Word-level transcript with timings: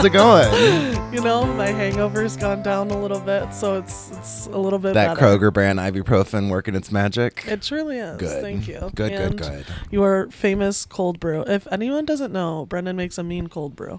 How's 0.00 0.06
it 0.06 0.12
going? 0.14 0.96
You 1.12 1.20
know, 1.20 1.44
my 1.44 1.66
hangover's 1.66 2.36
gone 2.36 2.62
down 2.62 2.90
a 2.90 2.98
little 2.98 3.18
bit, 3.20 3.52
so 3.52 3.76
it's 3.76 4.12
it's 4.12 4.46
a 4.46 4.56
little 4.56 4.78
bit 4.78 4.94
that 4.94 5.18
better. 5.18 5.38
Kroger 5.38 5.52
brand 5.52 5.78
ibuprofen 5.80 6.48
working 6.48 6.74
its 6.76 6.90
magic. 6.92 7.44
It 7.48 7.60
truly 7.62 7.98
is. 7.98 8.16
Good. 8.16 8.40
Thank 8.40 8.68
you. 8.68 8.78
Good, 8.94 9.10
good, 9.10 9.10
And 9.10 9.36
good. 9.38 9.66
Your 9.90 10.30
famous 10.30 10.86
cold 10.86 11.18
brew. 11.18 11.42
If 11.48 11.66
anyone 11.72 12.04
doesn't 12.06 12.32
know, 12.32 12.64
Brendan 12.64 12.94
makes 12.96 13.18
a 13.18 13.24
mean 13.24 13.48
cold 13.48 13.74
brew. 13.74 13.98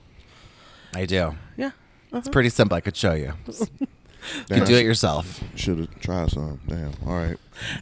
I 0.96 1.06
do. 1.06 1.36
Yeah. 1.58 1.72
It's 2.14 2.28
Uh-huh. 2.28 2.30
pretty 2.32 2.50
simple. 2.50 2.78
I 2.78 2.82
could 2.82 2.96
show 2.96 3.14
you. 3.14 3.34
You 3.80 3.88
Damn, 4.46 4.60
could 4.60 4.68
do 4.68 4.76
it 4.76 4.84
yourself. 4.86 5.44
Should 5.56 5.80
have 5.80 6.00
tried 6.00 6.30
some. 6.30 6.60
Damn. 6.68 6.94
All 7.08 7.16
right. 7.18 7.38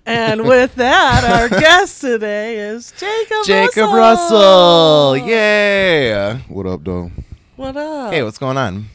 And 0.05 0.47
with 0.47 0.73
that, 0.75 1.25
our 1.25 1.49
guest 1.59 1.99
today 1.99 2.57
is 2.59 2.93
Jacob. 2.97 3.43
Jacob 3.45 3.91
Russell. 3.93 5.15
Russell. 5.17 5.17
Yay. 5.27 6.37
What 6.47 6.65
up, 6.65 6.83
though? 6.85 7.11
What 7.59 7.75
up? 7.75 8.13
Hey, 8.13 8.23
what's 8.23 8.37
going 8.37 8.55
on? 8.55 8.85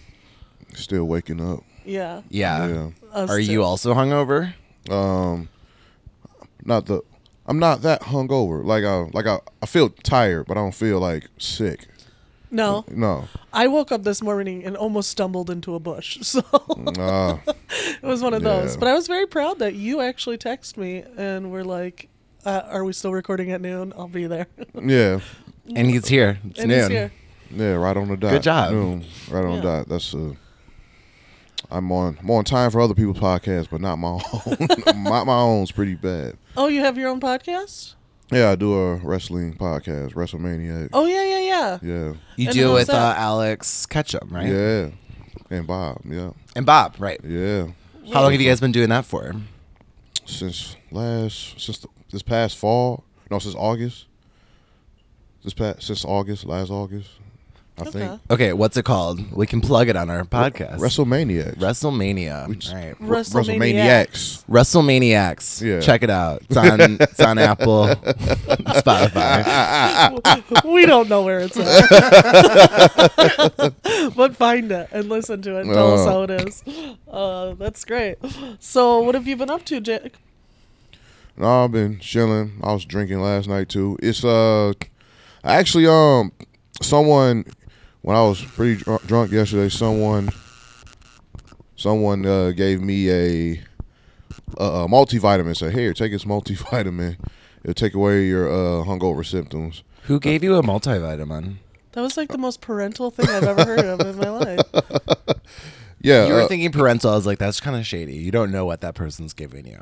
Still 0.73 1.05
waking 1.05 1.39
up. 1.39 1.63
yeah. 1.85 2.23
Yeah. 2.31 2.67
Yeah. 2.67 2.91
us 3.13 3.29
Are 3.31 3.37
too. 3.37 3.45
you 3.45 3.63
also 3.63 3.93
hungover? 3.93 4.55
Um, 4.89 5.51
not 6.65 6.87
the. 6.87 7.03
I'm 7.47 7.59
not 7.59 7.83
that 7.83 8.01
hungover. 8.01 8.65
Like 8.65 8.85
I, 8.85 9.01
like 9.13 9.27
I, 9.27 9.41
I 9.61 9.67
feel 9.67 9.91
tired, 9.91 10.47
but 10.47 10.57
I 10.57 10.61
don't 10.63 10.75
feel 10.75 10.99
like 10.99 11.29
sick. 11.37 11.89
No, 12.51 12.87
No. 12.89 13.29
I 13.53 13.67
woke 13.67 13.93
up 13.93 14.03
this 14.05 14.23
morning 14.23 14.65
and 14.65 14.79
almost 14.79 15.11
stumbled 15.11 15.51
into 15.51 15.75
a 15.75 15.79
bush. 15.79 16.17
So 16.23 16.41
Uh, 16.99 17.37
it 17.47 18.03
was 18.03 18.23
one 18.23 18.33
of 18.33 18.43
those. 18.43 18.77
Yeah. 18.77 18.81
But 18.81 18.89
I 18.89 18.95
was 18.95 19.07
very 19.09 19.27
proud 19.27 19.59
that 19.59 19.75
you 19.75 20.01
actually 20.01 20.39
text 20.39 20.79
me 20.79 21.05
and 21.19 21.53
were 21.53 21.65
like, 21.65 22.09
uh, 22.47 22.63
"Are 22.65 22.83
we 22.83 22.95
still 22.95 23.13
recording 23.13 23.51
at 23.53 23.61
noon? 23.61 23.93
I'll 23.95 24.09
be 24.09 24.27
there." 24.27 24.47
yeah. 24.75 25.21
And 25.77 25.91
he's 25.91 26.09
here. 26.09 26.39
It's 26.49 26.61
and 26.61 26.69
noon. 26.71 26.79
he's 26.81 26.89
here. 26.89 27.13
Yeah. 27.51 27.73
Right 27.75 27.97
on 27.97 28.09
the 28.09 28.17
dot. 28.17 28.31
Good 28.33 28.43
job. 28.43 28.73
Noon, 28.73 29.05
right 29.31 29.45
on 29.45 29.51
Yeah. 29.51 29.57
the 29.57 29.63
dot. 29.63 29.89
That's 29.89 30.15
uh. 30.15 30.33
I'm 31.71 31.91
on. 31.93 32.19
I'm 32.21 32.31
on 32.31 32.45
time 32.45 32.71
for 32.71 32.81
other 32.81 32.95
people's 32.95 33.19
podcasts, 33.19 33.69
but 33.71 33.81
not 33.81 33.97
my 33.97 34.09
own. 34.47 35.03
my 35.03 35.25
my 35.25 35.37
own's 35.39 35.73
pretty 35.73 35.95
bad. 35.95 36.37
Oh, 36.57 36.69
you 36.69 36.81
have 36.81 36.99
your 36.99 37.09
own 37.09 37.21
podcast? 37.21 37.95
Yeah, 38.31 38.51
I 38.51 38.55
do 38.57 38.75
a 38.79 38.95
wrestling 38.97 39.55
podcast, 39.55 40.13
WrestleMania. 40.15 40.89
Oh 40.93 41.07
yeah, 41.07 41.25
yeah, 41.25 41.39
yeah. 41.41 41.79
Yeah. 41.83 42.13
You 42.37 42.47
And 42.49 42.55
do 42.55 42.73
with 42.73 42.91
uh. 42.91 43.15
Alex 43.17 43.87
Ketchum, 43.87 44.29
right? 44.31 44.47
Yeah. 44.49 44.91
And 45.51 45.67
Bob. 45.67 46.01
Yeah. 46.05 46.31
And 46.57 46.67
Bob, 46.67 46.97
right? 46.99 47.21
Yeah. 47.25 47.69
How 48.13 48.23
long 48.23 48.33
have 48.33 48.41
you 48.41 48.49
guys 48.49 48.61
been 48.61 48.73
doing 48.73 48.91
that 48.91 49.05
for? 49.07 49.35
since 50.27 50.75
last 50.91 51.61
since 51.61 51.79
the, 51.79 51.89
this 52.11 52.23
past 52.23 52.57
fall. 52.57 53.05
No, 53.31 53.39
since 53.39 53.55
August. 53.55 54.07
This 55.43 55.55
past 55.55 55.83
since 55.83 56.05
August, 56.05 56.45
last 56.45 56.71
August, 56.71 57.11
I 57.77 57.81
Okay. 57.83 57.91
think. 57.91 58.21
Okay, 58.31 58.53
what's 58.53 58.77
it 58.77 58.85
called? 58.85 59.33
We 59.33 59.49
can 59.49 59.61
plug 59.61 59.89
it 59.89 59.97
on 59.97 60.09
our 60.09 60.23
podcast. 60.23 60.79
WrestleMania. 60.79 61.57
WrestleMania. 61.59 62.47
We 62.49 62.55
just- 62.55 62.73
All 62.73 62.81
right. 62.81 62.95
WrestleManiacs. 63.01 64.45
WrestleManiacs. 64.45 64.45
WrestleManiacs. 64.49 65.61
Yeah. 65.61 65.81
Check 65.81 66.05
it 66.05 66.11
out. 66.11 66.43
It's 66.49 66.57
on, 66.57 66.81
it's 67.01 67.21
on 67.21 67.39
Apple, 67.39 67.87
Spotify. 68.79 70.65
we 70.73 70.87
don't 70.87 71.09
know 71.09 71.23
where 71.25 71.41
it's 71.41 71.57
at, 71.57 71.89
but 74.17 74.37
find 74.37 74.71
it 74.71 74.89
and 74.93 75.09
listen 75.09 75.43
to 75.43 75.57
it 75.59 75.63
and 75.67 75.75
tell 75.75 75.95
us 75.95 76.07
Oh. 76.07 76.11
how 76.11 76.23
it 76.23 76.31
is. 76.31 76.63
Uh, 77.11 77.55
that's 77.55 77.85
great. 77.85 78.19
So, 78.61 79.01
what 79.01 79.17
have 79.17 79.27
you 79.27 79.35
been 79.37 79.51
up 79.51 79.65
to, 79.67 79.81
Jake? 79.81 80.15
No, 81.37 81.65
I've 81.65 81.73
been 81.73 81.99
chilling. 81.99 82.61
I 82.63 82.73
was 82.73 82.85
drinking 82.85 83.21
last 83.21 83.49
night 83.49 83.69
too. 83.69 83.99
It's 84.01 84.25
uh, 84.25 84.73
actually 85.43 85.89
um, 85.89 86.31
someone 86.81 87.45
when 88.05 88.17
I 88.17 88.23
was 88.23 88.43
pretty 88.45 88.77
dr- 88.85 89.07
drunk 89.07 89.33
yesterday, 89.33 89.69
someone, 89.71 90.29
someone 91.77 92.25
uh 92.27 92.51
gave 92.53 92.81
me 92.81 93.11
a 93.11 93.63
a, 94.59 94.65
a 94.65 94.89
multivitamin. 94.89 95.57
Said, 95.57 95.73
"Here, 95.75 95.93
take 95.95 96.13
this 96.13 96.25
multivitamin. 96.25 97.17
It'll 97.63 97.75
take 97.75 97.95
away 97.95 98.27
your 98.27 98.49
uh 98.49 98.85
hungover 98.85 99.25
symptoms." 99.25 99.83
Who 100.05 100.21
gave 100.21 100.45
you 100.45 100.55
a 100.57 100.63
multivitamin? 100.63 101.57
That 101.93 102.03
was 102.03 102.17
like 102.17 102.29
the 102.29 102.39
most 102.39 102.61
parental 102.61 103.11
thing 103.11 103.29
I've 103.29 103.45
ever 103.45 103.65
heard 103.65 103.85
of 103.87 104.01
in 104.01 104.17
my 104.17 104.29
life. 104.29 104.61
Yeah, 106.01 106.27
You 106.27 106.35
were 106.35 106.41
uh, 106.43 106.49
thinking 106.49 106.71
parental. 106.71 107.13
I 107.13 107.15
was 107.15 107.25
like, 107.25 107.39
that's 107.39 107.61
kind 107.61 107.79
of 107.79 107.87
shady. 107.87 108.13
You 108.17 108.31
don't 108.31 108.53
know 108.53 108.67
what 108.67 108.83
that 108.83 108.95
person's 108.95 109.33
giving 109.33 109.67
you. 109.67 109.79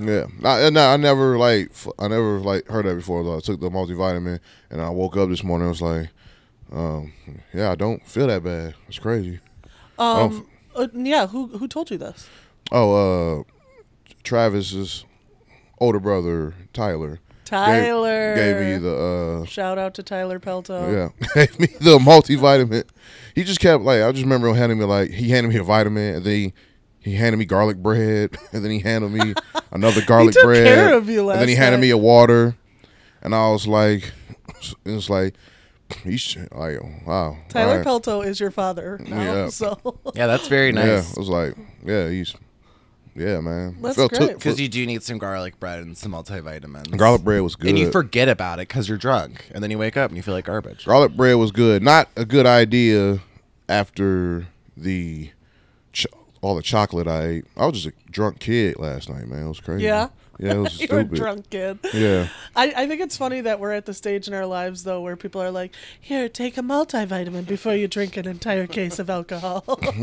Yeah, 0.00 0.26
I, 0.44 0.70
no, 0.70 0.90
I 0.90 0.96
never 0.96 1.36
like 1.38 1.70
f- 1.70 1.88
I 1.98 2.06
never 2.06 2.38
like 2.38 2.68
heard 2.68 2.86
that 2.86 2.94
before. 2.94 3.24
Though 3.24 3.36
I 3.38 3.40
took 3.40 3.58
the 3.58 3.68
multivitamin 3.68 4.38
and 4.70 4.80
I 4.80 4.90
woke 4.90 5.16
up 5.16 5.28
this 5.28 5.42
morning. 5.42 5.66
I 5.66 5.70
was 5.70 5.82
like, 5.82 6.10
um, 6.72 7.12
yeah, 7.52 7.70
I 7.70 7.74
don't 7.74 8.06
feel 8.06 8.26
that 8.26 8.42
bad. 8.42 8.74
It's 8.88 8.98
crazy. 8.98 9.40
Um, 9.98 10.46
uh, 10.74 10.88
yeah, 10.92 11.26
who 11.26 11.46
who 11.46 11.68
told 11.68 11.90
you 11.90 11.98
this? 11.98 12.28
Oh, 12.72 13.40
uh, 13.40 13.42
Travis's 14.24 15.04
older 15.78 16.00
brother 16.00 16.54
Tyler 16.72 17.20
Tyler 17.44 18.34
gave, 18.34 18.56
me 18.56 18.78
the 18.78 19.42
uh, 19.42 19.46
Shout 19.46 19.78
out 19.78 19.94
to 19.94 20.02
Tyler 20.02 20.40
Pelto. 20.40 20.92
yeah 21.16 21.26
gave 21.34 21.58
me 21.60 21.66
the 21.80 21.98
multivitamin. 21.98 22.84
He 23.34 23.44
just 23.44 23.60
kept 23.60 23.84
like 23.84 24.02
I 24.02 24.10
just 24.10 24.24
remember 24.24 24.48
him 24.48 24.56
handing 24.56 24.78
me 24.78 24.84
like 24.84 25.10
he 25.10 25.30
handed 25.30 25.48
me 25.50 25.56
a 25.58 25.62
vitamin 25.62 26.16
and 26.16 26.24
then 26.24 26.34
he, 26.34 26.52
he 26.98 27.14
handed 27.14 27.36
me 27.36 27.44
garlic 27.44 27.76
bread 27.76 28.36
and 28.52 28.64
then 28.64 28.72
he 28.72 28.80
handed 28.80 29.12
me 29.12 29.34
another 29.70 30.00
garlic 30.06 30.34
took 30.34 30.44
bread 30.44 30.66
care 30.66 30.94
of 30.94 31.08
you 31.08 31.30
and 31.30 31.40
then 31.40 31.48
he 31.48 31.54
handed 31.54 31.78
night. 31.78 31.82
me 31.82 31.90
a 31.90 31.96
water 31.96 32.56
and 33.22 33.34
I 33.34 33.50
was 33.50 33.68
like 33.68 34.12
it's 34.84 35.08
like 35.08 35.36
he's 36.02 36.36
like 36.52 36.78
wow 37.06 37.36
Tyler 37.48 37.70
all 37.72 37.76
right. 37.78 37.86
Pelto 37.86 38.26
is 38.26 38.40
your 38.40 38.50
father 38.50 38.98
now, 39.06 39.22
Yeah. 39.22 39.48
so 39.48 39.98
Yeah, 40.14 40.26
that's 40.26 40.48
very 40.48 40.72
nice. 40.72 40.84
yeah 40.86 40.94
nice. 40.96 41.16
I 41.16 41.20
was 41.20 41.28
like 41.28 41.54
yeah 41.84 42.08
he's 42.08 42.34
yeah 43.14 43.40
man 43.40 43.76
That's 43.80 43.96
Felt 43.96 44.12
great. 44.12 44.34
Because 44.34 44.60
you 44.60 44.68
do 44.68 44.84
need 44.84 45.02
some 45.02 45.16
garlic 45.18 45.58
bread 45.60 45.78
and 45.80 45.96
some 45.96 46.12
multivitamins. 46.12 46.96
garlic 46.96 47.22
bread 47.22 47.40
was 47.42 47.56
good 47.56 47.70
And 47.70 47.78
you 47.78 47.90
forget 47.90 48.28
about 48.28 48.58
it 48.58 48.68
because 48.68 48.88
you're 48.88 48.98
drunk. 48.98 49.48
And 49.52 49.62
then 49.62 49.70
you 49.70 49.78
wake 49.78 49.96
up 49.96 50.10
and 50.10 50.16
you 50.16 50.22
feel 50.22 50.34
like 50.34 50.44
garbage. 50.46 50.84
Garlic 50.84 51.12
bread 51.16 51.36
was 51.36 51.50
good. 51.50 51.82
Not 51.82 52.08
a 52.16 52.24
good 52.26 52.44
idea 52.46 53.20
after 53.68 54.46
the 54.76 55.28
ch- 55.28 55.32
all 56.42 56.54
the 56.54 56.62
chocolate 56.62 57.06
I 57.08 57.26
ate. 57.26 57.44
I 57.56 57.66
was 57.66 57.82
just 57.82 57.86
a 57.86 58.10
drunk 58.10 58.38
kid 58.40 58.78
last 58.78 59.08
night, 59.08 59.26
man. 59.28 59.44
It 59.44 59.48
was 59.48 59.60
crazy. 59.60 59.84
Yeah? 59.84 60.08
Yeah, 60.38 60.52
it 60.52 60.58
was 60.58 60.80
you're 60.80 60.98
a 61.00 61.04
drunk 61.04 61.48
kid. 61.48 61.78
Yeah. 61.94 62.28
I, 62.54 62.72
I 62.76 62.86
think 62.86 63.00
it's 63.00 63.16
funny 63.16 63.40
that 63.40 63.58
we're 63.58 63.72
at 63.72 63.86
the 63.86 63.94
stage 63.94 64.28
in 64.28 64.34
our 64.34 64.44
lives 64.44 64.84
though 64.84 65.00
where 65.00 65.16
people 65.16 65.40
are 65.40 65.50
like, 65.50 65.74
"Here, 65.98 66.28
take 66.28 66.58
a 66.58 66.60
multivitamin 66.60 67.46
before 67.46 67.74
you 67.74 67.88
drink 67.88 68.18
an 68.18 68.26
entire 68.28 68.66
case 68.66 68.98
of 68.98 69.08
alcohol, 69.08 69.64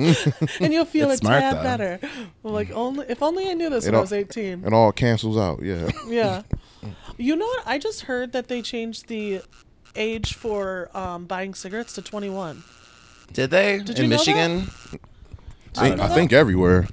and 0.60 0.74
you'll 0.74 0.86
feel 0.86 1.12
It's 1.12 1.22
a 1.22 1.26
smart, 1.26 1.40
tad 1.42 1.58
though. 1.58 1.64
better." 1.64 2.00
I'm 2.44 2.52
like, 2.52 2.72
only 2.72 3.06
if 3.10 3.22
only 3.22 3.48
I 3.48 3.54
knew 3.54 3.70
this 3.70 3.86
It 3.86 3.92
when 3.92 4.00
I 4.00 4.02
was 4.02 4.12
18. 4.12 4.64
It 4.66 4.74
all 4.74 4.92
cancels 4.92 5.38
out. 5.38 5.62
Yeah. 5.62 5.90
Yeah. 6.08 6.42
You 7.18 7.36
know 7.36 7.46
what? 7.46 7.68
I 7.68 7.78
just 7.78 8.02
heard 8.02 8.32
that 8.32 8.48
they 8.48 8.64
changed 8.64 9.08
the 9.10 9.42
age 9.96 10.34
for 10.34 10.90
um, 10.98 11.26
buying 11.26 11.54
cigarettes 11.54 11.94
to 11.94 12.02
21. 12.02 12.64
Did 13.32 13.52
they? 13.52 13.78
Did 13.78 13.98
In 14.00 14.06
you 14.06 14.10
know 14.10 14.18
Michigan? 14.18 14.68
I 15.78 15.90
think, 15.90 16.02
I 16.02 16.08
think 16.10 16.34
everywhere. 16.34 16.88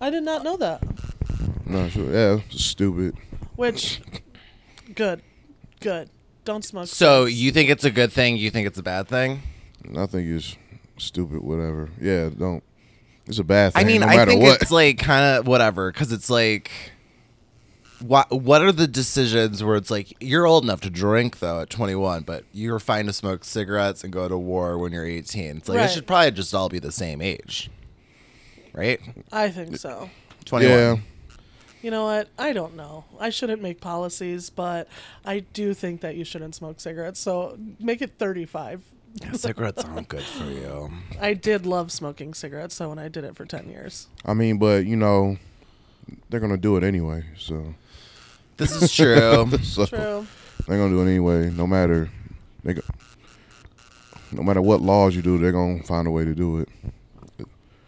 I 0.00 0.10
did 0.10 0.22
not 0.22 0.44
know 0.44 0.56
that. 0.56 0.82
No, 1.66 1.88
sure. 1.88 2.12
Yeah, 2.12 2.40
stupid. 2.50 3.16
Which, 3.56 4.00
good, 4.94 5.22
good. 5.80 6.10
Don't 6.44 6.64
smoke. 6.64 6.88
So 6.88 7.26
cigs. 7.26 7.42
you 7.42 7.52
think 7.52 7.70
it's 7.70 7.84
a 7.84 7.90
good 7.90 8.12
thing? 8.12 8.36
You 8.36 8.50
think 8.50 8.66
it's 8.66 8.78
a 8.78 8.82
bad 8.82 9.08
thing? 9.08 9.42
I 9.96 10.06
think 10.06 10.28
it's 10.28 10.56
stupid. 10.98 11.42
Whatever. 11.42 11.88
Yeah. 12.00 12.28
Don't. 12.28 12.62
It's 13.26 13.38
a 13.38 13.44
bad 13.44 13.72
thing. 13.72 13.82
I 13.82 13.86
mean, 13.86 14.02
no 14.02 14.06
I 14.06 14.16
matter 14.16 14.32
think 14.32 14.42
what. 14.42 14.60
it's 14.60 14.70
like 14.70 14.98
kind 14.98 15.38
of 15.38 15.46
whatever 15.46 15.90
because 15.90 16.12
it's 16.12 16.28
like, 16.28 16.70
what 18.00 18.30
what 18.32 18.62
are 18.62 18.72
the 18.72 18.86
decisions 18.88 19.62
where 19.62 19.76
it's 19.76 19.90
like 19.90 20.14
you're 20.20 20.46
old 20.46 20.64
enough 20.64 20.80
to 20.82 20.90
drink 20.90 21.38
though 21.38 21.60
at 21.60 21.70
21, 21.70 22.22
but 22.22 22.44
you're 22.52 22.78
fine 22.80 23.06
to 23.06 23.12
smoke 23.12 23.44
cigarettes 23.44 24.02
and 24.04 24.12
go 24.12 24.28
to 24.28 24.36
war 24.36 24.78
when 24.78 24.92
you're 24.92 25.06
18. 25.06 25.58
It's 25.58 25.68
like 25.68 25.78
Right. 25.78 25.90
it 25.90 25.92
should 25.92 26.06
probably 26.06 26.30
just 26.32 26.54
all 26.54 26.68
be 26.68 26.78
the 26.78 26.92
same 26.92 27.20
age, 27.22 27.70
right? 28.72 29.00
I 29.32 29.48
think 29.50 29.76
so. 29.76 30.10
21. 30.44 30.78
yeah. 30.78 30.96
You 31.82 31.90
know 31.90 32.04
what? 32.04 32.28
I 32.38 32.52
don't 32.54 32.76
know. 32.76 33.04
I 33.20 33.28
shouldn't 33.28 33.60
make 33.60 33.80
policies, 33.82 34.48
but 34.48 34.88
I 35.24 35.40
do 35.40 35.74
think 35.74 36.00
that 36.00 36.16
you 36.16 36.24
shouldn't 36.24 36.54
smoke 36.54 36.80
cigarettes. 36.80 37.20
So 37.20 37.58
make 37.78 38.00
it 38.00 38.12
35. 38.18 38.82
Yeah, 39.22 39.32
cigarettes 39.32 39.84
aren't 39.84 40.08
good 40.08 40.22
for 40.22 40.44
you. 40.46 40.90
I 41.20 41.34
did 41.34 41.66
love 41.66 41.92
smoking 41.92 42.32
cigarettes, 42.34 42.74
so 42.74 42.88
when 42.88 42.98
I 42.98 43.08
did 43.08 43.22
it 43.24 43.36
for 43.36 43.44
10 43.44 43.68
years. 43.68 44.08
I 44.24 44.32
mean, 44.34 44.56
but 44.58 44.86
you 44.86 44.96
know, 44.96 45.36
they're 46.30 46.40
gonna 46.40 46.56
do 46.56 46.76
it 46.76 46.84
anyway. 46.84 47.24
So. 47.38 47.74
This 48.56 48.80
is 48.80 48.92
true. 48.94 49.50
so 49.62 49.86
True. 49.86 50.26
they're 50.66 50.78
gonna 50.78 50.90
do 50.90 51.00
it 51.02 51.06
anyway. 51.10 51.50
No 51.50 51.66
matter. 51.66 52.08
They. 52.62 52.74
go- 52.74 52.82
No 54.32 54.42
matter 54.42 54.62
what 54.62 54.80
laws 54.80 55.16
you 55.16 55.22
do, 55.22 55.38
they're 55.38 55.52
gonna 55.52 55.82
find 55.82 56.06
a 56.06 56.10
way 56.10 56.24
to 56.24 56.34
do 56.34 56.58
it. 56.58 56.68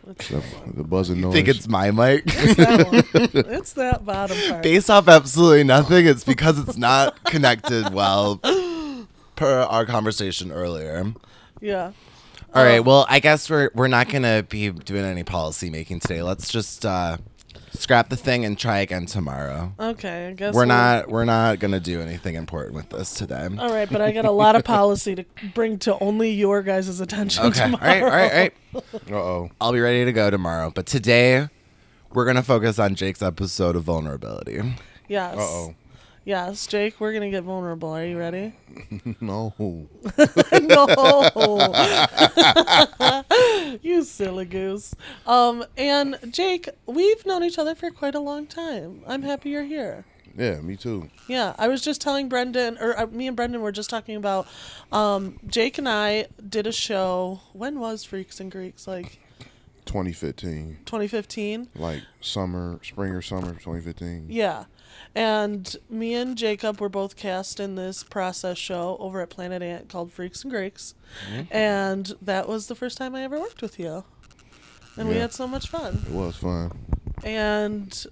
The, 0.04 0.42
the 0.74 0.84
buzzing 0.84 1.18
I 1.18 1.20
noise. 1.22 1.32
think 1.34 1.48
it's 1.48 1.66
my 1.68 1.90
mic. 1.90 2.22
it's 2.26 2.54
that 2.56 2.86
one. 2.86 3.54
It's 3.54 3.72
that 3.72 4.04
bottom 4.04 4.36
part. 4.48 4.62
Based 4.62 4.88
off 4.88 5.08
absolutely 5.08 5.64
nothing, 5.64 6.06
it's 6.06 6.22
because 6.22 6.60
it's 6.60 6.76
not 6.76 7.24
connected 7.24 7.92
well 7.92 8.36
per 9.34 9.60
our 9.62 9.84
conversation 9.84 10.52
earlier. 10.52 11.12
Yeah. 11.60 11.90
All 12.54 12.64
right. 12.64 12.80
Well, 12.84 13.04
I 13.08 13.18
guess 13.18 13.50
we're 13.50 13.70
we're 13.74 13.88
not 13.88 14.08
gonna 14.08 14.44
be 14.48 14.70
doing 14.70 15.04
any 15.04 15.24
policy 15.24 15.70
making 15.70 16.00
today. 16.00 16.22
Let's 16.22 16.48
just 16.50 16.86
uh, 16.86 17.18
scrap 17.76 18.08
the 18.08 18.16
thing 18.16 18.44
and 18.44 18.58
try 18.58 18.78
again 18.78 19.06
tomorrow. 19.06 19.72
Okay, 19.78 20.28
I 20.28 20.32
guess 20.32 20.54
We're 20.54 20.60
we'll- 20.60 20.68
not 20.68 21.08
we're 21.08 21.24
not 21.24 21.58
gonna 21.58 21.80
do 21.80 22.00
anything 22.00 22.34
important 22.34 22.74
with 22.74 22.90
this 22.90 23.14
today. 23.14 23.48
All 23.58 23.70
right, 23.72 23.88
but 23.90 24.00
I 24.00 24.12
got 24.12 24.24
a 24.24 24.30
lot 24.30 24.56
of 24.56 24.64
policy 24.64 25.14
to 25.14 25.24
bring 25.54 25.78
to 25.80 25.98
only 26.00 26.30
your 26.30 26.62
guys' 26.62 27.00
attention 27.00 27.44
Okay. 27.46 27.62
All 27.62 27.70
tomorrow. 27.72 27.84
right. 27.86 28.02
All 28.02 28.08
right. 28.10 28.32
All 28.32 28.38
right. 28.40 28.52
Uh 29.12 29.14
oh. 29.14 29.50
I'll 29.60 29.72
be 29.72 29.80
ready 29.80 30.04
to 30.04 30.12
go 30.12 30.28
tomorrow. 30.30 30.70
But 30.74 30.86
today, 30.86 31.48
we're 32.12 32.26
gonna 32.26 32.42
focus 32.42 32.78
on 32.78 32.94
Jake's 32.94 33.22
episode 33.22 33.74
of 33.76 33.84
vulnerability. 33.84 34.74
Yes. 35.08 35.36
Uh 35.36 35.40
oh. 35.40 35.74
Yes, 36.26 36.66
Jake, 36.66 36.98
we're 36.98 37.12
gonna 37.12 37.30
get 37.30 37.44
vulnerable. 37.44 37.90
Are 37.90 38.04
you 38.04 38.18
ready? 38.18 38.52
No. 39.20 39.54
no. 40.60 40.88
you 43.82 44.02
silly 44.02 44.44
goose. 44.44 44.92
Um, 45.24 45.64
and 45.76 46.18
Jake, 46.30 46.68
we've 46.84 47.24
known 47.24 47.44
each 47.44 47.60
other 47.60 47.76
for 47.76 47.92
quite 47.92 48.16
a 48.16 48.20
long 48.20 48.48
time. 48.48 49.02
I'm 49.06 49.22
happy 49.22 49.50
you're 49.50 49.62
here. 49.62 50.04
Yeah, 50.36 50.60
me 50.60 50.74
too. 50.74 51.08
Yeah, 51.28 51.54
I 51.58 51.68
was 51.68 51.80
just 51.80 52.00
telling 52.00 52.28
Brendan, 52.28 52.76
or 52.80 52.98
uh, 52.98 53.06
me 53.06 53.28
and 53.28 53.36
Brendan 53.36 53.60
were 53.60 53.70
just 53.70 53.88
talking 53.88 54.16
about. 54.16 54.48
Um, 54.90 55.38
Jake 55.46 55.78
and 55.78 55.88
I 55.88 56.26
did 56.46 56.66
a 56.66 56.72
show. 56.72 57.40
When 57.52 57.78
was 57.78 58.02
Freaks 58.02 58.40
and 58.40 58.50
Greeks? 58.50 58.88
Like 58.88 59.20
2015. 59.86 60.78
2015. 60.84 61.68
Like 61.74 62.02
summer, 62.20 62.78
spring 62.82 63.12
or 63.12 63.22
summer 63.22 63.52
2015. 63.52 64.26
Yeah. 64.28 64.64
And 65.14 65.74
me 65.88 66.14
and 66.14 66.36
Jacob 66.36 66.80
were 66.80 66.88
both 66.88 67.16
cast 67.16 67.58
in 67.60 67.74
this 67.74 68.02
process 68.02 68.58
show 68.58 68.96
over 69.00 69.20
at 69.20 69.30
Planet 69.30 69.62
Ant 69.62 69.88
called 69.88 70.12
Freaks 70.12 70.42
and 70.42 70.50
Greeks. 70.50 70.94
And 71.50 72.12
that 72.20 72.48
was 72.48 72.66
the 72.66 72.74
first 72.74 72.98
time 72.98 73.14
I 73.14 73.22
ever 73.22 73.38
worked 73.38 73.62
with 73.62 73.78
you. 73.78 74.04
And 74.96 75.08
we 75.08 75.16
had 75.16 75.32
so 75.32 75.46
much 75.46 75.68
fun. 75.68 76.04
It 76.06 76.12
was 76.12 76.36
fun. 76.36 76.72
And 77.24 78.06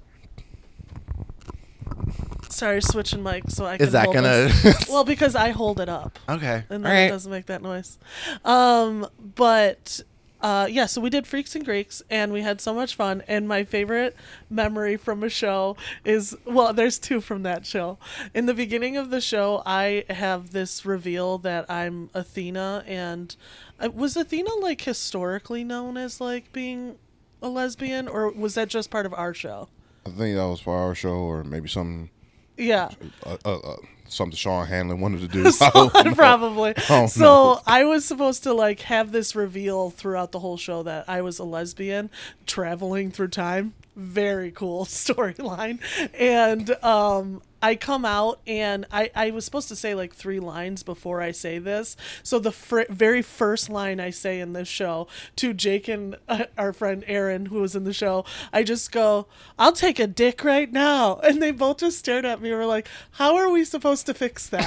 sorry, 2.50 2.80
switching 2.80 3.22
mic 3.22 3.50
so 3.50 3.66
I 3.66 3.76
can 3.76 3.86
Is 3.86 3.92
that 3.92 4.12
gonna? 4.12 4.50
Well, 4.88 5.04
because 5.04 5.34
I 5.34 5.50
hold 5.50 5.80
it 5.80 5.88
up 5.88 6.18
okay. 6.28 6.64
and 6.70 6.84
then 6.84 7.06
it 7.06 7.08
doesn't 7.08 7.30
make 7.30 7.46
that 7.46 7.62
noise. 7.62 7.98
Um, 8.44 9.06
but 9.34 10.02
uh, 10.44 10.66
yeah, 10.70 10.84
so 10.84 11.00
we 11.00 11.08
did 11.08 11.26
Freaks 11.26 11.56
and 11.56 11.64
Greeks, 11.64 12.02
and 12.10 12.30
we 12.30 12.42
had 12.42 12.60
so 12.60 12.74
much 12.74 12.94
fun. 12.94 13.22
And 13.26 13.48
my 13.48 13.64
favorite 13.64 14.14
memory 14.50 14.98
from 14.98 15.22
a 15.24 15.30
show 15.30 15.74
is 16.04 16.36
well, 16.44 16.74
there's 16.74 16.98
two 16.98 17.22
from 17.22 17.44
that 17.44 17.64
show. 17.64 17.96
In 18.34 18.44
the 18.44 18.52
beginning 18.52 18.98
of 18.98 19.08
the 19.08 19.22
show, 19.22 19.62
I 19.64 20.04
have 20.10 20.50
this 20.52 20.84
reveal 20.84 21.38
that 21.38 21.70
I'm 21.70 22.10
Athena, 22.12 22.84
and 22.86 23.34
uh, 23.80 23.88
was 23.90 24.16
Athena 24.18 24.54
like 24.56 24.82
historically 24.82 25.64
known 25.64 25.96
as 25.96 26.20
like 26.20 26.52
being 26.52 26.96
a 27.40 27.48
lesbian, 27.48 28.06
or 28.06 28.30
was 28.30 28.54
that 28.54 28.68
just 28.68 28.90
part 28.90 29.06
of 29.06 29.14
our 29.14 29.32
show? 29.32 29.68
I 30.06 30.10
think 30.10 30.36
that 30.36 30.44
was 30.46 30.60
for 30.60 30.76
our 30.76 30.94
show 30.94 31.14
or 31.14 31.42
maybe 31.42 31.68
something 31.68 32.10
Yeah. 32.58 32.90
uh, 33.24 33.38
uh, 33.46 33.58
uh, 33.60 33.76
something 34.08 34.36
Sean 34.36 34.66
Hanlon 34.66 35.00
wanted 35.00 35.20
to 35.20 35.28
do. 35.28 35.50
I 35.60 36.12
probably. 36.14 36.74
So 36.76 37.06
no. 37.18 37.60
I 37.66 37.84
was 37.84 38.04
supposed 38.04 38.42
to 38.44 38.52
like 38.52 38.80
have 38.80 39.12
this 39.12 39.34
reveal 39.34 39.90
throughout 39.90 40.32
the 40.32 40.40
whole 40.40 40.56
show 40.56 40.82
that 40.82 41.08
I 41.08 41.22
was 41.22 41.38
a 41.38 41.44
lesbian 41.44 42.10
traveling 42.46 43.10
through 43.10 43.28
time. 43.28 43.74
Very 43.96 44.50
cool 44.50 44.84
storyline. 44.86 45.80
And 46.18 46.70
um 46.84 47.42
I 47.64 47.76
come 47.76 48.04
out 48.04 48.40
and 48.46 48.84
I, 48.92 49.10
I 49.14 49.30
was 49.30 49.46
supposed 49.46 49.68
to 49.68 49.76
say 49.76 49.94
like 49.94 50.14
three 50.14 50.38
lines 50.38 50.82
before 50.82 51.22
I 51.22 51.30
say 51.30 51.58
this. 51.58 51.96
So 52.22 52.38
the 52.38 52.52
fr- 52.52 52.82
very 52.90 53.22
first 53.22 53.70
line 53.70 54.00
I 54.00 54.10
say 54.10 54.38
in 54.38 54.52
this 54.52 54.68
show 54.68 55.08
to 55.36 55.54
Jake 55.54 55.88
and 55.88 56.16
uh, 56.28 56.44
our 56.58 56.74
friend 56.74 57.02
Aaron, 57.06 57.46
who 57.46 57.62
was 57.62 57.74
in 57.74 57.84
the 57.84 57.94
show, 57.94 58.26
I 58.52 58.64
just 58.64 58.92
go, 58.92 59.26
"I'll 59.58 59.72
take 59.72 59.98
a 59.98 60.06
dick 60.06 60.44
right 60.44 60.70
now," 60.70 61.16
and 61.24 61.40
they 61.42 61.52
both 61.52 61.78
just 61.78 61.98
stared 62.00 62.26
at 62.26 62.42
me 62.42 62.50
and 62.50 62.58
were 62.58 62.66
like, 62.66 62.86
"How 63.12 63.36
are 63.36 63.48
we 63.48 63.64
supposed 63.64 64.04
to 64.06 64.14
fix 64.14 64.48
that?" 64.50 64.64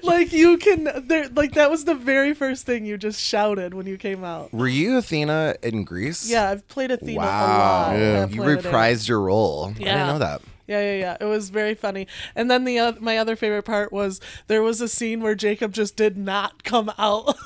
like 0.04 0.32
you 0.32 0.56
can, 0.58 0.88
there, 1.08 1.28
like 1.30 1.54
that 1.54 1.68
was 1.68 1.84
the 1.84 1.94
very 1.96 2.32
first 2.32 2.64
thing 2.64 2.84
you 2.86 2.96
just 2.96 3.20
shouted 3.20 3.74
when 3.74 3.86
you 3.86 3.96
came 3.96 4.22
out. 4.22 4.52
Were 4.52 4.68
you 4.68 4.98
Athena 4.98 5.56
in 5.64 5.82
Greece? 5.84 6.30
Yeah, 6.30 6.48
I've 6.50 6.66
played 6.68 6.92
Athena 6.92 7.20
a 7.20 7.24
Wow. 7.24 7.48
lot. 7.88 7.98
Yeah. 7.98 8.26
You 8.28 8.40
reprised 8.42 9.08
your 9.08 9.20
role. 9.20 9.72
I 9.76 9.80
Yeah. 9.80 9.84
didn't 9.94 10.06
know 10.06 10.18
that. 10.20 10.42
Yeah, 10.66 10.80
yeah, 10.80 10.94
yeah. 10.98 11.16
It 11.20 11.24
was 11.24 11.50
very 11.50 11.74
funny. 11.74 12.06
And 12.36 12.50
then 12.50 12.64
the 12.64 12.78
oth- 12.78 13.00
my 13.00 13.18
other 13.18 13.36
favorite 13.36 13.64
part 13.64 13.92
was 13.92 14.20
there 14.46 14.62
was 14.62 14.80
a 14.80 14.88
scene 14.88 15.20
where 15.20 15.34
Jacob 15.34 15.72
just 15.72 15.96
did 15.96 16.16
not 16.16 16.62
come 16.64 16.92
out. 16.98 17.36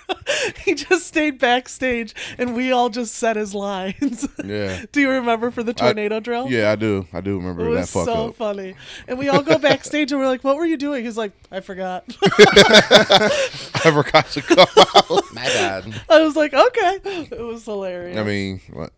he 0.64 0.74
just 0.74 1.06
stayed 1.06 1.38
backstage, 1.38 2.14
and 2.38 2.54
we 2.54 2.70
all 2.70 2.88
just 2.88 3.14
said 3.14 3.36
his 3.36 3.54
lines. 3.54 4.26
Yeah. 4.44 4.84
Do 4.90 5.00
you 5.00 5.08
remember 5.08 5.50
for 5.52 5.62
the 5.62 5.72
tornado 5.72 6.18
drill? 6.20 6.50
Yeah, 6.50 6.72
I 6.72 6.76
do. 6.76 7.06
I 7.12 7.20
do 7.20 7.36
remember 7.38 7.62
It 7.68 7.74
that 7.74 7.80
was 7.82 7.92
fuck 7.92 8.04
so 8.06 8.28
up. 8.28 8.34
funny. 8.34 8.74
And 9.06 9.16
we 9.18 9.28
all 9.28 9.42
go 9.42 9.56
backstage 9.58 10.10
and 10.10 10.20
we're 10.20 10.26
like, 10.26 10.42
what 10.42 10.56
were 10.56 10.66
you 10.66 10.76
doing? 10.76 11.04
He's 11.04 11.16
like, 11.16 11.30
I 11.50 11.60
forgot. 11.60 12.04
I 12.22 13.90
forgot 13.92 14.26
to 14.30 14.42
come 14.42 14.58
out. 14.76 15.24
My 15.32 15.44
bad. 15.44 16.02
I 16.08 16.20
was 16.22 16.34
like, 16.36 16.52
okay. 16.54 16.98
It 17.30 17.38
was 17.40 17.64
hilarious. 17.64 18.18
I 18.18 18.24
mean, 18.24 18.60
what? 18.72 18.92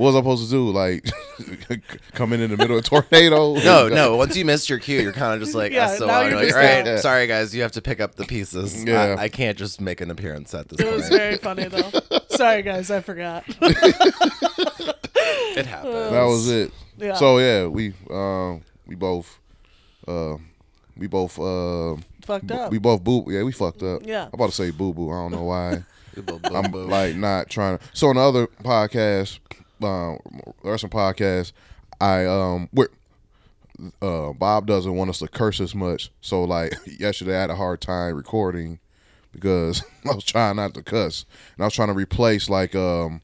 What 0.00 0.14
was 0.14 0.16
I 0.16 0.20
supposed 0.20 0.44
to 0.46 0.50
do? 0.50 0.70
Like, 0.70 1.04
come 2.14 2.32
in 2.32 2.40
in 2.40 2.50
the 2.50 2.56
middle 2.56 2.78
of 2.78 2.84
a 2.84 2.88
tornado? 2.88 3.52
No, 3.56 3.86
no. 3.88 4.16
Once 4.16 4.34
you 4.34 4.46
missed 4.46 4.70
your 4.70 4.78
cue, 4.78 4.98
you're 4.98 5.12
kind 5.12 5.34
of 5.34 5.40
just 5.40 5.54
like, 5.54 5.72
Yeah, 5.72 5.88
SOL. 5.94 6.06
now 6.06 6.20
You're 6.22 6.30
you're 6.30 6.38
like, 6.38 6.46
just 6.46 6.56
all 6.56 6.62
right, 6.62 6.88
out. 6.88 7.00
sorry 7.00 7.26
guys, 7.26 7.54
you 7.54 7.60
have 7.60 7.72
to 7.72 7.82
pick 7.82 8.00
up 8.00 8.14
the 8.14 8.24
pieces. 8.24 8.82
Yeah. 8.82 9.16
I, 9.18 9.24
I 9.24 9.28
can't 9.28 9.58
just 9.58 9.78
make 9.78 10.00
an 10.00 10.10
appearance 10.10 10.54
at 10.54 10.70
this 10.70 10.80
it 10.80 10.90
was 10.90 11.06
very 11.10 11.36
funny 11.36 11.66
though. 11.66 11.90
Sorry 12.30 12.62
guys, 12.62 12.90
I 12.90 13.00
forgot. 13.02 13.44
it 13.46 13.56
happens. 15.66 16.10
That 16.10 16.22
was 16.24 16.48
it. 16.50 16.72
Yeah. 16.96 17.14
So 17.16 17.36
yeah, 17.38 17.66
we 17.66 17.92
um 18.10 18.62
we 18.86 18.94
both 18.94 19.38
uh 20.08 20.36
we 20.96 21.08
both 21.08 21.38
uh 21.38 21.96
Fucked 22.24 22.50
up. 22.52 22.72
we 22.72 22.78
both 22.78 23.04
boo 23.04 23.26
yeah 23.28 23.42
we 23.42 23.52
fucked 23.52 23.82
up. 23.82 24.00
Yeah. 24.06 24.22
I'm 24.24 24.30
about 24.32 24.48
to 24.48 24.54
say 24.54 24.70
boo 24.70 24.94
boo. 24.94 25.10
I 25.10 25.16
don't 25.16 25.32
know 25.32 25.44
why. 25.44 25.84
Boom, 26.16 26.38
boom, 26.38 26.56
I'm 26.56 26.72
like 26.88 27.16
not 27.16 27.50
trying 27.50 27.76
to. 27.76 27.84
So 27.92 28.08
on 28.08 28.16
the 28.16 28.22
other 28.22 28.46
podcast, 28.46 29.40
um, 29.82 30.18
there 30.62 30.72
are 30.72 30.78
some 30.78 30.90
podcasts. 30.90 31.52
I 32.00 32.24
um, 32.26 32.68
we're, 32.72 32.88
uh, 34.02 34.32
Bob 34.32 34.66
doesn't 34.66 34.94
want 34.94 35.10
us 35.10 35.18
to 35.20 35.28
curse 35.28 35.60
as 35.60 35.74
much. 35.74 36.10
So 36.20 36.44
like 36.44 36.74
yesterday, 36.98 37.36
I 37.36 37.40
had 37.42 37.50
a 37.50 37.56
hard 37.56 37.80
time 37.80 38.14
recording 38.14 38.78
because 39.32 39.82
I 40.10 40.14
was 40.14 40.24
trying 40.24 40.56
not 40.56 40.74
to 40.74 40.82
cuss, 40.82 41.24
and 41.56 41.62
I 41.62 41.66
was 41.66 41.74
trying 41.74 41.88
to 41.88 41.94
replace 41.94 42.48
like 42.50 42.74
um 42.74 43.20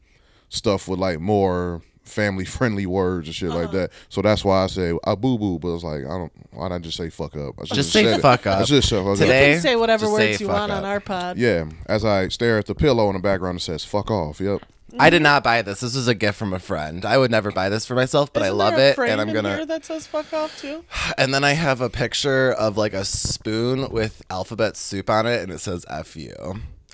stuff 0.49 0.89
with 0.89 0.99
like 0.99 1.21
more 1.21 1.83
family 2.05 2.45
friendly 2.45 2.87
words 2.99 3.27
and 3.29 3.35
shit 3.35 3.49
like 3.51 3.65
Uh-huh. 3.69 3.73
that. 3.79 3.91
So 4.09 4.23
that's 4.23 4.45
why 4.45 4.63
I 4.63 4.67
say 4.69 4.97
I 5.05 5.15
boo 5.15 5.39
boo, 5.39 5.59
but 5.59 5.75
it's 5.75 5.85
like 5.85 6.05
I 6.05 6.19
don't. 6.19 6.33
Why 6.53 6.69
not 6.69 6.81
just 6.83 6.97
say 6.97 7.11
fuck 7.11 7.37
up? 7.37 7.55
I 7.61 7.65
Just 7.65 7.93
say 7.93 8.05
said 8.05 8.19
it. 8.19 8.23
fuck 8.23 8.47
I 8.47 8.53
up. 8.53 8.67
just 8.67 8.89
say 8.89 8.97
fuck 8.97 9.07
up. 9.09 9.19
Today- 9.19 9.49
you 9.49 9.55
can 9.57 9.63
say 9.63 9.77
whatever 9.77 10.07
just 10.07 10.17
say 10.17 10.29
words 10.31 10.41
you 10.41 10.47
fuck 10.47 10.57
want 10.57 10.73
on 10.73 10.85
our 10.85 11.01
pod. 11.01 11.37
Yeah, 11.37 11.67
as 11.87 12.05
I 12.05 12.29
stare 12.29 12.59
at 12.59 12.67
the 12.67 12.75
pillow 12.75 13.09
in 13.11 13.15
the 13.17 13.21
background, 13.23 13.59
it 13.59 13.63
says 13.63 13.85
"fuck 13.85 14.11
off." 14.11 14.41
Yep. 14.41 14.63
I 14.99 15.11
did 15.11 15.23
not 15.23 15.45
buy 15.45 15.63
this. 15.63 15.81
This 15.81 15.95
was 15.95 16.09
a 16.09 16.15
gift 16.15 16.39
from 16.39 16.53
a 16.53 16.59
friend. 16.59 17.05
I 17.05 17.19
would 17.19 17.31
never 17.31 17.51
buy 17.51 17.69
this 17.69 17.87
for 17.87 17.95
myself, 17.95 18.33
but 18.33 18.43
I 18.43 18.47
Isn't 18.47 18.59
love 18.59 18.77
there 18.77 18.89
a 18.89 18.91
it, 18.91 18.95
frame 18.95 19.13
and 19.13 19.21
I'm 19.21 19.29
in 19.29 19.35
gonna. 19.35 19.55
here 19.57 19.67
that 19.67 19.85
says 19.85 20.07
"fuck 20.07 20.33
off" 20.33 20.59
too. 20.61 20.85
And 21.19 21.33
then 21.33 21.45
I 21.45 21.53
have 21.53 21.81
a 21.81 21.91
picture 21.91 22.53
of 22.53 22.77
like 22.77 22.93
a 22.95 23.05
spoon 23.05 23.91
with 23.91 24.23
alphabet 24.31 24.77
soup 24.77 25.09
on 25.11 25.27
it, 25.27 25.43
and 25.43 25.53
it 25.53 25.59
says 25.61 25.85
"F 25.89 26.17
you." 26.17 26.35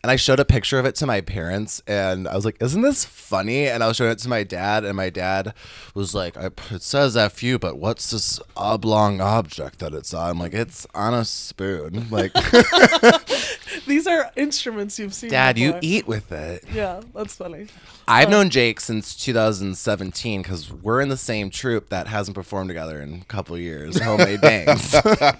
And 0.04 0.10
I 0.10 0.16
showed 0.16 0.40
a 0.40 0.44
picture 0.44 0.80
of 0.80 0.84
it 0.84 0.96
to 0.96 1.06
my 1.06 1.20
parents, 1.20 1.80
and 1.86 2.26
I 2.26 2.34
was 2.34 2.44
like, 2.44 2.56
"Isn't 2.60 2.82
this 2.82 3.04
funny?" 3.04 3.68
And 3.68 3.84
I 3.84 3.86
was 3.86 3.96
showing 3.96 4.10
it 4.10 4.18
to 4.18 4.28
my 4.28 4.42
dad, 4.42 4.84
and 4.84 4.96
my 4.96 5.10
dad 5.10 5.54
was 5.94 6.12
like, 6.12 6.36
I, 6.36 6.46
"It 6.72 6.82
says 6.82 7.16
F 7.16 7.40
you, 7.42 7.56
but 7.58 7.78
what's 7.78 8.10
this 8.10 8.40
oblong 8.56 9.20
object 9.20 9.78
that 9.78 9.94
it's 9.94 10.12
on?" 10.12 10.30
I'm 10.30 10.38
like, 10.40 10.54
"It's 10.54 10.88
on 10.94 11.14
a 11.14 11.24
spoon." 11.24 12.08
Like, 12.10 12.32
These 13.86 14.06
are 14.06 14.30
instruments 14.36 14.98
you've 14.98 15.14
seen. 15.14 15.30
Dad, 15.30 15.58
you 15.58 15.78
eat 15.80 16.06
with 16.06 16.30
it. 16.32 16.64
Yeah, 16.72 17.00
that's 17.14 17.34
funny. 17.34 17.66
I've 18.08 18.28
known 18.30 18.50
Jake 18.50 18.80
since 18.80 19.14
2017 19.16 20.42
because 20.42 20.72
we're 20.72 21.00
in 21.00 21.08
the 21.08 21.16
same 21.16 21.50
troupe 21.50 21.88
that 21.90 22.06
hasn't 22.08 22.34
performed 22.34 22.68
together 22.68 23.00
in 23.00 23.20
a 23.22 23.24
couple 23.24 23.56
years. 23.58 23.98
Homemade 24.00 24.40
bangs. 24.42 24.94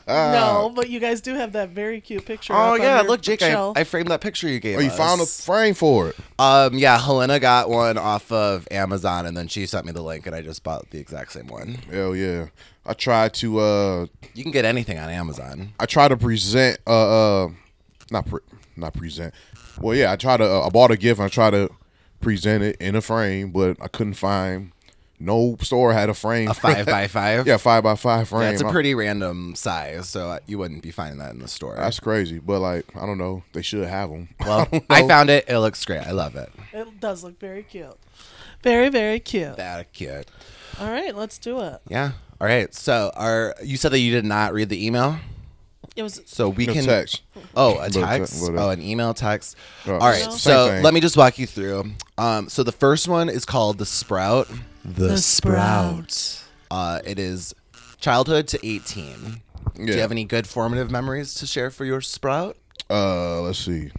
no, 0.07 0.73
but 0.75 0.89
you 0.89 1.01
guys 1.01 1.21
do 1.21 1.35
have 1.35 1.53
that 1.53 1.71
very 1.71 2.01
cute 2.01 2.25
picture. 2.25 2.53
oh 2.55 2.75
yeah, 2.75 3.01
look, 3.03 3.21
Jake, 3.21 3.43
I, 3.43 3.51
shelf. 3.51 3.77
I 3.77 3.85
framed 3.85 4.09
that 4.09 4.21
picture 4.21 4.49
you 4.49 4.61
gave. 4.61 4.79
Oh, 4.79 4.81
you 4.81 4.91
us. 4.91 4.97
found 4.97 5.21
a 5.21 5.27
frame 5.27 5.75
for 5.75 6.09
it. 6.09 6.17
Um, 6.39 6.75
yeah, 6.79 6.99
Helena 6.99 7.39
got 7.41 7.69
one 7.69 7.99
off 7.99 8.31
of 8.33 8.67
Amazon, 8.71 9.27
and 9.27 9.37
then 9.37 9.49
she 9.49 9.67
sent 9.67 9.87
me 9.87 9.93
the 9.93 10.03
link, 10.03 10.27
and 10.27 10.35
I 10.35 10.43
just 10.43 10.63
bought 10.63 10.91
the 10.91 10.99
exact 10.99 11.33
same 11.33 11.49
one. 11.49 11.75
Hell 11.91 12.15
yeah. 12.17 12.47
I 12.85 12.95
tried 12.95 13.33
to 13.35 13.61
uh 13.61 14.07
You 14.35 14.43
can 14.43 14.51
get 14.51 14.65
anything 14.65 14.99
on 14.99 15.09
Amazon. 15.09 15.73
I 15.79 15.87
try 15.87 16.09
to 16.09 16.17
present 16.17 16.81
uh 16.87 17.45
uh 17.45 17.49
not 18.13 18.27
pre- 18.27 18.41
not 18.77 18.95
present. 18.95 19.35
Well, 19.81 19.97
yeah, 19.97 20.13
I 20.13 20.17
try 20.17 20.37
to 20.37 20.45
uh, 20.45 20.67
I 20.67 20.69
bought 20.69 20.91
a 20.91 20.97
gift 20.97 21.19
and 21.19 21.27
I 21.27 21.29
try 21.29 21.51
to 21.51 21.71
present 22.21 22.63
it 22.63 22.77
in 22.81 22.95
a 22.95 23.01
frame, 23.01 23.51
but 23.51 23.77
I 23.81 23.89
couldn't 23.89 24.15
find 24.15 24.73
no 25.19 25.57
store 25.61 25.93
had 25.93 26.09
a 26.09 26.15
frame. 26.15 26.49
A 26.49 26.55
five 26.55 26.87
by 26.87 27.07
five. 27.09 27.47
yeah, 27.47 27.57
five 27.57 27.83
by 27.85 27.95
five 27.95 28.29
frame. 28.29 28.43
Yeah, 28.43 28.51
it's 28.51 28.63
a 28.63 28.67
I- 28.67 28.71
pretty 28.73 28.95
random 28.95 29.55
size, 29.55 30.09
so 30.09 30.31
uh, 30.31 30.39
you 30.47 30.59
wouldn't 30.59 30.83
be 30.83 30.91
finding 30.91 31.19
that 31.19 31.33
in 31.33 31.39
the 31.41 31.49
store. 31.49 31.77
That's 31.77 32.01
crazy, 32.01 32.39
but 32.39 32.61
like 32.61 32.87
I 32.97 33.07
don't 33.07 33.19
know. 33.19 33.43
They 33.53 33.63
should 33.63 33.87
have 33.87 34.11
them. 34.11 34.29
well, 34.41 34.69
I 34.91 35.07
found 35.07 35.31
it. 35.31 35.45
It 35.49 35.59
looks 35.59 35.85
great. 35.85 36.07
I 36.07 36.11
love 36.13 36.37
it. 36.37 36.51
It 36.73 37.01
does 37.01 37.25
look 37.25 37.39
very 37.39 37.63
cute. 37.63 37.97
Very, 38.63 38.89
very 38.91 39.19
cute. 39.19 39.57
That 39.57 39.93
cute. 39.93 40.29
All 40.81 40.89
right, 40.91 41.15
let's 41.15 41.39
do 41.39 41.61
it. 41.61 41.81
Yeah. 41.89 42.13
All 42.41 42.47
right. 42.47 42.73
So, 42.75 43.11
are 43.15 43.55
you 43.63 43.77
said 43.77 43.91
that 43.93 43.99
you 43.99 44.13
did 44.13 44.25
not 44.25 44.53
read 44.53 44.69
the 44.69 44.85
email, 44.87 45.19
It 45.95 46.03
was 46.03 46.23
so 46.25 46.49
we 46.49 46.67
can 46.67 46.85
text. 46.85 47.21
Oh, 47.55 47.75
a 47.79 47.91
But, 47.91 47.93
text. 47.93 48.41
but, 48.47 48.57
uh, 48.59 48.67
oh, 48.67 48.71
an 48.71 48.81
email 48.81 49.13
text. 49.13 49.57
Oh, 49.87 49.93
All 49.95 49.99
right. 49.99 50.23
same 50.23 50.31
So 50.33 50.69
thing. 50.69 50.83
let 50.83 50.95
me 50.95 51.01
just 51.01 51.17
walk 51.17 51.39
you 51.39 51.47
through. 51.47 51.91
Um, 52.17 52.49
so 52.49 52.63
the 52.63 52.73
first 52.73 53.09
one 53.09 53.29
is 53.29 53.45
called 53.45 53.77
the 53.79 53.85
Sprout. 53.87 54.49
The, 54.85 55.09
The 55.09 55.19
Sprout. 55.19 56.43
Uh, 56.71 57.01
it 57.05 57.19
is 57.19 57.55
childhood 58.01 58.49
to 58.49 58.67
eighteen. 58.67 59.43
Do 59.77 59.83
Yeah. 59.85 59.95
you 59.95 60.01
have 60.01 60.11
any 60.13 60.25
good 60.25 60.47
formative 60.47 60.91
memories 60.91 61.35
to 61.35 61.47
share 61.47 61.71
for 61.71 61.85
your 61.85 62.01
Sprout? 62.01 62.57
Uh, 62.91 63.43
let's 63.43 63.59
see. 63.59 63.91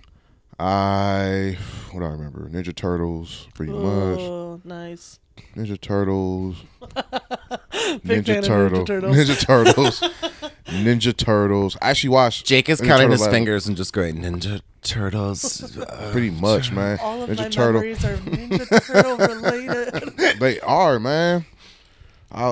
I 0.59 1.57
what 1.91 1.99
do 1.99 2.05
I 2.05 2.09
remember? 2.09 2.49
Ninja 2.49 2.75
Turtles, 2.75 3.47
pretty 3.53 3.71
much. 3.71 4.19
oh, 4.19 4.61
nice. 4.63 5.19
Ninja 5.55 5.79
Turtles. 5.79 6.55
Big 8.05 8.25
fan 8.25 8.33
Ninja 8.33 8.37
of 8.37 8.43
Ninja 8.43 8.43
Turtles. 8.45 8.87
Turtles. 8.87 9.15
Ninja 9.17 9.39
Turtles. 9.39 10.03
Ninja 10.73 11.15
Turtles. 11.15 11.77
I 11.81 11.89
actually 11.91 12.09
watched. 12.09 12.45
Jake 12.45 12.69
is 12.69 12.81
Ninja 12.81 12.85
counting 12.87 12.97
Turtle 13.05 13.11
his 13.11 13.21
last- 13.21 13.31
fingers 13.31 13.67
and 13.67 13.77
just 13.77 13.93
going 13.93 14.21
Ninja 14.21 14.61
Turtles. 14.83 15.77
Uh, 15.77 16.09
Pretty 16.11 16.29
much, 16.29 16.71
man. 16.71 16.99
All 17.01 17.23
of 17.23 17.29
Ninja 17.29 17.37
my 17.39 17.49
Turtle. 17.49 17.81
memories 17.81 18.03
are 18.05 18.17
Ninja 18.17 18.85
Turtle 18.85 19.17
related. 19.17 20.13
They 20.39 20.59
are, 20.61 20.99
man. 20.99 21.45
I 22.33 22.47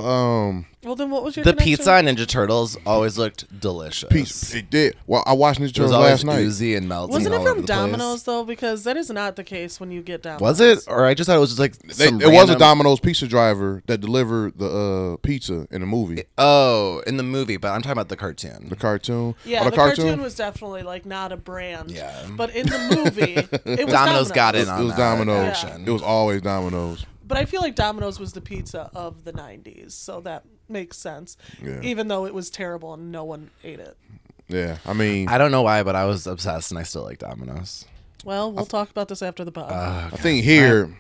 um 0.47 0.65
well, 0.83 0.95
then 0.95 1.11
what 1.11 1.23
was 1.23 1.35
your 1.35 1.43
the 1.43 1.51
connection? 1.53 1.75
pizza 1.77 1.93
on 1.93 2.05
Ninja 2.05 2.27
Turtles 2.27 2.75
always 2.87 3.15
looked 3.15 3.59
delicious. 3.59 4.09
piece 4.09 4.53
it 4.55 4.71
did. 4.71 4.95
Well, 5.05 5.21
I 5.27 5.33
watched 5.33 5.59
Ninja 5.59 5.63
It 5.65 5.67
was 5.67 5.73
Turtles 5.73 5.91
always 5.93 6.09
last 6.11 6.25
night. 6.25 6.39
oozy 6.39 6.73
and 6.75 6.89
melting. 6.89 7.13
Wasn't 7.13 7.33
it 7.33 7.37
all 7.37 7.41
over 7.43 7.49
from 7.51 7.61
the 7.61 7.67
place. 7.67 7.77
Domino's 7.77 8.23
though? 8.23 8.43
Because 8.43 8.83
that 8.85 8.97
is 8.97 9.09
not 9.11 9.35
the 9.35 9.43
case 9.43 9.79
when 9.79 9.91
you 9.91 10.01
get 10.01 10.23
Domino's. 10.23 10.41
Was 10.41 10.59
it? 10.61 10.83
Or 10.87 11.05
I 11.05 11.13
just 11.13 11.27
thought 11.27 11.37
it 11.37 11.39
was 11.39 11.49
just 11.51 11.59
like 11.59 11.77
They, 11.79 12.05
some 12.07 12.19
it 12.21 12.25
was 12.25 12.33
a 12.33 12.37
random- 12.53 12.57
Domino's 12.59 12.99
pizza 12.99 13.27
driver 13.27 13.83
that 13.85 13.99
delivered 13.99 14.57
the 14.57 14.69
uh, 14.69 15.17
pizza 15.17 15.67
in 15.69 15.81
the 15.81 15.87
movie, 15.87 16.23
Oh, 16.37 17.03
in 17.05 17.17
the 17.17 17.23
movie, 17.23 17.57
but 17.57 17.69
I'm 17.69 17.81
talking 17.81 17.91
about 17.93 18.09
the 18.09 18.17
cartoon. 18.17 18.67
the 18.69 18.75
cartoon. 18.75 19.35
Yeah, 19.45 19.61
Oh, 19.61 19.69
the, 19.69 19.75
cartoon? 19.75 20.21
was 20.21 20.33
definitely 20.35 20.81
like 20.81 21.05
not 21.05 21.31
a 21.31 21.37
brand. 21.37 21.91
Yeah. 21.91 22.25
But 22.35 22.55
in 22.55 22.65
the 22.67 23.03
movie, 23.05 23.33
it 23.71 23.85
was 23.85 23.93
Domino's 23.93 24.31
got 24.31 24.55
It 24.55 24.61
in 24.61 24.61
was, 24.61 24.69
on 24.69 24.81
it 24.81 24.83
was 24.85 24.93
that 24.93 24.97
Domino's. 24.97 25.47
action. 25.63 25.87
It 25.87 25.91
was 25.91 26.01
always 26.01 26.41
Domino's. 26.41 27.05
But 27.31 27.37
I 27.37 27.45
feel 27.45 27.61
like 27.61 27.75
Domino's 27.75 28.19
was 28.19 28.33
the 28.33 28.41
pizza 28.41 28.91
of 28.93 29.23
the 29.23 29.31
90s, 29.31 29.93
so 29.93 30.19
that 30.19 30.43
makes 30.67 30.97
sense. 30.97 31.37
Yeah. 31.63 31.79
Even 31.81 32.09
though 32.09 32.25
it 32.25 32.33
was 32.33 32.49
terrible 32.49 32.93
and 32.93 33.09
no 33.09 33.23
one 33.23 33.51
ate 33.63 33.79
it. 33.79 33.95
Yeah, 34.49 34.79
I 34.85 34.91
mean, 34.91 35.29
I 35.29 35.37
don't 35.37 35.49
know 35.49 35.61
why, 35.61 35.81
but 35.83 35.95
I 35.95 36.03
was 36.03 36.27
obsessed, 36.27 36.71
and 36.71 36.77
I 36.77 36.83
still 36.83 37.03
like 37.03 37.19
Domino's. 37.19 37.85
Well, 38.25 38.51
we'll 38.51 38.65
talk 38.65 38.89
about 38.89 39.07
this 39.07 39.21
after 39.21 39.45
the 39.45 39.51
pod. 39.53 39.71
I 39.71 40.17
think 40.17 40.43
here, 40.43 40.93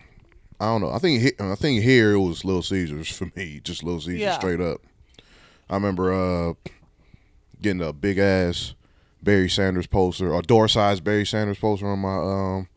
I 0.57 0.67
don't 0.67 0.79
know. 0.79 0.91
I 0.91 0.99
think 0.99 1.21
he, 1.21 1.31
I 1.37 1.55
think 1.55 1.83
here 1.83 2.13
it 2.13 2.19
was 2.19 2.45
Little 2.45 2.63
Caesars 2.63 3.09
for 3.11 3.29
me, 3.35 3.59
just 3.61 3.83
Little 3.83 3.99
Caesars 3.99 4.21
Yeah. 4.21 4.37
straight 4.37 4.61
up. 4.61 4.79
I 5.69 5.73
remember 5.73 6.13
uh, 6.13 6.53
getting 7.61 7.81
a 7.81 7.91
big 7.91 8.19
ass 8.19 8.73
Barry 9.21 9.49
Sanders 9.49 9.85
poster, 9.87 10.33
a 10.33 10.41
door 10.41 10.69
size 10.69 11.01
Barry 11.01 11.25
Sanders 11.25 11.59
poster 11.59 11.87
on 11.89 11.99
my 11.99 12.15
um 12.15 12.67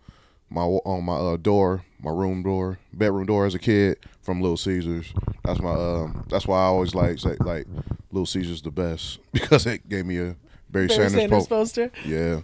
my 0.50 0.62
on 0.62 1.04
my 1.04 1.16
uh, 1.16 1.36
door, 1.36 1.84
my 2.00 2.10
room 2.10 2.42
door, 2.42 2.78
bedroom 2.92 3.26
door 3.26 3.46
as 3.46 3.54
a 3.54 3.58
kid 3.58 3.98
from 4.22 4.40
Little 4.40 4.56
Caesars. 4.56 5.12
That's 5.44 5.60
my 5.60 5.72
um 5.72 6.24
that's 6.28 6.46
why 6.46 6.58
I 6.58 6.64
always 6.64 6.94
like 6.94 7.18
say 7.18 7.36
like 7.40 7.66
Little 8.10 8.26
Caesars 8.26 8.62
the 8.62 8.70
best 8.70 9.18
because 9.32 9.66
it 9.66 9.88
gave 9.88 10.06
me 10.06 10.18
a 10.18 10.36
Barry, 10.70 10.86
Barry 10.86 10.88
Sanders, 10.88 11.12
Sanders 11.12 11.46
poster. 11.46 11.88
poster. 11.88 12.08
Yeah. 12.08 12.40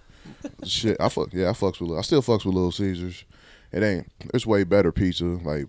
Shit, 0.64 0.96
I 1.00 1.08
fuck. 1.08 1.32
Yeah, 1.32 1.50
I 1.50 1.52
fucks 1.52 1.80
with. 1.80 1.98
I 1.98 2.02
still 2.02 2.22
fucks 2.22 2.44
with 2.44 2.54
Little 2.54 2.72
Caesars. 2.72 3.24
It 3.72 3.82
ain't. 3.82 4.10
It's 4.32 4.46
way 4.46 4.64
better 4.64 4.92
pizza, 4.92 5.24
like 5.24 5.66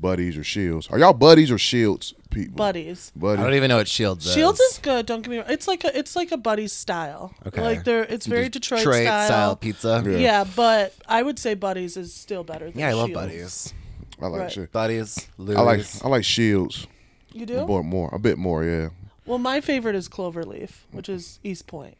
Buddies 0.00 0.36
or 0.36 0.44
Shields. 0.44 0.88
Are 0.88 0.98
y'all 0.98 1.12
Buddies 1.12 1.50
or 1.50 1.58
Shields 1.58 2.14
people? 2.30 2.56
Buddies. 2.56 3.12
I 3.20 3.36
don't 3.36 3.54
even 3.54 3.68
know 3.68 3.78
what 3.78 3.88
Shields 3.88 4.26
is. 4.26 4.34
Shields 4.34 4.60
is 4.60 4.78
good. 4.78 5.06
Don't 5.06 5.22
get 5.22 5.30
me 5.30 5.38
wrong. 5.38 5.46
It's 5.48 5.66
like 5.68 5.84
a 5.84 5.96
it's 5.98 6.14
like 6.16 6.32
a 6.32 6.36
buddy 6.36 6.68
style. 6.68 7.34
Okay. 7.46 7.60
Like 7.60 7.84
they're 7.84 8.04
it's 8.04 8.26
very 8.26 8.48
Detroit, 8.48 8.80
style. 8.82 9.56
pizza. 9.56 10.02
Yeah. 10.06 10.16
Yeah. 10.16 10.44
but 10.56 10.94
I 11.08 11.22
would 11.22 11.38
say 11.38 11.54
Buddies 11.54 11.96
is 11.96 12.12
still 12.14 12.44
better. 12.44 12.70
than 12.70 12.78
Yeah, 12.78 12.88
I 12.90 12.92
love 12.92 13.08
Shields. 13.08 13.14
buddies. 13.26 13.74
I 14.20 14.26
like 14.26 14.40
Right. 14.40 14.52
shit. 14.52 14.72
Buddies. 14.72 15.28
Louis. 15.38 15.56
I 15.56 15.60
like. 15.62 15.84
I 16.04 16.08
like 16.08 16.24
Shields. 16.24 16.86
You 17.32 17.46
do? 17.46 17.64
bit 17.66 17.84
more. 17.84 18.10
A 18.12 18.18
bit 18.18 18.38
more. 18.38 18.64
Yeah. 18.64 18.88
Well, 19.26 19.38
my 19.38 19.60
favorite 19.60 19.94
is 19.94 20.08
Cloverleaf, 20.08 20.70
which 20.90 21.08
is 21.08 21.38
Eastpointe. 21.44 21.94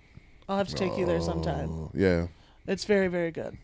I'll 0.48 0.56
have 0.56 0.68
to 0.68 0.74
take 0.74 0.96
you 0.96 1.04
there 1.04 1.20
sometime. 1.20 1.68
Oh, 1.70 1.90
yeah. 1.94 2.28
It's 2.66 2.84
very 2.84 3.08
very 3.08 3.30
good. 3.30 3.56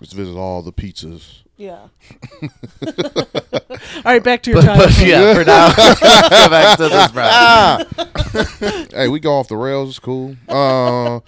Let's 0.00 0.12
visit 0.12 0.36
all 0.36 0.62
the 0.62 0.72
pizzas. 0.72 1.42
Yeah. 1.56 1.88
All 2.86 4.02
right, 4.04 4.22
back 4.22 4.42
to 4.42 4.50
your 4.50 4.62
But, 4.62 4.76
but 4.78 4.98
yeah, 4.98 5.34
for 5.34 5.44
now, 5.44 5.72
let's 5.76 6.00
go 6.30 6.48
back 6.50 6.76
to 6.78 6.88
this 6.88 7.10
Brad. 7.12 8.90
hey, 8.92 9.08
we 9.08 9.20
go 9.20 9.34
off 9.34 9.48
the 9.48 9.56
rails. 9.56 9.90
It's 9.90 9.98
cool. 9.98 10.36
Uh, 10.48 11.20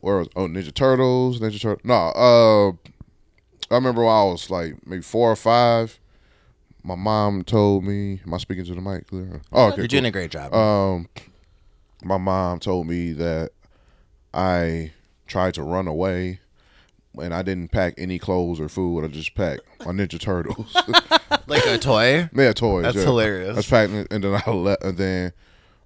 where 0.00 0.18
was 0.18 0.28
oh 0.34 0.48
Ninja 0.48 0.74
Turtles? 0.74 1.38
Ninja 1.40 1.60
Turtle. 1.60 1.80
No. 1.84 1.94
Uh, 1.94 2.70
I 3.70 3.74
remember 3.76 4.02
when 4.02 4.12
I 4.12 4.24
was 4.24 4.50
like 4.50 4.74
maybe 4.86 5.02
four 5.02 5.30
or 5.30 5.36
five. 5.36 5.98
My 6.82 6.94
mom 6.96 7.44
told 7.44 7.84
me. 7.84 8.20
Am 8.26 8.34
I 8.34 8.38
speaking 8.38 8.64
to 8.64 8.74
the 8.74 8.80
mic? 8.80 9.06
Clear? 9.08 9.42
Oh, 9.52 9.66
okay. 9.66 9.76
You're 9.76 9.84
cool. 9.84 9.88
doing 9.88 10.04
a 10.06 10.10
great 10.10 10.30
job. 10.30 10.54
Um, 10.54 11.08
my 12.02 12.16
mom 12.16 12.58
told 12.60 12.86
me 12.86 13.12
that 13.12 13.50
I 14.34 14.92
tried 15.26 15.54
to 15.54 15.62
run 15.62 15.86
away, 15.86 16.40
and 17.20 17.34
I 17.34 17.42
didn't 17.42 17.68
pack 17.68 17.94
any 17.98 18.18
clothes 18.18 18.60
or 18.60 18.68
food. 18.68 19.04
I 19.04 19.08
just 19.08 19.34
packed 19.34 19.62
my 19.80 19.92
Ninja 19.92 20.18
Turtles. 20.18 20.74
like 21.46 21.66
a 21.66 21.78
toy. 21.78 22.28
yeah, 22.34 22.52
toys. 22.52 22.84
That's 22.84 22.96
yeah. 22.96 23.02
hilarious. 23.02 23.50
I 23.50 23.56
was 23.56 23.66
packing, 23.66 24.06
and 24.10 24.24
then 24.24 24.42
I 24.46 24.50
left, 24.50 24.84
and 24.84 24.96
then 24.98 25.32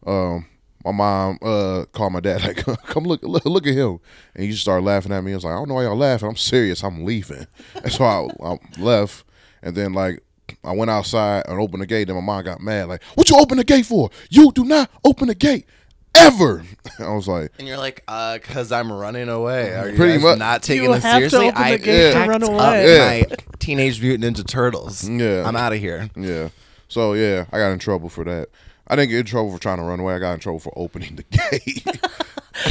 um, 0.06 0.46
my 0.84 0.92
mom 0.92 1.38
uh 1.42 1.84
called 1.92 2.12
my 2.12 2.20
dad 2.20 2.42
like, 2.42 2.56
"Come 2.86 3.04
look, 3.04 3.22
look, 3.22 3.44
look 3.44 3.66
at 3.66 3.74
him," 3.74 4.00
and 4.34 4.44
he 4.44 4.50
just 4.50 4.62
started 4.62 4.84
laughing 4.84 5.12
at 5.12 5.22
me. 5.22 5.32
I 5.32 5.34
was 5.36 5.44
like, 5.44 5.52
"I 5.52 5.56
don't 5.56 5.68
know 5.68 5.74
why 5.74 5.84
y'all 5.84 5.96
laughing. 5.96 6.28
I'm 6.28 6.36
serious. 6.36 6.82
I'm 6.82 7.04
leaving." 7.04 7.46
And 7.82 7.92
so 7.92 8.04
I, 8.04 8.28
I 8.44 8.58
left, 8.78 9.24
and 9.62 9.76
then 9.76 9.92
like. 9.92 10.22
I 10.64 10.72
went 10.72 10.90
outside 10.90 11.44
and 11.48 11.58
opened 11.58 11.82
the 11.82 11.86
gate, 11.86 12.10
and 12.10 12.16
my 12.18 12.22
mom 12.22 12.44
got 12.44 12.60
mad. 12.60 12.88
Like, 12.88 13.02
"What 13.14 13.30
you 13.30 13.38
open 13.38 13.56
the 13.56 13.64
gate 13.64 13.86
for? 13.86 14.10
You 14.28 14.52
do 14.52 14.64
not 14.64 14.90
open 15.02 15.28
the 15.28 15.34
gate 15.34 15.66
ever." 16.16 16.64
I 16.98 17.10
was 17.14 17.26
like, 17.28 17.50
And 17.58 17.66
you're 17.68 17.78
like, 17.78 18.02
uh, 18.08 18.38
cause 18.42 18.72
I'm 18.72 18.92
running 18.92 19.28
away. 19.28 19.74
Are 19.74 19.88
you 19.90 19.96
Pretty 19.96 20.14
guys 20.14 20.22
much. 20.22 20.38
not 20.38 20.62
taking 20.62 20.84
You 20.84 20.92
this 20.94 21.02
have 21.02 21.22
to 21.22 21.30
seriously? 21.30 21.48
open 21.48 21.62
the 21.62 21.68
I 21.68 21.76
gate 21.78 22.08
to 22.12 22.14
packed 22.18 22.28
run 22.30 22.42
up 22.42 22.48
away. 22.50 22.96
Yeah. 22.96 23.22
my 23.30 23.36
Teenage 23.58 24.00
Mutant 24.02 24.36
Ninja 24.36 24.46
Turtles. 24.46 25.08
Yeah. 25.08 25.44
I'm 25.46 25.56
out 25.56 25.72
of 25.72 25.78
here. 25.78 26.10
Yeah. 26.16 26.48
So 26.88 27.14
yeah, 27.14 27.46
I 27.52 27.58
got 27.58 27.70
in 27.72 27.78
trouble 27.78 28.08
for 28.08 28.24
that. 28.24 28.48
I 28.88 28.96
didn't 28.96 29.10
get 29.10 29.20
in 29.20 29.26
trouble 29.26 29.52
for 29.52 29.58
trying 29.58 29.78
to 29.78 29.84
run 29.84 30.00
away. 30.00 30.14
I 30.14 30.18
got 30.18 30.32
in 30.34 30.40
trouble 30.40 30.58
for 30.58 30.72
opening 30.76 31.16
the 31.16 31.22
gate. 31.50 32.00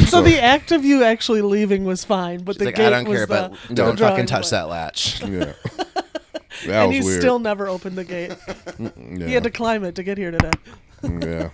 So 0.07 0.21
the 0.21 0.39
act 0.39 0.71
of 0.71 0.86
you 0.86 1.03
actually 1.03 1.41
leaving 1.41 1.86
was 1.86 2.05
fine, 2.05 2.43
but 2.43 2.60
the 2.60 2.65
like, 2.65 2.75
gate 2.75 2.86
I 2.86 2.89
don't 3.01 3.10
was 3.10 3.17
care, 3.17 3.25
the, 3.25 3.50
but 3.50 3.67
the 3.67 3.74
don't 3.74 3.98
drawing 3.98 4.12
fucking 4.13 4.25
touch 4.27 4.43
away. 4.51 4.60
that 4.62 4.69
latch. 4.69 5.21
yeah. 5.24 5.53
That 5.75 6.67
And 6.67 6.88
was 6.89 6.98
he 6.98 7.03
weird. 7.03 7.19
still 7.21 7.39
never 7.39 7.67
opened 7.67 7.98
the 7.98 8.03
gate. 8.03 8.31
yeah. 8.79 9.25
He 9.27 9.33
had 9.33 9.41
to 9.43 9.50
climb 9.50 9.83
it 9.83 9.95
to 9.95 10.03
get 10.03 10.19
here 10.19 10.29
today. 10.31 10.51
yeah. 11.03 11.50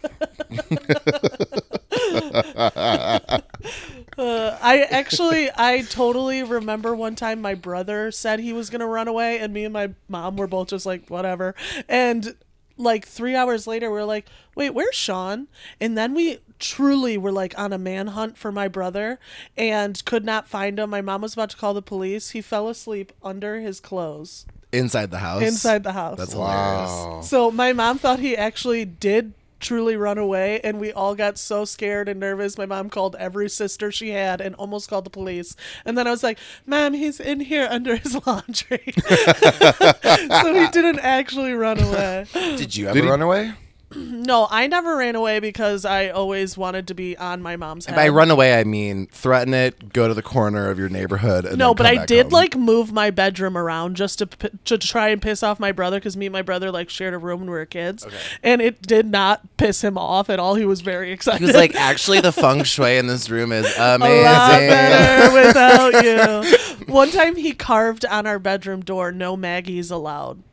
Uh, 4.18 4.58
I 4.64 4.82
actually, 4.90 5.52
I 5.56 5.82
totally 5.82 6.42
remember 6.42 6.96
one 6.96 7.16
time 7.16 7.40
my 7.40 7.54
brother 7.54 8.10
said 8.12 8.40
he 8.40 8.52
was 8.52 8.72
gonna 8.72 8.88
run 8.88 9.08
away, 9.08 9.38
and 9.40 9.54
me 9.54 9.64
and 9.66 9.74
my 9.74 9.92
mom 10.08 10.38
were 10.38 10.48
both 10.48 10.70
just 10.70 10.88
like, 10.88 11.08
whatever. 11.10 11.54
And 11.88 12.36
like 12.78 13.06
three 13.06 13.36
hours 13.36 13.68
later, 13.68 13.92
we 13.92 14.00
are 14.00 14.06
like, 14.06 14.26
wait, 14.56 14.72
where's 14.72 14.96
Sean? 14.96 15.48
And 15.80 15.96
then 15.98 16.16
we 16.16 16.40
truly 16.60 17.18
were 17.18 17.32
like 17.32 17.58
on 17.60 17.72
a 17.74 17.78
manhunt 17.78 18.38
for 18.38 18.52
my 18.52 18.68
brother 18.68 19.20
and 19.56 20.04
could 20.06 20.26
not 20.26 20.48
find 20.48 20.80
him. 20.80 20.90
My 20.90 21.02
mom 21.02 21.22
was 21.22 21.34
about 21.34 21.52
to 21.52 21.58
call 21.58 21.76
the 21.76 21.82
police. 21.84 22.32
He 22.32 22.42
fell 22.42 22.70
asleep 22.70 23.12
under 23.24 23.60
his 23.60 23.80
clothes 23.80 24.46
Inside 24.72 25.12
the 25.12 25.20
house. 25.20 25.44
inside 25.44 25.84
the 25.84 25.94
house. 25.94 26.18
That's 26.18 26.34
hilarious. 26.34 26.90
Wow. 26.90 27.22
So 27.24 27.52
my 27.52 27.74
mom 27.74 28.00
thought 28.00 28.20
he 28.20 28.36
actually 28.36 28.86
did 28.86 29.34
truly 29.60 29.96
run 29.98 30.18
away 30.18 30.60
and 30.64 30.80
we 30.80 30.92
all 30.92 31.16
got 31.16 31.38
so 31.38 31.66
scared 31.66 32.08
and 32.10 32.20
nervous. 32.20 32.58
My 32.58 32.66
mom 32.66 32.90
called 32.90 33.16
every 33.20 33.50
sister 33.50 33.92
she 33.92 34.10
had 34.12 34.40
and 34.42 34.56
almost 34.56 34.90
called 34.90 35.06
the 35.06 35.10
police. 35.10 35.56
And 35.86 35.98
then 35.98 36.08
I 36.08 36.12
was 36.12 36.24
like, 36.24 36.40
"Mom, 36.66 36.94
he's 36.94 37.20
in 37.20 37.40
here 37.40 37.68
under 37.72 37.96
his 37.96 38.16
laundry." 38.26 38.94
so 39.08 40.54
he 40.54 40.68
didn't 40.72 41.00
actually 41.00 41.54
run 41.54 41.80
away. 41.80 42.26
Did 42.34 42.76
you 42.76 42.88
ever 42.88 42.94
Did 42.96 43.04
he- 43.04 43.10
run 43.10 43.22
away? 43.22 43.54
No, 43.98 44.48
I 44.52 44.68
never 44.68 44.96
ran 44.98 45.16
away 45.16 45.40
because 45.40 45.84
I 45.86 46.10
always 46.10 46.56
wanted 46.58 46.88
to 46.88 46.94
be 46.94 47.18
on 47.18 47.42
my 47.42 47.56
mom's 47.56 47.88
head. 47.88 47.96
By 47.96 48.10
run 48.10 48.30
away, 48.30 48.60
I 48.60 48.64
mean 48.64 49.08
threaten 49.08 49.54
it, 49.54 49.92
go 49.92 50.08
to 50.08 50.14
the 50.14 50.22
corner 50.22 50.70
of 50.70 50.78
your 50.78 50.90
neighborhood. 50.90 51.46
And 51.46 51.58
no, 51.58 51.74
but 51.74 51.86
I 51.86 52.06
did 52.06 52.28
home. 52.28 52.34
like 52.34 52.56
move 52.56 52.92
my 52.92 53.10
bedroom 53.10 53.58
around 53.58 53.96
just 53.96 54.20
to 54.20 54.28
p- 54.28 54.50
to 54.66 54.78
try 54.78 55.10
and 55.10 55.22
piss 55.22 55.42
off 55.44 55.60
my 55.60 55.72
brother 55.72 55.98
because 55.98 56.16
me 56.16 56.28
and 56.28 56.34
my 56.34 56.42
brother 56.44 56.72
like 56.72 56.90
shared 56.90 57.14
a 57.14 57.18
room 57.18 57.40
when 57.42 57.50
we 57.50 57.56
were 57.56 57.66
kids, 57.66 58.06
and 58.44 58.62
it 58.62 58.82
did 58.82 59.08
not 59.08 59.58
piss 59.58 59.84
him 59.84 59.98
off 59.98 60.30
at 60.30 60.40
all. 60.40 60.56
He 60.56 60.66
was 60.66 60.82
very 60.82 61.12
excited. 61.12 61.40
He 61.40 61.46
was 61.48 61.56
like, 61.56 61.76
actually, 61.76 62.22
the 62.22 62.32
feng 62.32 62.64
shui 62.64 62.98
in 62.98 63.08
this 63.08 63.30
room 63.30 63.52
is 63.52 63.66
a 63.78 63.98
lot 63.98 64.02
amazing. 64.02 64.70
better 64.70 65.48
without 65.48 66.04
you. 66.04 66.86
One 66.94 67.10
time 67.12 67.36
he 67.36 67.54
carved 67.54 68.06
on 68.06 68.28
our 68.28 68.40
bedroom 68.40 68.82
door, 68.82 69.12
"No 69.12 69.36
Maggie's 69.36 69.92
allowed," 69.92 70.44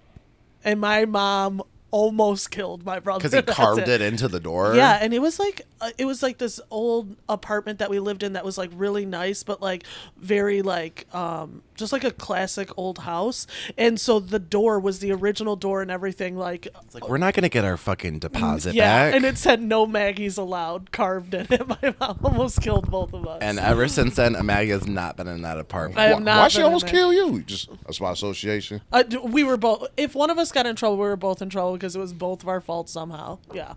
and 0.65 0.81
my 0.81 1.05
mom 1.05 1.63
almost 1.95 2.51
killed 2.51 2.85
my 2.85 2.99
brother 2.99 3.21
Because 3.29 3.33
he 3.33 3.43
carved 3.55 3.87
it 3.87 4.01
into 4.01 4.27
the 4.27 4.41
door. 4.41 4.75
Yeah, 4.75 4.99
and 5.01 5.15
it 5.15 5.21
was 5.21 5.39
like 5.39 5.63
uh, 5.81 5.91
it 5.97 6.07
was 6.07 6.25
like 6.25 6.39
this 6.39 6.61
old 6.69 7.15
apartment 7.29 7.79
that 7.79 7.89
we 7.89 8.01
lived 8.01 8.25
in 8.25 8.33
that 8.33 8.45
was 8.45 8.59
like 8.59 8.71
really 8.75 9.07
nice, 9.07 9.45
but 9.45 9.63
like 9.63 9.85
very 10.17 10.61
like 10.61 11.07
um 11.15 11.63
just 11.75 11.93
like 11.93 12.05
a 12.05 12.11
classic 12.11 12.71
old 12.77 12.99
house. 12.99 13.47
And 13.77 13.99
so 13.99 14.21
the 14.21 14.39
door 14.39 14.79
was 14.79 15.01
the 15.01 15.13
original 15.13 15.57
door 15.57 15.83
and 15.83 15.91
everything. 15.91 16.37
Like 16.37 16.67
It's 16.67 16.95
like, 16.95 17.09
we're 17.09 17.19
not 17.19 17.35
going 17.35 17.43
to 17.43 17.49
get 17.49 17.65
our 17.65 17.77
fucking 17.77 18.19
deposit 18.21 18.75
yeah, 18.75 19.07
back. 19.07 19.15
and 19.15 19.25
it 19.25 19.39
said 19.39 19.63
no 19.63 19.87
Maggie's 19.87 20.37
allowed 20.37 20.93
carved 20.93 21.35
in 21.35 21.47
it. 21.51 21.67
My 21.83 21.95
mom 22.01 22.19
almost 22.23 22.61
killed 22.61 22.91
both 22.91 23.13
of 23.13 23.27
us. 23.27 23.39
And 23.43 23.59
ever 23.59 23.89
since 23.89 24.17
then, 24.17 24.37
Maggie 24.45 24.71
has 24.71 24.87
not 24.87 25.17
been 25.17 25.29
in 25.29 25.43
that 25.43 25.59
apartment. 25.59 25.99
I 25.99 26.05
have 26.05 26.19
Why, 26.19 26.23
not 26.23 26.39
why 26.39 26.49
she 26.49 26.63
almost 26.63 26.87
kill 26.87 27.13
you? 27.13 27.43
Just 27.43 27.71
that's 27.85 27.99
by 27.99 28.13
association. 28.13 28.81
Uh, 28.93 29.05
we 29.25 29.45
were 29.45 29.57
both. 29.57 29.89
If 29.97 30.15
one 30.15 30.31
of 30.31 30.39
us 30.39 30.53
got 30.53 30.67
in 30.67 30.77
trouble, 30.77 30.97
we 30.97 31.07
were 31.07 31.17
both 31.17 31.43
in 31.43 31.49
trouble 31.49 31.73
because 31.73 31.97
it 31.97 31.99
was 31.99 32.13
both 32.13 32.43
of 32.43 32.49
our 32.49 32.61
faults 32.61 32.93
somehow. 32.93 33.39
Yeah. 33.53 33.75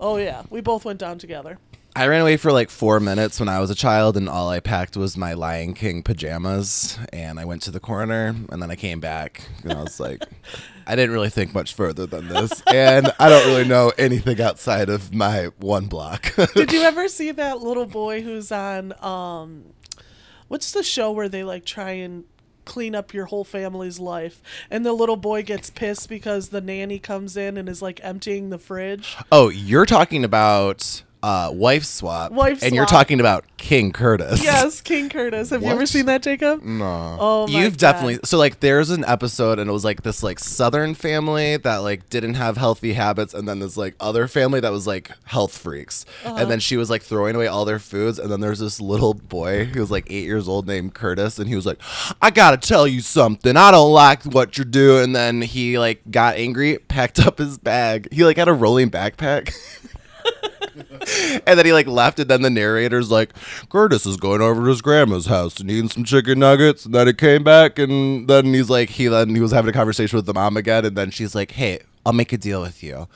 Oh 0.00 0.16
yeah, 0.16 0.42
we 0.50 0.60
both 0.60 0.84
went 0.84 0.98
down 0.98 1.18
together. 1.18 1.58
I 1.98 2.06
ran 2.06 2.20
away 2.20 2.36
for 2.36 2.52
like 2.52 2.70
four 2.70 3.00
minutes 3.00 3.40
when 3.40 3.48
I 3.48 3.58
was 3.58 3.70
a 3.70 3.74
child, 3.74 4.16
and 4.16 4.28
all 4.28 4.48
I 4.48 4.60
packed 4.60 4.96
was 4.96 5.16
my 5.16 5.32
Lion 5.32 5.74
King 5.74 6.04
pajamas. 6.04 6.96
And 7.12 7.40
I 7.40 7.44
went 7.44 7.60
to 7.62 7.72
the 7.72 7.80
corner, 7.80 8.26
and 8.26 8.62
then 8.62 8.70
I 8.70 8.76
came 8.76 9.00
back, 9.00 9.42
and 9.64 9.72
I 9.72 9.82
was 9.82 9.98
like, 9.98 10.22
I 10.86 10.94
didn't 10.94 11.10
really 11.10 11.28
think 11.28 11.52
much 11.52 11.74
further 11.74 12.06
than 12.06 12.28
this, 12.28 12.62
and 12.72 13.12
I 13.18 13.28
don't 13.28 13.44
really 13.48 13.66
know 13.66 13.92
anything 13.98 14.40
outside 14.40 14.90
of 14.90 15.12
my 15.12 15.46
one 15.58 15.86
block. 15.86 16.32
Did 16.54 16.72
you 16.72 16.82
ever 16.82 17.08
see 17.08 17.32
that 17.32 17.62
little 17.62 17.86
boy 17.86 18.22
who's 18.22 18.52
on 18.52 18.94
um 19.04 19.64
what's 20.46 20.70
the 20.70 20.84
show 20.84 21.10
where 21.10 21.28
they 21.28 21.42
like 21.42 21.64
try 21.64 21.90
and 21.90 22.24
clean 22.64 22.94
up 22.94 23.12
your 23.12 23.24
whole 23.24 23.44
family's 23.44 23.98
life 23.98 24.40
and 24.70 24.86
the 24.86 24.92
little 24.92 25.16
boy 25.16 25.42
gets 25.42 25.68
pissed 25.70 26.08
because 26.08 26.50
the 26.50 26.60
nanny 26.60 26.98
comes 26.98 27.36
in 27.36 27.56
and 27.56 27.68
is 27.68 27.82
like 27.82 27.98
emptying 28.04 28.50
the 28.50 28.58
fridge? 28.58 29.16
oh, 29.32 29.48
you're 29.48 29.86
talking 29.86 30.22
about 30.22 31.02
uh, 31.22 31.50
wife 31.52 31.84
swap, 31.84 32.32
Wife 32.32 32.62
and 32.62 32.74
you're 32.74 32.86
swap. 32.86 33.00
talking 33.02 33.18
about 33.20 33.44
King 33.56 33.90
Curtis. 33.92 34.42
Yes, 34.42 34.80
King 34.80 35.08
Curtis. 35.08 35.50
Have 35.50 35.62
you 35.62 35.68
ever 35.68 35.80
What? 35.80 35.88
seen 35.88 36.06
that, 36.06 36.22
Jacob? 36.22 36.62
No. 36.62 37.16
Oh 37.20 37.46
my 37.48 37.60
You've 37.64 37.72
God. 37.74 37.78
definitely 37.78 38.18
so 38.24 38.38
like 38.38 38.60
there's 38.60 38.90
an 38.90 39.04
episode 39.04 39.58
and 39.58 39.68
it 39.68 39.72
was 39.72 39.84
like 39.84 40.02
this 40.02 40.22
like 40.22 40.38
southern 40.38 40.94
family 40.94 41.56
that 41.56 41.78
like 41.78 42.08
didn't 42.08 42.34
have 42.34 42.56
healthy 42.56 42.92
habits 42.92 43.34
and 43.34 43.48
then 43.48 43.58
this 43.58 43.76
like 43.76 43.94
other 43.98 44.28
family 44.28 44.60
that 44.60 44.70
was 44.70 44.86
like 44.86 45.10
health 45.24 45.56
freaks 45.58 46.04
Uh-huh. 46.24 46.36
and 46.38 46.50
then 46.50 46.60
she 46.60 46.76
was 46.76 46.88
like 46.88 47.02
throwing 47.02 47.34
away 47.34 47.48
all 47.48 47.64
their 47.64 47.80
foods 47.80 48.18
and 48.20 48.30
then 48.30 48.40
there's 48.40 48.60
this 48.60 48.80
little 48.80 49.14
boy 49.14 49.64
who 49.64 49.80
was 49.80 49.90
like 49.90 50.06
eight 50.08 50.24
years 50.24 50.46
old 50.48 50.66
named 50.68 50.94
Curtis 50.94 51.38
and 51.40 51.48
he 51.48 51.56
was 51.56 51.66
like 51.66 51.80
I 52.22 52.30
gotta 52.30 52.56
tell 52.58 52.86
you 52.86 53.00
something 53.00 53.56
I 53.56 53.72
don't 53.72 53.92
like 53.92 54.22
what 54.24 54.56
you're 54.56 54.64
doing 54.64 55.04
and 55.06 55.16
then 55.16 55.42
he 55.42 55.78
like 55.80 56.02
got 56.10 56.36
angry 56.36 56.78
packed 56.88 57.18
up 57.18 57.38
his 57.38 57.58
bag 57.58 58.06
he 58.12 58.24
like 58.24 58.36
had 58.36 58.46
a 58.48 58.52
rolling 58.54 58.90
backpack. 58.90 59.52
And 61.46 61.58
then 61.58 61.64
he 61.66 61.72
like 61.72 61.86
left, 61.86 62.18
and 62.18 62.28
then 62.28 62.42
the 62.42 62.50
narrator's 62.50 63.10
like, 63.10 63.32
Curtis 63.70 64.06
is 64.06 64.16
going 64.16 64.40
over 64.40 64.62
to 64.62 64.68
his 64.68 64.82
grandma's 64.82 65.26
house 65.26 65.58
and 65.60 65.70
eating 65.70 65.88
some 65.88 66.04
chicken 66.04 66.38
nuggets. 66.38 66.84
And 66.84 66.94
then 66.94 67.06
he 67.06 67.12
came 67.12 67.42
back, 67.44 67.78
and 67.78 68.28
then 68.28 68.46
he's 68.52 68.68
like, 68.70 68.90
he 68.90 69.08
then 69.08 69.34
he 69.34 69.40
was 69.40 69.52
having 69.52 69.70
a 69.70 69.72
conversation 69.72 70.16
with 70.16 70.26
the 70.26 70.34
mom 70.34 70.56
again, 70.56 70.84
and 70.84 70.96
then 70.96 71.10
she's 71.10 71.34
like, 71.34 71.52
Hey, 71.52 71.80
I'll 72.04 72.12
make 72.12 72.32
a 72.32 72.38
deal 72.38 72.60
with 72.60 72.82
you. 72.82 73.08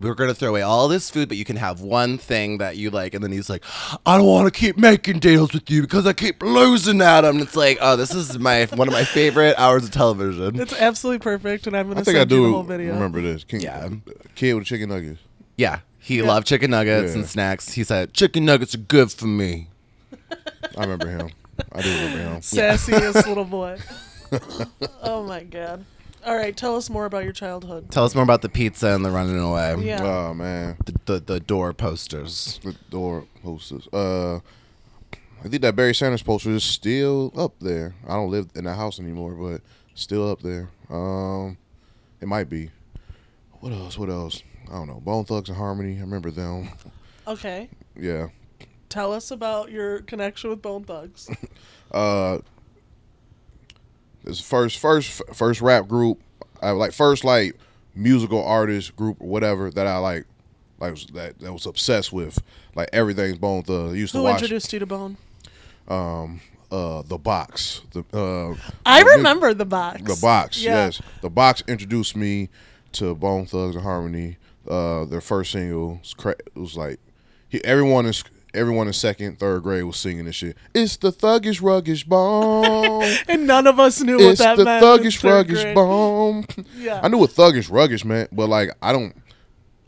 We're 0.00 0.14
gonna 0.14 0.32
throw 0.34 0.50
away 0.50 0.62
all 0.62 0.86
this 0.86 1.10
food, 1.10 1.26
but 1.28 1.36
you 1.38 1.44
can 1.44 1.56
have 1.56 1.80
one 1.80 2.18
thing 2.18 2.58
that 2.58 2.76
you 2.76 2.88
like. 2.90 3.14
And 3.14 3.24
then 3.24 3.32
he's 3.32 3.50
like, 3.50 3.64
I 4.06 4.16
don't 4.16 4.26
want 4.28 4.46
to 4.52 4.56
keep 4.56 4.78
making 4.78 5.18
deals 5.18 5.52
with 5.52 5.68
you 5.72 5.82
because 5.82 6.06
I 6.06 6.12
keep 6.12 6.40
losing 6.40 7.00
at 7.00 7.22
them. 7.22 7.38
And 7.38 7.42
it's 7.44 7.56
like, 7.56 7.78
oh, 7.80 7.96
this 7.96 8.14
is 8.14 8.38
my 8.38 8.66
one 8.66 8.86
of 8.86 8.92
my 8.94 9.02
favorite 9.02 9.56
hours 9.58 9.82
of 9.84 9.90
television. 9.90 10.60
It's 10.60 10.72
absolutely 10.72 11.18
perfect, 11.18 11.66
and 11.66 11.76
I'm 11.76 11.88
gonna 11.88 12.00
I 12.00 12.04
think 12.04 12.16
I 12.16 12.20
send 12.20 12.30
you 12.30 12.36
the 12.36 12.42
do 12.44 12.52
whole 12.52 12.62
video. 12.62 12.94
remember 12.94 13.20
this. 13.20 13.42
King, 13.42 13.60
Yeah. 13.60 13.88
Kid 14.36 14.54
with 14.54 14.66
chicken 14.66 14.88
nuggets. 14.90 15.18
Yeah, 15.56 15.80
he 15.98 16.22
loved 16.22 16.46
chicken 16.46 16.70
nuggets 16.70 17.12
Yeah. 17.12 17.20
and 17.20 17.28
snacks. 17.28 17.72
He 17.72 17.84
said, 17.84 18.12
chicken 18.14 18.44
nuggets 18.44 18.74
are 18.74 18.78
good 18.78 19.10
for 19.12 19.26
me. 19.26 19.68
I 20.76 20.82
remember 20.82 21.08
him. 21.08 21.30
I 21.72 21.82
do 21.82 21.90
remember 21.90 22.18
him. 22.18 22.40
Sassiest 22.40 23.26
little 23.26 23.44
boy. 23.44 23.78
oh 25.02 25.24
my 25.24 25.42
god. 25.44 25.84
All 26.26 26.36
right, 26.36 26.54
tell 26.56 26.76
us 26.76 26.90
more 26.90 27.04
about 27.06 27.24
your 27.24 27.32
childhood. 27.32 27.90
Tell 27.90 28.04
us 28.04 28.14
more 28.14 28.24
about 28.24 28.42
the 28.42 28.48
pizza 28.48 28.88
and 28.88 29.04
the 29.04 29.10
running 29.10 29.38
away. 29.38 29.76
Yeah. 29.80 30.02
Oh 30.02 30.34
man, 30.34 30.76
the, 30.84 30.94
the, 31.06 31.20
the 31.20 31.40
door 31.40 31.72
posters. 31.72 32.60
the 32.62 32.74
door 32.90 33.24
posters. 33.42 33.88
Uh, 33.92 34.36
I 35.44 35.48
think 35.48 35.62
that 35.62 35.76
Barry 35.76 35.94
Sanders 35.94 36.22
poster 36.22 36.50
is 36.50 36.64
still 36.64 37.32
up 37.36 37.54
there. 37.60 37.94
I 38.06 38.14
don't 38.14 38.30
live 38.30 38.48
in 38.56 38.64
that 38.64 38.74
house 38.74 38.98
anymore, 38.98 39.32
but 39.34 39.60
still 39.94 40.28
up 40.30 40.42
there. 40.42 40.68
Um, 40.90 41.56
it 42.20 42.26
might 42.26 42.50
be. 42.50 42.70
What 43.60 43.72
else? 43.72 43.96
What 43.96 44.08
else? 44.10 44.42
I 44.70 44.74
don't 44.74 44.86
know. 44.86 45.00
Bone 45.00 45.24
Thugs-n-Harmony. 45.24 45.96
I 45.98 46.00
remember 46.00 46.30
them. 46.30 46.68
Okay. 47.26 47.68
Yeah. 47.98 48.28
Tell 48.88 49.12
us 49.12 49.30
about 49.30 49.70
your 49.70 50.00
connection 50.00 50.50
with 50.50 50.62
Bone 50.62 50.84
Thugs. 50.84 51.28
Uh, 51.90 52.40
this 54.24 54.40
first 54.42 54.78
first 54.78 55.22
first 55.32 55.62
rap 55.62 55.88
group, 55.88 56.20
I 56.60 56.72
like 56.72 56.92
first 56.92 57.24
like 57.24 57.56
musical 57.94 58.44
artist 58.44 58.94
group 58.94 59.16
or 59.20 59.28
whatever 59.28 59.70
that 59.70 59.86
I 59.86 59.96
like, 59.96 60.26
like 60.78 60.90
was, 60.92 61.06
that 61.14 61.38
that 61.38 61.50
was 61.50 61.64
obsessed 61.64 62.12
with. 62.12 62.42
Like 62.74 62.90
everything's 62.92 63.38
Bone 63.38 63.62
Thugs. 63.62 63.94
I 63.94 63.96
used 63.96 64.12
to 64.12 64.18
Who 64.18 64.24
watch 64.24 64.34
introduced 64.42 64.70
you 64.74 64.78
to 64.80 64.86
Bone? 64.86 65.16
um 65.88 66.42
uh 66.70 67.00
the 67.00 67.16
box 67.16 67.80
the 67.92 68.00
uh 68.12 68.54
I 68.84 69.02
the 69.02 69.08
remember 69.16 69.54
the 69.54 69.64
box. 69.64 70.02
the 70.02 70.18
box 70.20 70.62
Yeah. 70.62 70.84
yes 70.86 71.00
the 71.22 71.30
box 71.30 71.62
introduced 71.66 72.14
me 72.16 72.50
to 72.92 73.14
Bone 73.14 73.46
Thugs-n-Harmony 73.46 74.36
uh 74.68 75.04
their 75.06 75.20
first 75.20 75.52
single 75.52 75.96
was, 76.02 76.14
cra- 76.14 76.32
it 76.54 76.58
was 76.58 76.76
like 76.76 76.98
he, 77.48 77.64
everyone 77.64 78.06
is 78.06 78.22
everyone 78.54 78.86
in 78.86 78.92
second 78.92 79.38
third 79.38 79.62
grade 79.62 79.84
was 79.84 79.96
singing 79.96 80.24
this 80.24 80.36
shit 80.36 80.56
it's 80.74 80.96
the 80.96 81.12
thuggish 81.12 81.60
ruggish 81.60 82.06
bone 82.06 83.04
And 83.28 83.46
none 83.46 83.66
of 83.66 83.78
us 83.78 84.00
knew 84.00 84.18
what 84.18 84.38
that 84.38 84.56
the 84.56 84.64
meant. 84.64 84.82
in 84.84 84.88
thuggish 84.90 85.20
third 85.20 85.46
ruggish 85.48 85.62
grade. 85.62 85.74
bone 85.74 86.44
Yeah. 86.76 87.00
I 87.02 87.08
knew 87.08 87.18
what 87.18 87.30
thuggish 87.30 87.70
ruggish 87.70 88.04
meant 88.04 88.34
but 88.34 88.48
like 88.48 88.70
I 88.82 88.92
don't 88.92 89.14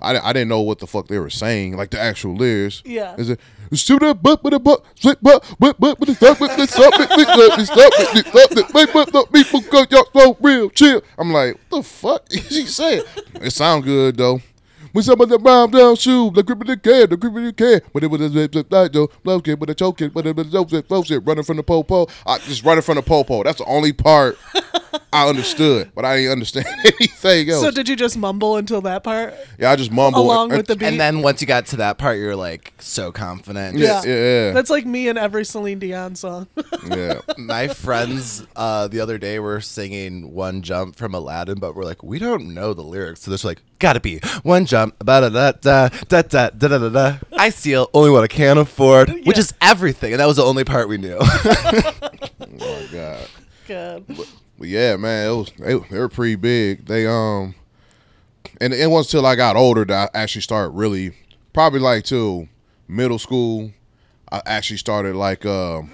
I, 0.02 0.18
I 0.18 0.32
didn't 0.32 0.48
know 0.48 0.62
what 0.62 0.78
the 0.78 0.86
fuck 0.86 1.08
they 1.08 1.18
were 1.18 1.28
saying, 1.28 1.76
like 1.76 1.90
the 1.90 2.00
actual 2.00 2.34
lyrics. 2.34 2.82
Yeah. 2.86 3.14
Is 3.16 3.28
it 3.28 3.38
shoot 3.74 3.98
that 4.00 4.22
butt 4.22 4.42
with 4.42 4.54
a 4.54 4.58
butt, 4.58 4.82
split 4.94 5.22
butt, 5.22 5.44
butt, 5.58 5.78
butt 5.78 6.00
with 6.00 6.08
the 6.08 6.14
stuff 6.14 6.40
with 6.40 6.56
the 6.56 6.66
stuff 6.66 6.94
with 6.98 7.08
the 7.10 7.22
stuff 7.22 7.36
with 7.36 7.56
the 7.56 7.66
stuff 7.66 7.92
with 7.98 8.12
the 8.24 8.30
stuff 8.30 8.50
that 8.50 8.74
make 8.74 8.92
but 8.94 9.12
the 9.12 9.26
people 9.30 9.60
go 9.70 9.84
y'all 9.90 10.08
so 10.14 10.36
real 10.40 10.70
chill. 10.70 11.02
I'm 11.18 11.30
like, 11.32 11.54
what 11.68 11.70
the 11.70 11.82
fuck 11.82 12.26
is 12.32 12.48
she 12.48 12.64
saying? 12.66 13.02
It 13.42 13.50
sound 13.50 13.84
good 13.84 14.16
though. 14.16 14.40
When 14.92 15.04
some 15.04 15.20
of 15.20 15.28
the 15.28 15.38
brown 15.38 15.70
down 15.70 15.96
shoe, 15.96 16.30
the 16.30 16.42
grip 16.42 16.60
of 16.60 16.66
the 16.66 16.76
can, 16.76 17.08
the 17.10 17.16
grip 17.16 17.34
of 17.36 17.44
the 17.44 17.52
can, 17.52 17.80
but 17.92 18.02
it 18.04 18.08
was 18.08 18.20
a 18.20 18.48
like 18.70 18.92
though, 18.92 19.08
blow 19.22 19.40
kid, 19.40 19.58
but 19.60 19.70
a 19.70 19.74
choke 19.74 19.98
kid, 19.98 20.12
but 20.12 20.26
it 20.26 20.34
was 20.34 20.48
a 20.48 20.50
choke 20.50 20.86
flow 20.88 21.02
shit, 21.02 21.24
running 21.24 21.44
from 21.44 21.56
the 21.58 21.62
po 21.62 21.82
po. 21.82 22.08
I 22.26 22.38
just 22.38 22.64
running 22.64 22.82
from 22.82 22.96
the 22.96 23.02
po 23.02 23.22
po. 23.24 23.42
That's 23.42 23.58
the 23.58 23.64
only 23.66 23.92
part 23.92 24.36
I 25.12 25.28
understood, 25.28 25.92
but 25.94 26.04
I 26.04 26.16
didn't 26.16 26.32
understand 26.32 26.66
anything 26.84 27.50
else. 27.50 27.62
So 27.62 27.70
did 27.70 27.88
you 27.88 27.96
just 27.96 28.16
mumble 28.16 28.56
until 28.56 28.80
that 28.82 29.04
part? 29.04 29.34
yeah, 29.58 29.70
I 29.70 29.76
just 29.76 29.90
mumble 29.92 30.20
Along 30.22 30.50
with 30.50 30.66
the 30.66 30.76
beat? 30.76 30.86
And 30.86 31.00
then 31.00 31.22
once 31.22 31.40
you 31.40 31.46
got 31.46 31.66
to 31.66 31.76
that 31.76 31.98
part, 31.98 32.18
you're 32.18 32.36
like 32.36 32.72
so 32.78 33.12
confident. 33.12 33.76
yeah, 33.78 34.02
Yeah. 34.04 34.08
yeah, 34.08 34.46
yeah. 34.46 34.52
That's 34.52 34.70
like 34.70 34.86
me 34.86 35.08
and 35.08 35.18
every 35.18 35.44
Celine 35.44 35.78
Dion 35.78 36.14
song. 36.16 36.48
yeah. 36.88 37.20
My 37.38 37.68
friends 37.68 38.46
uh, 38.56 38.88
the 38.88 39.00
other 39.00 39.18
day 39.18 39.38
were 39.38 39.60
singing 39.60 40.32
"One 40.32 40.62
Jump" 40.62 40.96
from 40.96 41.14
Aladdin, 41.14 41.58
but 41.58 41.74
we're 41.74 41.84
like, 41.84 42.02
we 42.02 42.18
don't 42.18 42.54
know 42.54 42.72
the 42.74 42.82
lyrics, 42.82 43.22
so 43.22 43.30
they're 43.30 43.38
like, 43.48 43.62
"Gotta 43.80 43.98
be 44.00 44.20
one 44.42 44.66
jump, 44.66 44.96
da 45.04 45.20
da 45.20 45.28
da 45.28 45.52
da 45.52 45.88
da 46.08 46.22
da 46.22 46.50
da 46.50 46.78
da 46.78 46.88
da." 46.88 47.16
I 47.32 47.50
steal 47.50 47.90
only 47.92 48.10
what 48.10 48.22
I 48.22 48.28
can 48.28 48.58
afford, 48.58 49.10
which 49.24 49.38
is 49.38 49.52
everything, 49.60 50.12
and 50.12 50.20
that 50.20 50.26
was 50.26 50.36
the 50.36 50.44
only 50.44 50.62
part 50.64 50.88
we 50.88 50.98
knew. 50.98 51.18
Oh 51.18 51.96
my 52.58 52.86
god. 52.92 53.28
Good. 53.66 54.04
But 54.58 54.68
yeah, 54.68 54.96
man, 54.96 55.30
it 55.30 55.34
was 55.34 55.52
they, 55.58 55.74
they 55.74 55.98
were 55.98 56.08
pretty 56.08 56.36
big. 56.36 56.86
They 56.86 57.06
um, 57.06 57.54
and 58.60 58.74
it 58.74 58.90
wasn't 58.90 59.14
until 59.14 59.26
I 59.26 59.36
got 59.36 59.56
older 59.56 59.84
that 59.86 60.10
I 60.14 60.18
actually 60.18 60.42
started 60.42 60.70
really, 60.70 61.16
probably 61.52 61.80
like 61.80 62.04
till 62.04 62.48
middle 62.86 63.18
school. 63.18 63.72
I 64.30 64.42
actually 64.44 64.76
started 64.76 65.16
like 65.16 65.46
um, 65.46 65.92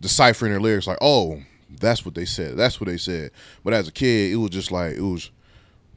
deciphering 0.00 0.52
their 0.52 0.60
lyrics. 0.60 0.86
Like, 0.86 0.98
oh, 1.00 1.42
that's 1.80 2.04
what 2.04 2.14
they 2.14 2.26
said. 2.26 2.56
That's 2.56 2.80
what 2.80 2.86
they 2.88 2.98
said. 2.98 3.30
But 3.64 3.72
as 3.72 3.88
a 3.88 3.92
kid, 3.92 4.32
it 4.32 4.36
was 4.36 4.50
just 4.50 4.70
like 4.70 4.92
it 4.94 5.00
was 5.00 5.30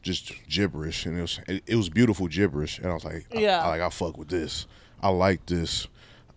just 0.01 0.31
gibberish, 0.47 1.05
and 1.05 1.17
it 1.17 1.21
was 1.21 1.39
it, 1.47 1.63
it 1.67 1.75
was 1.75 1.89
beautiful 1.89 2.27
gibberish, 2.27 2.77
and 2.79 2.87
I 2.87 2.93
was 2.93 3.05
like, 3.05 3.25
Yeah. 3.31 3.61
I, 3.63 3.67
like 3.67 3.81
I 3.81 3.89
fuck 3.89 4.17
with 4.17 4.29
this. 4.29 4.67
I 5.01 5.09
like 5.09 5.45
this. 5.45 5.87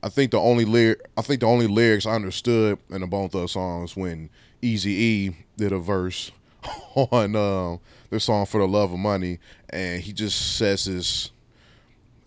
I 0.03 0.09
think 0.09 0.33
the 0.33 0.41
only 0.41 0.65
lyric, 0.65 1.01
I 1.17 1.23
think 1.23 1.41
the 1.41 1.47
only 1.47 1.69
lyrics 1.69 2.07
I 2.07 2.13
understood 2.13 2.79
in 2.91 3.01
the 3.01 3.07
Bone 3.07 3.29
Thugs 3.29 3.53
songs 3.53 3.97
when 3.97 4.31
Easy 4.61 4.91
E 4.91 5.37
did 5.57 5.73
a 5.73 5.79
verse 5.79 6.33
on 6.95 7.37
um, 7.37 7.81
their 8.11 8.19
song 8.19 8.47
for 8.47 8.59
the 8.59 8.67
love 8.67 8.93
of 8.93 8.99
money, 8.99 9.39
and 9.71 10.03
he 10.03 10.13
just 10.13 10.57
says 10.57 10.85
this. 10.85 11.31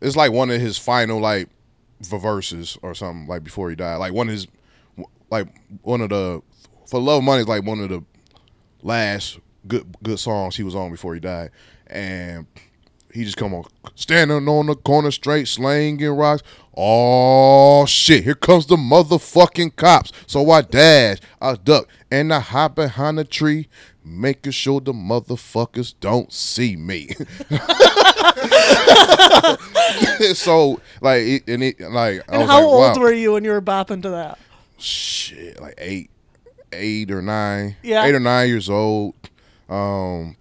It's 0.02 0.16
like 0.16 0.32
one 0.32 0.52
of 0.52 0.62
his 0.62 0.78
final 0.78 1.20
like 1.20 1.50
verses 2.02 2.78
or 2.82 2.94
something 2.94 3.28
like 3.28 3.44
before 3.44 3.70
he 3.70 3.76
died. 3.76 3.98
Like 3.98 4.14
one 4.14 4.28
of 4.28 4.34
his, 4.34 4.48
like 5.30 5.48
one 5.82 6.02
of 6.02 6.10
the 6.10 6.42
for 6.88 7.00
love 7.00 7.20
of 7.20 7.24
money 7.24 7.42
is 7.42 7.48
like 7.48 7.64
one 7.64 7.80
of 7.80 7.90
the 7.90 8.04
last 8.84 9.40
good 9.68 9.86
good 10.04 10.20
songs 10.20 10.56
he 10.56 10.64
was 10.64 10.76
on 10.76 10.92
before 10.92 11.14
he 11.14 11.20
died, 11.20 11.52
and 11.88 12.46
he 13.14 13.24
just 13.24 13.38
come 13.38 13.54
on 13.54 13.64
standing 13.96 14.48
on 14.48 14.66
the 14.66 14.76
corner 14.76 15.12
straight 15.12 15.48
slanging 15.48 16.10
rocks. 16.10 16.44
Oh 16.76 17.86
shit! 17.86 18.24
Here 18.26 18.36
comes 18.36 18.66
the 18.66 18.76
motherfucking 18.76 19.76
cops. 19.76 20.12
So 20.28 20.50
I 20.52 20.62
dash, 20.62 21.20
I 21.42 21.56
duck, 21.56 21.88
and 22.12 22.34
I 22.34 22.40
hide 22.40 22.76
behind 22.76 23.20
a 23.20 23.24
tree, 23.24 23.70
making 24.04 24.52
sure 24.52 24.82
the 24.82 24.92
motherfuckers 24.94 25.94
don't 26.02 26.32
see 26.34 26.76
me. 26.76 27.10
so 30.34 30.80
like, 31.02 31.22
it, 31.24 31.44
and 31.48 31.64
it 31.64 31.80
like, 31.80 32.22
I 32.30 32.36
And 32.40 32.50
how 32.50 32.58
like, 32.58 32.64
old 32.64 32.98
wow. 32.98 33.04
were 33.04 33.14
you 33.14 33.34
when 33.34 33.44
you 33.44 33.52
were 33.52 33.62
bopping 33.62 34.02
to 34.04 34.10
that? 34.10 34.40
shit 34.78 35.58
like 35.62 35.74
eight 35.78 36.10
eight 36.74 37.10
or 37.10 37.22
nine 37.22 37.78
Yeah. 37.82 38.04
eight 38.04 38.14
or 38.14 38.20
nine 38.20 38.50
years 38.50 38.70
old 38.70 39.16
um 39.70 40.36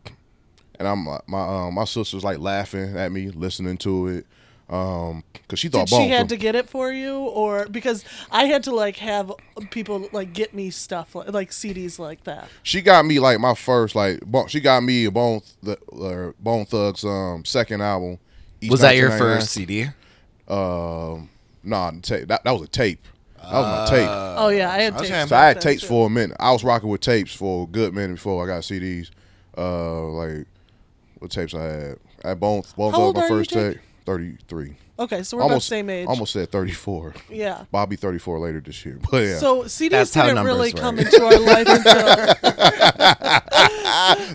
and 0.78 0.86
i'm 0.88 1.06
uh, 1.08 1.18
my 1.26 1.66
um 1.66 1.74
my 1.74 1.84
sister's 1.84 2.24
like 2.24 2.38
laughing 2.38 2.96
at 2.96 3.10
me 3.12 3.30
listening 3.30 3.76
to 3.78 4.08
it 4.08 4.26
um 4.68 5.22
because 5.32 5.58
she 5.58 5.68
thought 5.68 5.86
Did 5.88 5.96
she 5.96 6.08
had 6.08 6.20
Thugs- 6.20 6.30
to 6.30 6.36
get 6.38 6.54
it 6.56 6.70
for 6.70 6.90
you, 6.90 7.16
or 7.18 7.66
because 7.66 8.02
I 8.30 8.44
had 8.44 8.62
to 8.64 8.74
like 8.74 8.96
have 8.96 9.30
people 9.70 10.08
like 10.12 10.32
get 10.32 10.54
me 10.54 10.70
stuff 10.70 11.14
like, 11.14 11.30
like 11.34 11.50
CDs 11.50 11.98
like 11.98 12.24
that. 12.24 12.48
she 12.62 12.80
got 12.80 13.04
me 13.04 13.18
like 13.20 13.38
my 13.40 13.54
first 13.54 13.94
like 13.94 14.22
bo- 14.22 14.46
she 14.46 14.60
got 14.60 14.82
me 14.82 15.04
a 15.04 15.10
bone 15.10 15.42
the 15.62 15.76
uh, 15.92 16.32
bone 16.42 16.64
thugs 16.64 17.04
um 17.04 17.44
second 17.44 17.82
album 17.82 18.18
East 18.62 18.70
Was 18.70 18.80
that 18.80 18.96
your 18.96 19.10
first 19.10 19.50
CD? 19.50 19.88
um 20.48 21.28
nah 21.62 21.90
ta- 22.02 22.24
that, 22.26 22.42
that 22.44 22.50
was 22.52 22.62
a 22.62 22.66
tape 22.68 23.04
that 23.50 23.52
was 23.52 23.90
my 23.90 23.96
tape 23.96 24.24
oh 24.36 24.48
yeah, 24.48 24.70
I 24.70 24.82
had 24.82 24.94
okay. 24.94 25.08
tapes. 25.08 25.28
So 25.28 25.36
I 25.36 25.46
had 25.46 25.60
tapes 25.60 25.82
too. 25.82 25.88
for 25.88 26.06
a 26.06 26.10
minute. 26.10 26.36
I 26.40 26.52
was 26.52 26.64
rocking 26.64 26.88
with 26.88 27.00
tapes 27.00 27.34
for 27.34 27.64
a 27.64 27.66
good 27.66 27.94
minute 27.94 28.14
before 28.14 28.42
I 28.44 28.46
got 28.46 28.62
CDs. 28.62 29.10
Uh, 29.56 30.06
like 30.08 30.46
what 31.18 31.30
tapes 31.30 31.54
I 31.54 31.62
had? 31.62 31.98
I 32.24 32.28
had 32.30 32.40
Bone 32.40 32.62
Bone 32.76 32.92
How 32.92 33.00
old 33.00 33.14
Thugs, 33.16 33.28
my 33.30 33.34
are 33.34 33.38
you, 33.38 33.44
first 33.44 33.50
Jake? 33.50 33.74
tape. 33.74 33.82
Thirty 34.04 34.36
three. 34.48 34.76
Okay, 34.96 35.22
so 35.24 35.36
we're 35.36 35.42
about 35.42 35.48
the 35.48 35.54
Almost 35.54 35.68
same 35.68 35.90
age. 35.90 36.06
Almost 36.06 36.32
said 36.32 36.52
thirty 36.52 36.72
four. 36.72 37.14
Yeah. 37.30 37.64
Bobby 37.70 37.96
thirty 37.96 38.18
four 38.18 38.38
later 38.38 38.60
this 38.60 38.84
year. 38.84 39.00
But 39.10 39.24
yeah, 39.24 39.38
So 39.38 39.62
CDs 39.64 39.90
That's 39.90 40.14
how 40.14 40.26
didn't 40.26 40.44
really 40.44 40.72
numbers 40.72 40.80
come 40.80 40.98
into 40.98 41.24
our 41.24 41.38
life 41.38 41.66
until 41.68 41.94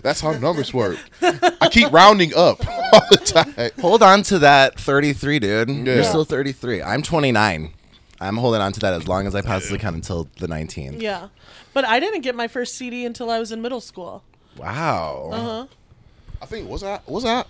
that's 0.02 0.20
how 0.20 0.32
numbers 0.32 0.74
work. 0.74 0.98
I 1.22 1.68
keep 1.70 1.90
rounding 1.92 2.34
up 2.34 2.66
all 2.66 3.02
the 3.10 3.16
time. 3.16 3.70
Hold 3.80 4.02
on 4.02 4.22
to 4.24 4.40
that 4.40 4.78
33, 4.78 5.38
dude. 5.38 5.68
Yeah. 5.70 5.94
You're 5.94 6.04
still 6.04 6.24
33. 6.24 6.82
I'm 6.82 7.02
29. 7.02 7.72
I'm 8.20 8.36
holding 8.36 8.60
on 8.60 8.72
to 8.72 8.80
that 8.80 8.92
as 8.92 9.08
long 9.08 9.26
as 9.26 9.34
I 9.34 9.40
possibly 9.40 9.78
can 9.78 9.94
until 9.94 10.28
the 10.38 10.46
19th. 10.46 11.00
yeah. 11.00 11.28
But 11.72 11.84
I 11.84 12.00
didn't 12.00 12.20
get 12.20 12.34
my 12.34 12.48
first 12.48 12.74
CD 12.74 13.06
until 13.06 13.30
I 13.30 13.38
was 13.38 13.52
in 13.52 13.62
middle 13.62 13.80
school. 13.80 14.22
Wow. 14.56 15.30
Uh-huh. 15.32 15.66
I 16.42 16.46
think 16.46 16.68
was 16.68 16.80
that 16.82 17.08
was 17.08 17.24
that 17.24 17.46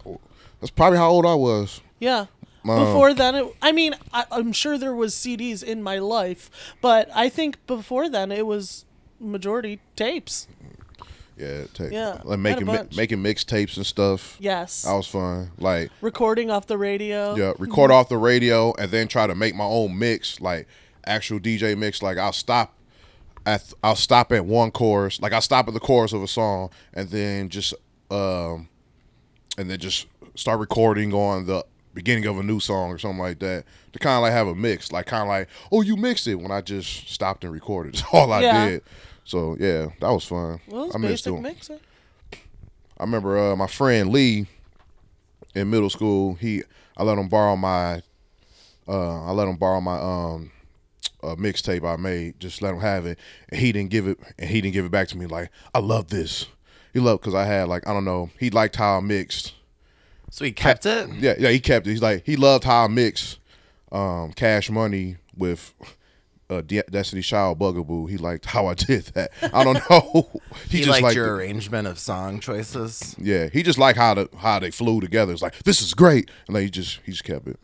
that's 0.60 0.70
probably 0.70 0.98
how 0.98 1.10
old 1.10 1.26
I 1.26 1.34
was. 1.34 1.80
Yeah. 1.98 2.26
Wow. 2.64 2.84
Before 2.84 3.14
then, 3.14 3.34
it, 3.36 3.56
I 3.62 3.72
mean, 3.72 3.94
I, 4.12 4.26
I'm 4.30 4.52
sure 4.52 4.76
there 4.76 4.94
was 4.94 5.14
CDs 5.14 5.62
in 5.62 5.82
my 5.82 5.98
life, 5.98 6.50
but 6.82 7.08
I 7.14 7.30
think 7.30 7.64
before 7.66 8.08
then 8.10 8.30
it 8.30 8.46
was 8.46 8.84
majority 9.18 9.80
tapes. 9.96 10.46
Yeah, 11.40 11.64
tape. 11.74 11.92
Yeah, 11.92 12.20
like 12.24 12.38
making 12.38 12.66
mi- 12.66 12.78
making 12.96 13.18
mixtapes 13.18 13.76
and 13.76 13.86
stuff. 13.86 14.36
Yes. 14.38 14.82
That 14.82 14.92
was 14.94 15.06
fun. 15.06 15.50
Like 15.58 15.90
Recording 16.00 16.50
off 16.50 16.66
the 16.66 16.76
radio. 16.78 17.34
Yeah, 17.34 17.52
record 17.58 17.90
off 17.90 18.08
the 18.08 18.18
radio 18.18 18.74
and 18.78 18.90
then 18.90 19.08
try 19.08 19.26
to 19.26 19.34
make 19.34 19.54
my 19.54 19.64
own 19.64 19.98
mix, 19.98 20.40
like 20.40 20.68
actual 21.06 21.38
DJ 21.40 21.76
mix. 21.78 22.02
Like 22.02 22.18
I'll 22.18 22.32
stop 22.32 22.74
at 23.46 23.72
I'll 23.82 23.96
stop 23.96 24.32
at 24.32 24.44
one 24.44 24.70
chorus, 24.70 25.20
like 25.20 25.32
I'll 25.32 25.40
stop 25.40 25.66
at 25.66 25.74
the 25.74 25.80
chorus 25.80 26.12
of 26.12 26.22
a 26.22 26.28
song 26.28 26.70
and 26.92 27.08
then 27.08 27.48
just 27.48 27.72
um 28.10 28.68
and 29.56 29.70
then 29.70 29.78
just 29.78 30.06
start 30.34 30.60
recording 30.60 31.12
on 31.12 31.46
the 31.46 31.64
beginning 31.92 32.24
of 32.26 32.38
a 32.38 32.42
new 32.42 32.60
song 32.60 32.90
or 32.90 32.98
something 32.98 33.18
like 33.18 33.38
that 33.40 33.64
to 33.92 33.98
kind 33.98 34.14
of 34.16 34.22
like 34.22 34.32
have 34.32 34.46
a 34.46 34.54
mix, 34.54 34.92
like 34.92 35.06
kind 35.06 35.22
of 35.22 35.28
like 35.28 35.48
oh 35.72 35.80
you 35.82 35.96
mixed 35.96 36.26
it 36.26 36.34
when 36.36 36.50
I 36.50 36.60
just 36.60 37.08
stopped 37.08 37.42
and 37.44 37.52
recorded. 37.52 37.94
That's 37.94 38.04
all 38.12 38.32
I 38.32 38.42
Yeah. 38.42 38.68
did. 38.68 38.82
So 39.30 39.56
yeah, 39.60 39.90
that 40.00 40.08
was 40.10 40.24
fun. 40.24 40.60
Well, 40.66 40.86
it's 40.86 40.94
I 40.96 40.98
missed 40.98 41.24
basic 41.24 41.24
doing. 41.26 41.42
mixing. 41.42 41.80
I 42.98 43.04
remember 43.04 43.38
uh, 43.38 43.54
my 43.54 43.68
friend 43.68 44.10
Lee 44.10 44.48
in 45.54 45.70
middle 45.70 45.88
school. 45.88 46.34
He 46.34 46.64
I 46.96 47.04
let 47.04 47.16
him 47.16 47.28
borrow 47.28 47.54
my 47.54 48.02
uh, 48.88 49.24
I 49.24 49.30
let 49.30 49.46
him 49.46 49.54
borrow 49.54 49.80
my 49.80 49.98
um 50.00 50.50
uh, 51.22 51.36
mixtape 51.36 51.88
I 51.88 51.94
made. 51.94 52.40
Just 52.40 52.60
let 52.60 52.74
him 52.74 52.80
have 52.80 53.06
it, 53.06 53.20
and 53.50 53.60
he 53.60 53.70
didn't 53.70 53.90
give 53.90 54.08
it. 54.08 54.18
And 54.36 54.50
he 54.50 54.60
didn't 54.60 54.74
give 54.74 54.84
it 54.84 54.90
back 54.90 55.06
to 55.08 55.16
me. 55.16 55.26
Like 55.26 55.50
I 55.72 55.78
love 55.78 56.08
this. 56.08 56.46
He 56.92 56.98
loved 56.98 57.20
because 57.20 57.36
I 57.36 57.44
had 57.44 57.68
like 57.68 57.86
I 57.86 57.92
don't 57.92 58.04
know. 58.04 58.30
He 58.36 58.50
liked 58.50 58.74
how 58.74 58.96
I 58.96 59.00
mixed. 59.00 59.54
So 60.32 60.44
he 60.44 60.50
kept 60.50 60.86
it? 60.86 61.08
Yeah, 61.20 61.36
yeah. 61.38 61.50
He 61.50 61.60
kept 61.60 61.86
it. 61.86 61.90
He's 61.90 62.02
like 62.02 62.26
he 62.26 62.34
loved 62.34 62.64
how 62.64 62.84
I 62.84 62.88
mixed 62.88 63.38
um, 63.92 64.32
Cash 64.32 64.70
Money 64.70 65.18
with. 65.36 65.72
Uh, 66.50 66.62
De- 66.62 66.82
Destiny 66.90 67.22
Child 67.22 67.58
Bugaboo. 67.60 68.06
He 68.06 68.16
liked 68.18 68.44
how 68.46 68.66
I 68.66 68.74
did 68.74 69.04
that. 69.14 69.30
I 69.54 69.62
don't 69.62 69.80
know. 69.88 70.28
He, 70.68 70.78
just 70.78 70.88
liked 70.90 71.02
liked 71.04 71.16
your 71.16 71.26
it. 71.26 71.30
arrangement 71.30 71.86
of 71.88 71.98
song 71.98 72.40
choices. 72.40 73.14
Yeah, 73.18 73.48
he 73.52 73.62
just 73.62 73.78
liked 73.78 73.96
how 73.98 74.14
the 74.14 74.28
how 74.36 74.58
they 74.58 74.70
flew 74.70 75.00
together. 75.00 75.32
It's 75.32 75.42
like 75.42 75.62
this 75.62 75.80
is 75.80 75.94
great, 75.94 76.30
and 76.46 76.54
then 76.56 76.62
he 76.64 76.70
just 76.70 77.00
he 77.04 77.12
just 77.12 77.24
kept 77.24 77.46
it. 77.46 77.58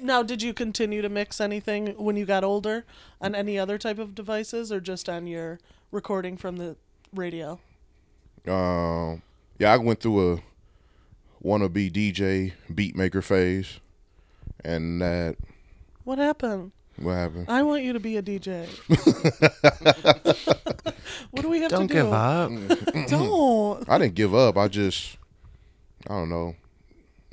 Now, 0.00 0.22
did 0.22 0.42
you 0.42 0.52
continue 0.54 1.02
to 1.02 1.08
mix 1.08 1.40
anything 1.40 1.88
when 1.96 2.16
you 2.16 2.24
got 2.24 2.44
older 2.44 2.84
on 3.20 3.34
any 3.34 3.58
other 3.58 3.78
type 3.78 3.98
of 3.98 4.14
devices 4.14 4.70
or 4.70 4.80
just 4.80 5.08
on 5.08 5.26
your 5.26 5.58
recording 5.90 6.36
from 6.36 6.56
the 6.56 6.76
radio? 7.14 7.58
Um, 8.46 9.22
yeah, 9.58 9.72
I 9.72 9.76
went 9.78 10.00
through 10.00 10.34
a 10.34 10.42
wannabe 11.44 11.90
DJ 11.92 12.52
beat 12.72 12.96
maker 12.96 13.22
phase, 13.22 13.80
and 14.64 15.00
that 15.02 15.36
What 16.04 16.18
happened? 16.18 16.72
What 17.00 17.12
happened? 17.14 17.46
I 17.48 17.62
want 17.62 17.82
you 17.84 17.92
to 17.94 18.00
be 18.00 18.16
a 18.16 18.22
DJ. 18.22 18.66
what 21.30 21.42
do 21.42 21.48
we 21.48 21.60
have 21.60 21.70
Don't 21.70 21.88
to 21.88 21.94
do? 21.94 21.94
give 21.94 22.12
up. 22.12 22.50
Don't. 23.08 23.88
I 23.88 23.98
didn't 23.98 24.14
give 24.14 24.34
up. 24.34 24.56
I 24.56 24.68
just 24.68 25.16
I 26.08 26.14
don't 26.14 26.28
know, 26.28 26.54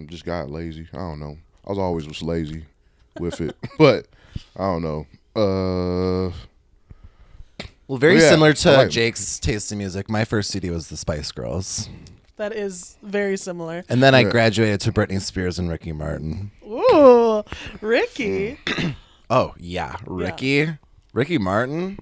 just 0.07 0.25
got 0.25 0.49
lazy. 0.49 0.87
I 0.93 0.97
don't 0.97 1.19
know. 1.19 1.37
I 1.65 1.69
was 1.69 1.79
always 1.79 2.07
was 2.07 2.21
lazy 2.21 2.65
with 3.19 3.41
it, 3.41 3.55
but 3.77 4.07
I 4.55 4.63
don't 4.63 4.83
know. 4.83 5.05
Uh, 5.35 6.31
Well, 7.87 7.97
very 7.97 8.19
Yeah, 8.19 8.29
similar 8.29 8.53
to 8.53 8.71
like- 8.71 8.89
Jake's 8.89 9.39
taste 9.39 9.71
in 9.71 9.77
music. 9.77 10.09
My 10.09 10.25
first 10.25 10.51
CD 10.51 10.69
was 10.69 10.87
the 10.89 10.97
Spice 10.97 11.31
Girls. 11.31 11.89
That 12.37 12.53
is 12.53 12.97
very 13.01 13.37
similar. 13.37 13.85
And 13.87 14.03
then 14.03 14.13
I 14.13 14.23
graduated 14.23 14.81
to 14.81 14.91
Britney 14.91 15.21
Spears 15.21 15.57
and 15.57 15.69
Ricky 15.69 15.93
Martin. 15.93 16.51
Ooh, 16.67 17.43
Ricky. 17.79 18.59
Oh, 19.29 19.53
yeah. 19.57 19.97
Ricky. 20.05 20.77
Ricky 21.13 21.37
Martin. 21.37 21.99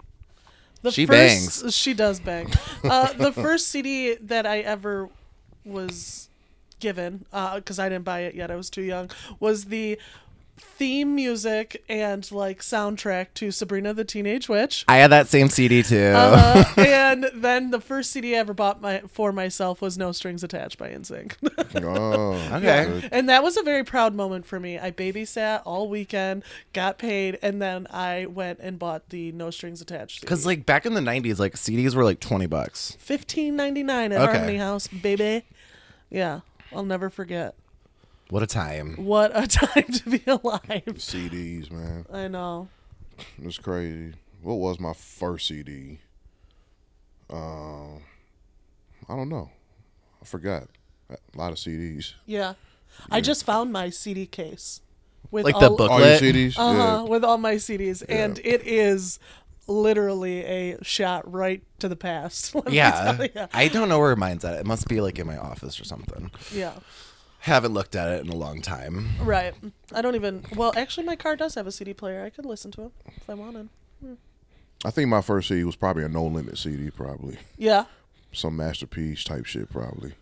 The 0.81 0.91
She 0.91 1.05
first, 1.05 1.63
bangs. 1.63 1.75
She 1.75 1.93
does 1.93 2.19
bang. 2.19 2.51
Uh, 2.83 3.13
the 3.13 3.31
first 3.43 3.69
CD 3.69 4.15
that 4.15 4.45
I 4.45 4.59
ever 4.59 5.09
was 5.63 6.27
given, 6.79 7.25
because 7.31 7.79
I 7.79 7.87
didn't 7.87 8.03
buy 8.03 8.21
it 8.21 8.35
yet, 8.35 8.51
I 8.51 8.55
was 8.57 8.69
too 8.69 8.81
young, 8.81 9.09
was 9.39 9.65
the 9.65 9.97
theme 10.57 11.15
music 11.15 11.83
and 11.89 12.29
like 12.31 12.59
soundtrack 12.61 13.27
to 13.35 13.51
Sabrina 13.51 13.93
the 13.93 14.03
Teenage 14.05 14.47
Witch. 14.47 14.85
I 14.87 14.97
had 14.97 15.11
that 15.11 15.27
same 15.27 15.49
CD 15.49 15.81
too. 15.83 16.13
Uh, 16.15 16.63
and 16.77 17.25
then 17.33 17.71
the 17.71 17.79
first 17.79 18.11
CD 18.11 18.35
I 18.35 18.39
ever 18.39 18.53
bought 18.53 18.81
my 18.81 19.01
for 19.07 19.31
myself 19.31 19.81
was 19.81 19.97
No 19.97 20.11
Strings 20.11 20.43
Attached 20.43 20.77
by 20.77 20.89
NSYNC. 20.89 21.33
oh, 21.83 22.33
Okay. 22.57 23.07
and 23.11 23.29
that 23.29 23.43
was 23.43 23.57
a 23.57 23.63
very 23.63 23.83
proud 23.83 24.13
moment 24.13 24.45
for 24.45 24.59
me. 24.59 24.77
I 24.79 24.91
babysat 24.91 25.61
all 25.65 25.89
weekend, 25.89 26.43
got 26.73 26.97
paid, 26.97 27.39
and 27.41 27.61
then 27.61 27.87
I 27.89 28.25
went 28.27 28.59
and 28.59 28.77
bought 28.77 29.09
the 29.09 29.31
No 29.31 29.49
Strings 29.49 29.81
Attached. 29.81 30.21
Because 30.21 30.45
like 30.45 30.65
back 30.65 30.85
in 30.85 30.93
the 30.93 31.01
'90s, 31.01 31.39
like 31.39 31.53
CDs 31.55 31.95
were 31.95 32.03
like 32.03 32.19
twenty 32.19 32.45
bucks. 32.47 32.95
fifteen 32.99 33.55
ninety 33.55 33.83
nine 33.83 34.11
at 34.11 34.21
Okay. 34.21 34.37
Harmony 34.37 34.57
House, 34.57 34.87
baby. 34.87 35.45
Yeah, 36.09 36.41
I'll 36.71 36.83
never 36.83 37.09
forget. 37.09 37.55
What 38.33 38.41
a 38.41 38.47
time! 38.47 38.95
What 38.95 39.29
a 39.35 39.45
time 39.61 39.83
to 39.93 40.09
be 40.09 40.23
alive. 40.25 40.95
CDs, 40.97 41.69
man. 41.69 42.03
I 42.11 42.27
know. 42.27 42.67
It's 43.39 43.59
crazy. 43.59 44.15
What 44.41 44.55
was 44.55 44.79
my 44.79 44.93
first 44.93 45.45
CD? 45.49 45.99
Um, 47.29 48.01
I 49.07 49.15
don't 49.15 49.29
know. 49.29 49.51
I 50.19 50.25
forgot. 50.25 50.63
A 51.11 51.17
lot 51.37 51.51
of 51.51 51.59
CDs. 51.59 52.13
Yeah. 52.25 52.55
I 53.11 53.21
just 53.21 53.43
found 53.43 53.71
my 53.71 53.91
CD 53.91 54.25
case 54.25 54.81
with 55.29 55.45
Like 55.45 55.59
the 55.59 55.69
all, 55.69 55.77
book- 55.77 55.91
All 55.91 55.99
your 55.99 56.17
CDs. 56.17 56.57
uh-huh, 56.57 56.73
Yeah. 56.75 57.01
with 57.03 57.23
all 57.23 57.37
my 57.37 57.55
CDs, 57.57 58.03
and 58.09 58.39
it 58.39 58.63
is 58.65 59.19
literally 59.67 60.43
a 60.43 60.83
shot 60.83 61.31
right 61.31 61.61
to 61.77 61.87
the 61.87 61.95
past. 61.95 62.55
let 62.55 62.65
me 62.65 62.77
Yeah. 62.77 63.13
tell 63.15 63.27
ya. 63.27 63.47
I 63.53 63.67
don't 63.67 63.89
know 63.89 63.99
where 63.99 64.15
mine's 64.15 64.43
at. 64.43 64.55
It 64.55 64.65
must 64.65 64.87
be 64.87 65.01
like 65.01 65.19
in 65.19 65.27
my 65.27 65.37
office 65.37 65.79
or 65.79 65.83
something. 65.85 66.31
yeah. 66.51 66.73
Haven't 67.43 67.73
looked 67.73 67.93
at 67.95 68.07
it 68.09 68.25
in 68.25 68.29
a 68.31 68.35
long 68.35 68.61
time. 68.61 69.09
Right. 69.21 69.53
I 69.93 70.01
don't 70.01 70.15
even. 70.15 70.45
Well, 70.55 70.71
actually, 70.77 71.05
my 71.05 71.17
car 71.17 71.35
does 71.35 71.55
have 71.55 71.67
a 71.67 71.71
CD 71.73 71.93
player. 71.93 72.23
I 72.23 72.29
could 72.29 72.45
listen 72.45 72.71
to 72.71 72.83
it 72.83 72.91
if 73.17 73.29
I 73.29 73.33
wanted. 73.33 73.67
I 74.85 74.91
think 74.91 75.09
my 75.09 75.21
first 75.21 75.47
CD 75.49 75.63
was 75.63 75.75
probably 75.75 76.03
a 76.03 76.09
No 76.09 76.25
Limit 76.25 76.57
CD, 76.57 76.89
probably 76.89 77.37
Yeah. 77.57 77.85
some 78.33 78.55
Master 78.57 78.85
P 78.87 79.15
type 79.15 79.45
shit, 79.45 79.69
probably. 79.69 80.13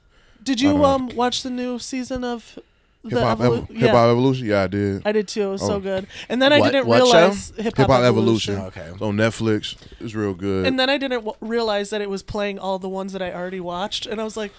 Did 0.44 0.60
you 0.62 0.74
don't 0.74 0.84
um 0.86 1.16
watch 1.16 1.44
the 1.44 1.50
new 1.52 1.78
season 1.80 2.24
of 2.24 2.58
the 3.04 3.10
Hip 3.12 3.20
Hop 3.20 3.38
Evolu- 3.40 3.68
Evo- 3.68 3.76
Hip 3.78 3.90
Hop 3.92 4.10
Evolution. 4.10 4.48
Yeah, 4.48 4.64
I 4.64 4.68
did. 4.68 5.02
I 5.06 5.12
did 5.12 5.28
too. 5.28 5.42
It 5.44 5.52
was 5.52 5.62
so 5.62 5.76
Oh. 5.76 5.80
good. 5.80 6.08
And 6.30 6.42
then 6.42 6.52
I 6.54 6.60
didn't 6.62 6.86
what 6.88 6.96
realize 7.02 7.50
Hip 7.56 7.66
Hip 7.66 7.78
Hop 7.78 7.90
Hop 7.90 8.02
Evolution. 8.04 8.56
Evolution. 8.56 8.82
Okay. 8.82 8.92
It's 8.94 9.02
on 9.02 9.16
Netflix. 9.18 9.76
It's 10.00 10.14
real 10.16 10.34
good. 10.36 10.66
And 10.68 10.80
then 10.80 10.90
I 10.90 10.98
didn't 10.98 11.20
w- 11.26 11.36
realize 11.42 11.90
that 11.92 12.02
it 12.02 12.10
was 12.10 12.22
playing 12.24 12.58
all 12.60 12.78
the 12.80 12.90
ones 12.90 13.14
that 13.14 13.22
I 13.22 13.32
already 13.34 13.60
watched, 13.60 14.06
and 14.08 14.20
I 14.22 14.24
was 14.24 14.36
like, 14.38 14.52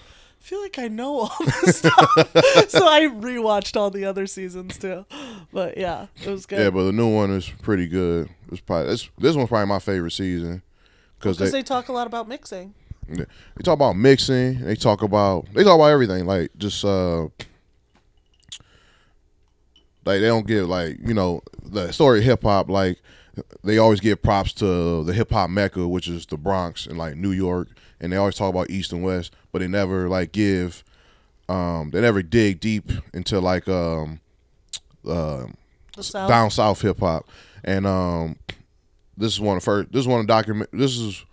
I 0.43 0.45
feel 0.45 0.61
like 0.61 0.77
I 0.77 0.89
know 0.89 1.19
all 1.19 1.37
this 1.63 1.77
stuff. 1.77 1.95
so 2.69 2.85
I 2.85 3.07
rewatched 3.09 3.77
all 3.77 3.89
the 3.89 4.03
other 4.03 4.27
seasons 4.27 4.77
too. 4.77 5.05
But 5.53 5.77
yeah, 5.77 6.07
it 6.21 6.29
was 6.29 6.45
good. 6.45 6.59
yeah, 6.59 6.69
but 6.69 6.83
the 6.83 6.91
new 6.91 7.07
one 7.07 7.31
is 7.31 7.49
pretty 7.61 7.87
good. 7.87 8.29
It's 8.51 8.59
probably 8.59 8.87
this, 8.87 9.09
this 9.17 9.37
one's 9.37 9.47
probably 9.47 9.67
my 9.67 9.79
favorite 9.79 10.11
season 10.11 10.61
because 11.17 11.37
they, 11.37 11.49
they 11.49 11.63
talk 11.63 11.87
a 11.87 11.93
lot 11.93 12.07
about 12.07 12.27
mixing. 12.27 12.73
they 13.07 13.23
talk 13.63 13.75
about 13.75 13.93
mixing. 13.95 14.59
They 14.59 14.75
talk 14.75 15.01
about 15.01 15.47
they 15.53 15.63
talk 15.63 15.75
about 15.75 15.91
everything 15.91 16.25
like 16.25 16.51
just 16.57 16.83
uh 16.83 17.23
like 20.05 20.19
they 20.19 20.27
don't 20.27 20.45
give 20.45 20.67
like 20.67 20.97
you 21.05 21.13
know 21.13 21.41
the 21.63 21.93
story 21.93 22.19
of 22.19 22.25
hip 22.25 22.43
hop 22.43 22.69
like 22.69 22.99
they 23.63 23.77
always 23.77 24.01
give 24.01 24.21
props 24.21 24.51
to 24.53 25.05
the 25.05 25.13
hip 25.13 25.31
hop 25.31 25.49
mecca 25.49 25.87
which 25.87 26.09
is 26.09 26.25
the 26.25 26.37
Bronx 26.37 26.85
and 26.85 26.97
like 26.97 27.15
New 27.15 27.31
York 27.31 27.69
and 28.03 28.13
they 28.13 28.17
always 28.17 28.35
talk 28.35 28.49
about 28.49 28.69
East 28.69 28.91
and 28.93 29.03
West 29.03 29.33
but 29.51 29.59
they 29.59 29.67
never 29.67 30.07
like 30.07 30.31
give 30.31 30.83
um 31.49 31.89
they 31.89 32.01
never 32.01 32.21
dig 32.21 32.59
deep 32.59 32.91
into 33.13 33.39
like 33.39 33.67
um 33.67 34.19
uh, 35.07 35.45
South. 35.99 36.29
down 36.29 36.49
south 36.49 36.81
hip 36.81 36.99
hop, 36.99 37.27
and 37.63 37.85
um, 37.85 38.35
this 39.17 39.33
is 39.33 39.39
one 39.39 39.57
of 39.57 39.61
the 39.63 39.65
first. 39.65 39.91
This 39.91 40.01
is 40.01 40.07
one 40.07 40.19
of 40.19 40.27
the 40.27 40.33
document. 40.33 40.69
This 40.73 40.97
is 40.97 41.23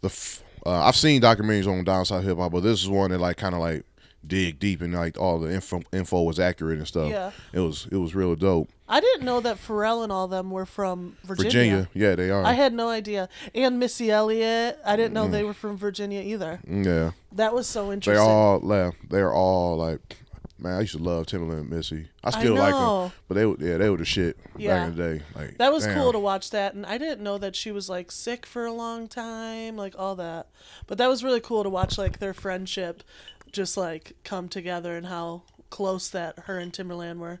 the. 0.00 0.08
F- 0.08 0.42
uh, 0.66 0.82
I've 0.82 0.96
seen 0.96 1.20
documentaries 1.22 1.66
on 1.66 1.84
down 1.84 2.04
south 2.04 2.24
hip 2.24 2.38
hop, 2.38 2.52
but 2.52 2.60
this 2.60 2.82
is 2.82 2.88
one 2.88 3.10
that 3.10 3.18
like 3.18 3.36
kind 3.36 3.54
of 3.54 3.60
like 3.60 3.84
dig 4.26 4.58
deep 4.58 4.80
and 4.80 4.92
like 4.94 5.18
all 5.18 5.38
the 5.38 5.52
info 5.52 5.82
info 5.92 6.22
was 6.22 6.38
accurate 6.38 6.78
and 6.78 6.86
stuff. 6.86 7.10
Yeah. 7.10 7.30
it 7.52 7.60
was 7.60 7.86
it 7.90 7.96
was 7.96 8.14
real 8.14 8.34
dope. 8.34 8.68
I 8.88 9.00
didn't 9.00 9.24
know 9.24 9.40
that 9.40 9.58
Pharrell 9.58 10.02
and 10.02 10.10
all 10.10 10.28
them 10.28 10.50
were 10.50 10.64
from 10.64 11.16
Virginia. 11.22 11.44
Virginia, 11.50 11.88
yeah, 11.92 12.14
they 12.14 12.30
are. 12.30 12.42
I 12.44 12.54
had 12.54 12.72
no 12.72 12.88
idea. 12.88 13.28
And 13.54 13.78
Missy 13.78 14.10
Elliott, 14.10 14.78
I 14.84 14.96
didn't 14.96 15.12
know 15.12 15.28
they 15.28 15.42
mm. 15.42 15.48
were 15.48 15.54
from 15.54 15.76
Virginia 15.76 16.22
either. 16.22 16.60
yeah, 16.66 17.10
That 17.32 17.52
was 17.54 17.66
so 17.66 17.92
interesting. 17.92 18.24
they 18.24 18.30
all 18.30 18.60
left. 18.60 18.96
They're 19.10 19.32
all 19.32 19.76
like. 19.76 20.16
Man, 20.60 20.72
I 20.72 20.80
used 20.80 20.96
to 20.96 20.98
love 21.00 21.26
Timbaland 21.26 21.60
and 21.60 21.70
Missy. 21.70 22.08
I 22.24 22.30
still 22.30 22.56
like 22.56 22.72
know. 22.72 23.02
them, 23.02 23.12
but 23.28 23.34
they 23.36 23.46
were 23.46 23.54
yeah 23.60 23.76
they 23.76 23.88
were 23.90 23.96
the 23.96 24.04
shit 24.04 24.36
Yeah. 24.56 24.74
back 24.74 24.88
in 24.88 24.96
the 24.96 25.02
day. 25.18 25.24
Like 25.36 25.58
That 25.58 25.72
was 25.72 25.84
damn. 25.84 25.94
cool 25.94 26.10
to 26.10 26.18
watch 26.18 26.50
that, 26.50 26.74
and 26.74 26.84
I 26.84 26.98
didn't 26.98 27.22
know 27.22 27.38
that 27.38 27.54
she 27.54 27.70
was 27.70 27.88
like 27.88 28.10
sick 28.10 28.44
for 28.44 28.66
a 28.66 28.72
long 28.72 29.06
time, 29.06 29.76
like 29.76 29.94
all 29.96 30.16
that. 30.16 30.48
But 30.88 30.98
that 30.98 31.08
was 31.08 31.22
really 31.22 31.40
cool 31.40 31.62
to 31.62 31.70
watch, 31.70 31.96
like 31.96 32.18
their 32.18 32.34
friendship, 32.34 33.04
just 33.52 33.76
like 33.76 34.14
come 34.24 34.48
together 34.48 34.96
and 34.96 35.06
how 35.06 35.42
close 35.70 36.08
that 36.10 36.38
her 36.46 36.58
and 36.58 36.72
Timbaland 36.72 37.18
were. 37.18 37.40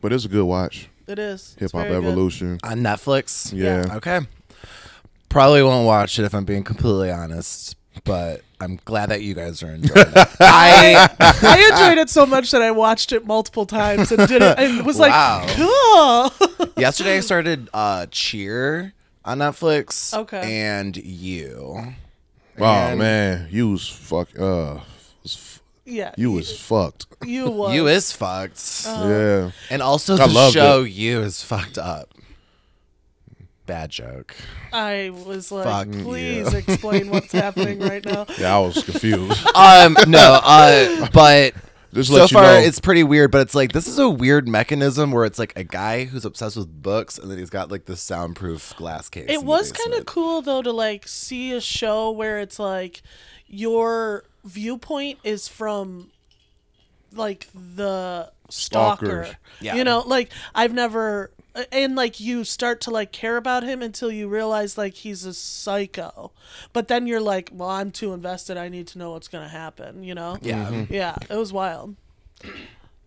But 0.00 0.12
it's 0.12 0.24
a 0.24 0.28
good 0.28 0.44
watch. 0.44 0.88
It 1.06 1.18
is 1.18 1.52
It's 1.58 1.60
Hip 1.60 1.72
Hop 1.72 1.82
very 1.88 2.00
good. 2.00 2.08
Evolution. 2.08 2.58
On 2.64 2.78
Netflix? 2.80 3.52
Yeah. 3.54 3.96
Okay. 3.96 4.20
Probably 5.28 5.62
won't 5.62 5.86
watch 5.86 6.18
it 6.18 6.24
if 6.24 6.34
I'm 6.34 6.44
being 6.44 6.64
completely 6.64 7.10
honest, 7.10 7.76
but 8.04 8.40
I'm 8.60 8.80
glad 8.86 9.10
that 9.10 9.20
you 9.22 9.34
guys 9.34 9.62
are 9.62 9.70
enjoying 9.70 10.06
it. 10.08 10.28
I 10.40 11.08
I 11.20 11.68
enjoyed 11.70 11.98
it 11.98 12.08
so 12.08 12.24
much 12.24 12.50
that 12.52 12.62
I 12.62 12.70
watched 12.70 13.12
it 13.12 13.26
multiple 13.26 13.66
times 13.66 14.10
and 14.12 14.26
did 14.26 14.40
it 14.42 14.58
and 14.58 14.86
was 14.86 14.96
Wow. 14.98 15.44
like, 15.44 15.56
cool. 15.56 16.70
yesterday 16.78 17.18
I 17.18 17.20
started 17.20 17.68
uh 17.74 18.06
Cheer 18.10 18.94
on 19.24 19.38
Netflix. 19.40 20.14
Okay. 20.16 20.40
And 20.62 20.96
you. 20.96 21.92
Oh 22.58 22.64
And 22.64 22.98
man, 22.98 23.48
you 23.50 23.70
was 23.70 23.88
fuck. 23.88 24.28
Uh, 24.38 24.80
was 25.22 25.34
f- 25.36 25.62
yeah, 25.84 26.12
you 26.16 26.32
was 26.32 26.58
fucked. 26.58 27.06
you 27.24 27.50
was 27.50 27.74
You 27.74 27.86
is 27.86 28.12
fucked. 28.12 28.84
Uh, 28.86 29.06
yeah. 29.08 29.50
and 29.70 29.82
also 29.82 30.14
I 30.14 30.26
the 30.26 30.32
loved 30.32 30.54
show 30.54 30.82
you 30.82 31.20
is 31.20 31.42
fucked 31.42 31.78
up. 31.78 32.10
Bad 33.66 33.90
joke. 33.90 34.34
I 34.72 35.10
was 35.12 35.50
like, 35.50 35.64
Fuck 35.64 35.90
please 36.04 36.52
you. 36.52 36.58
explain 36.58 37.10
what's 37.10 37.32
happening 37.32 37.80
right 37.80 38.04
now. 38.04 38.24
Yeah, 38.38 38.56
I 38.56 38.60
was 38.60 38.80
confused. 38.84 39.44
Um 39.56 39.96
no, 40.06 40.40
uh 40.42 41.08
but 41.12 41.52
Just 41.92 42.10
so 42.10 42.16
let 42.16 42.30
you 42.30 42.34
far 42.34 42.42
know, 42.42 42.58
it's 42.58 42.80
pretty 42.80 43.02
weird 43.02 43.30
but 43.30 43.40
it's 43.42 43.54
like 43.54 43.72
this 43.72 43.86
is 43.86 43.98
a 43.98 44.08
weird 44.08 44.46
mechanism 44.48 45.12
where 45.12 45.24
it's 45.24 45.38
like 45.38 45.52
a 45.56 45.64
guy 45.64 46.04
who's 46.04 46.24
obsessed 46.24 46.56
with 46.56 46.82
books 46.82 47.18
and 47.18 47.30
then 47.30 47.38
he's 47.38 47.50
got 47.50 47.70
like 47.70 47.86
this 47.86 48.00
soundproof 48.00 48.74
glass 48.76 49.08
case 49.08 49.26
It 49.28 49.44
was 49.44 49.72
kind 49.72 49.94
of 49.94 50.06
cool 50.06 50.42
though 50.42 50.62
to 50.62 50.72
like 50.72 51.08
see 51.08 51.52
a 51.52 51.60
show 51.60 52.10
where 52.10 52.38
it's 52.38 52.58
like 52.58 53.02
your 53.46 54.24
viewpoint 54.44 55.18
is 55.24 55.48
from 55.48 56.10
like 57.12 57.46
the 57.54 58.30
stalker. 58.50 59.06
Stalkers. 59.06 59.34
Yeah. 59.60 59.76
You 59.76 59.84
know, 59.84 60.00
like 60.06 60.30
I've 60.54 60.72
never 60.72 61.30
and 61.72 61.96
like 61.96 62.20
you 62.20 62.44
start 62.44 62.80
to 62.82 62.90
like 62.90 63.12
care 63.12 63.36
about 63.36 63.62
him 63.62 63.82
until 63.82 64.10
you 64.10 64.28
realize 64.28 64.76
like 64.76 64.94
he's 64.94 65.24
a 65.24 65.34
psycho. 65.34 66.32
But 66.72 66.88
then 66.88 67.06
you're 67.06 67.20
like, 67.20 67.50
well, 67.52 67.68
I'm 67.70 67.90
too 67.90 68.12
invested. 68.12 68.56
I 68.56 68.68
need 68.68 68.86
to 68.88 68.98
know 68.98 69.12
what's 69.12 69.28
going 69.28 69.44
to 69.44 69.50
happen, 69.50 70.02
you 70.02 70.14
know? 70.14 70.36
yeah 70.42 70.84
Yeah, 70.90 71.16
it 71.30 71.36
was 71.36 71.52
wild. 71.52 71.96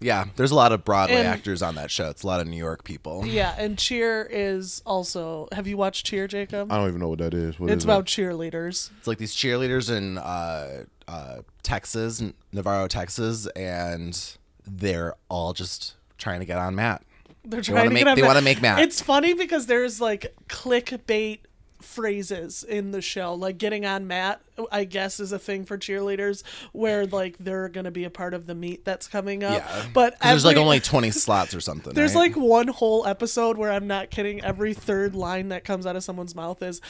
yeah 0.01 0.25
there's 0.38 0.51
a 0.51 0.55
lot 0.55 0.71
of 0.71 0.85
broadway 0.85 1.17
And- 1.17 1.27
actors 1.27 1.62
on 1.62 1.75
that 1.75 1.91
show 1.91 2.09
it's 2.09 2.23
a 2.23 2.27
lot 2.27 2.39
of 2.39 2.47
new 2.47 2.57
york 2.57 2.83
people 2.85 3.25
Yeah, 3.25 3.53
and 3.57 3.77
Cheer 3.77 4.27
is 4.31 4.81
also 4.85 5.47
Have 5.51 5.67
you 5.67 5.75
watched 5.77 6.05
Cheer, 6.05 6.25
Jacob? 6.27 6.71
I 6.71 6.77
don't 6.77 6.88
even 6.88 7.01
know 7.01 7.09
what 7.09 7.19
that 7.19 7.33
is. 7.33 7.59
What 7.59 7.69
It's 7.69 7.79
is 7.79 7.83
about 7.83 8.03
it? 8.03 8.21
cheerleaders. 8.21 8.91
it's 8.97 9.07
like 9.07 9.17
these 9.17 9.35
cheerleaders 9.35 9.95
in 9.95 10.17
uh 10.17 10.85
uh 11.07 11.41
texas 11.63 12.23
navarro 12.53 12.88
texas 12.88 13.45
and 13.55 14.38
they're 14.65 15.15
all 15.27 15.51
just 15.53 15.95
trying 16.17 16.39
to 16.39 16.45
get 16.45 16.57
on 16.57 16.75
mat 16.75 17.03
They're 17.45 17.62
trying 17.62 17.78
wanna 17.78 17.89
make- 17.91 18.04
get 18.06 18.15
they 18.15 18.21
mat. 18.21 18.28
wanna 18.28 18.41
make 18.41 18.62
mat. 18.62 18.80
It's 18.80 19.02
funny 19.02 19.34
because 19.34 19.65
there's 19.65 19.99
like 20.02 20.34
clickbait 20.49 21.39
phrases 21.82 22.63
in 22.63 22.91
the 22.91 23.02
show. 23.02 23.34
Like 23.34 23.58
getting 23.58 23.86
on 23.86 24.06
mat, 24.06 24.41
I 24.71 24.84
guess, 24.84 25.19
is 25.19 25.32
a 25.32 25.39
thing 25.39 25.63
for 25.65 25.78
cheerleaders 25.78 26.43
where 26.73 27.06
like 27.06 27.38
they're 27.39 27.69
gonna 27.69 27.89
be 27.91 28.04
a 28.04 28.10
part 28.10 28.34
of 28.34 28.45
the 28.47 28.54
meet 28.56 28.84
that's 28.84 29.08
coming 29.08 29.43
up. 29.43 29.54
yeah 29.63 29.86
But 29.93 30.19
'Cause 30.19 30.30
there's 30.30 30.45
like 30.45 30.58
only 30.58 30.82
20 30.82 31.12
slots 31.12 31.54
or 31.56 31.62
something 31.62 31.93
there's 31.95 32.15
right? 32.15 32.34
like 32.34 32.36
one 32.36 32.67
whole 32.67 33.08
episode 33.08 33.58
where 33.58 33.71
I'm 33.71 33.88
not 33.88 34.10
kidding. 34.12 34.43
Every 34.43 34.73
third 34.73 35.15
line 35.15 35.49
that 35.49 35.63
comes 35.63 35.86
out 35.86 35.95
of 35.95 36.04
someone's 36.04 36.36
mouth 36.36 36.62
is, 36.62 36.82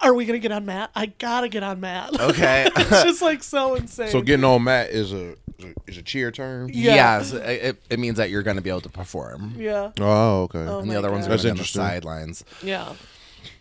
"Are 0.00 0.14
we 0.14 0.24
gonna 0.26 0.38
get 0.38 0.52
on 0.52 0.64
mat? 0.66 0.90
I 0.94 1.06
gotta 1.06 1.48
get 1.48 1.62
on 1.62 1.80
mat." 1.80 2.10
okay 2.20 2.68
it's 2.76 3.02
just 3.02 3.22
like 3.22 3.42
so 3.42 3.74
insane. 3.74 4.10
So 4.10 4.20
getting 4.20 4.44
on 4.44 4.64
mat 4.64 4.90
is 4.90 5.12
a 5.12 5.36
is 5.86 5.96
a 5.98 6.02
cheer 6.02 6.30
term. 6.30 6.68
Yeah. 6.72 6.94
yeah, 6.94 7.22
so 7.22 7.36
it, 7.38 7.62
it- 7.64 7.82
it 7.90 7.98
means 7.98 8.16
that 8.18 8.28
you're 8.28 8.42
going 8.42 8.56
to 8.56 8.62
be 8.62 8.70
able 8.70 8.80
to 8.82 8.88
perform 8.88 9.54
yeah, 9.56 9.92
Oh, 10.00 10.42
okay. 10.42 10.58
Oh 10.58 10.80
and 10.80 10.90
the 10.90 10.96
other 10.96 11.10
ones 11.10 11.26
are 11.26 11.28
going 11.28 11.38
That's 11.38 11.42
to 11.42 11.46
be 11.46 11.50
on 11.50 11.56
the 11.56 11.64
sidelines 11.64 12.44
yeah. 12.62 12.92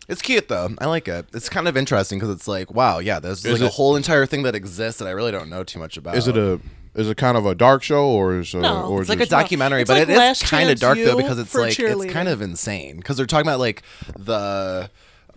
It's 0.10 0.22
cute 0.22 0.50
though. 0.50 0.70
I 0.80 0.88
like 0.88 1.08
it. 1.08 1.28
It's 1.34 1.48
kind 1.48 1.68
of 1.68 1.78
interesting 1.78 2.20
because 2.20 2.36
it's 2.36 2.48
like, 2.48 2.74
wow, 2.74 3.00
yeah, 3.00 3.20
there's 3.20 3.46
Is 3.46 3.62
like 3.62 3.70
a 3.70 3.74
whole 3.74 3.96
entire 3.96 4.26
thing 4.26 4.44
that 4.44 4.54
exists 4.54 5.00
that 5.00 5.08
I 5.08 5.12
really 5.12 5.32
don't 5.32 5.50
know 5.50 5.64
too 5.64 5.80
much 5.80 5.96
about. 5.96 6.16
Is 6.18 6.28
it 6.28 6.36
a 6.38 6.60
is 6.96 7.10
it 7.10 7.16
kind 7.18 7.38
of 7.38 7.46
a 7.46 7.56
dark 7.56 7.82
show 7.84 8.06
or 8.06 8.40
is 8.40 8.54
uh, 8.54 8.60
No, 8.60 8.86
or 8.88 9.00
It's 9.02 9.10
is 9.10 9.18
like 9.18 9.26
a 9.26 9.30
documentary, 9.30 9.82
It's 9.82 9.88
but 9.90 10.00
like 10.00 10.10
it 10.10 10.32
is 10.32 10.42
kind 10.44 10.70
of 10.70 10.78
dark 10.80 10.98
though 10.98 11.16
because 11.16 11.40
it's 11.40 11.56
like 11.56 11.80
it's 11.80 12.06
kind 12.14 12.28
of 12.28 12.42
insane 12.42 12.98
because 12.98 13.18
they're 13.18 13.26
talking 13.26 13.48
about 13.48 13.60
like 13.60 13.82
the 14.18 14.90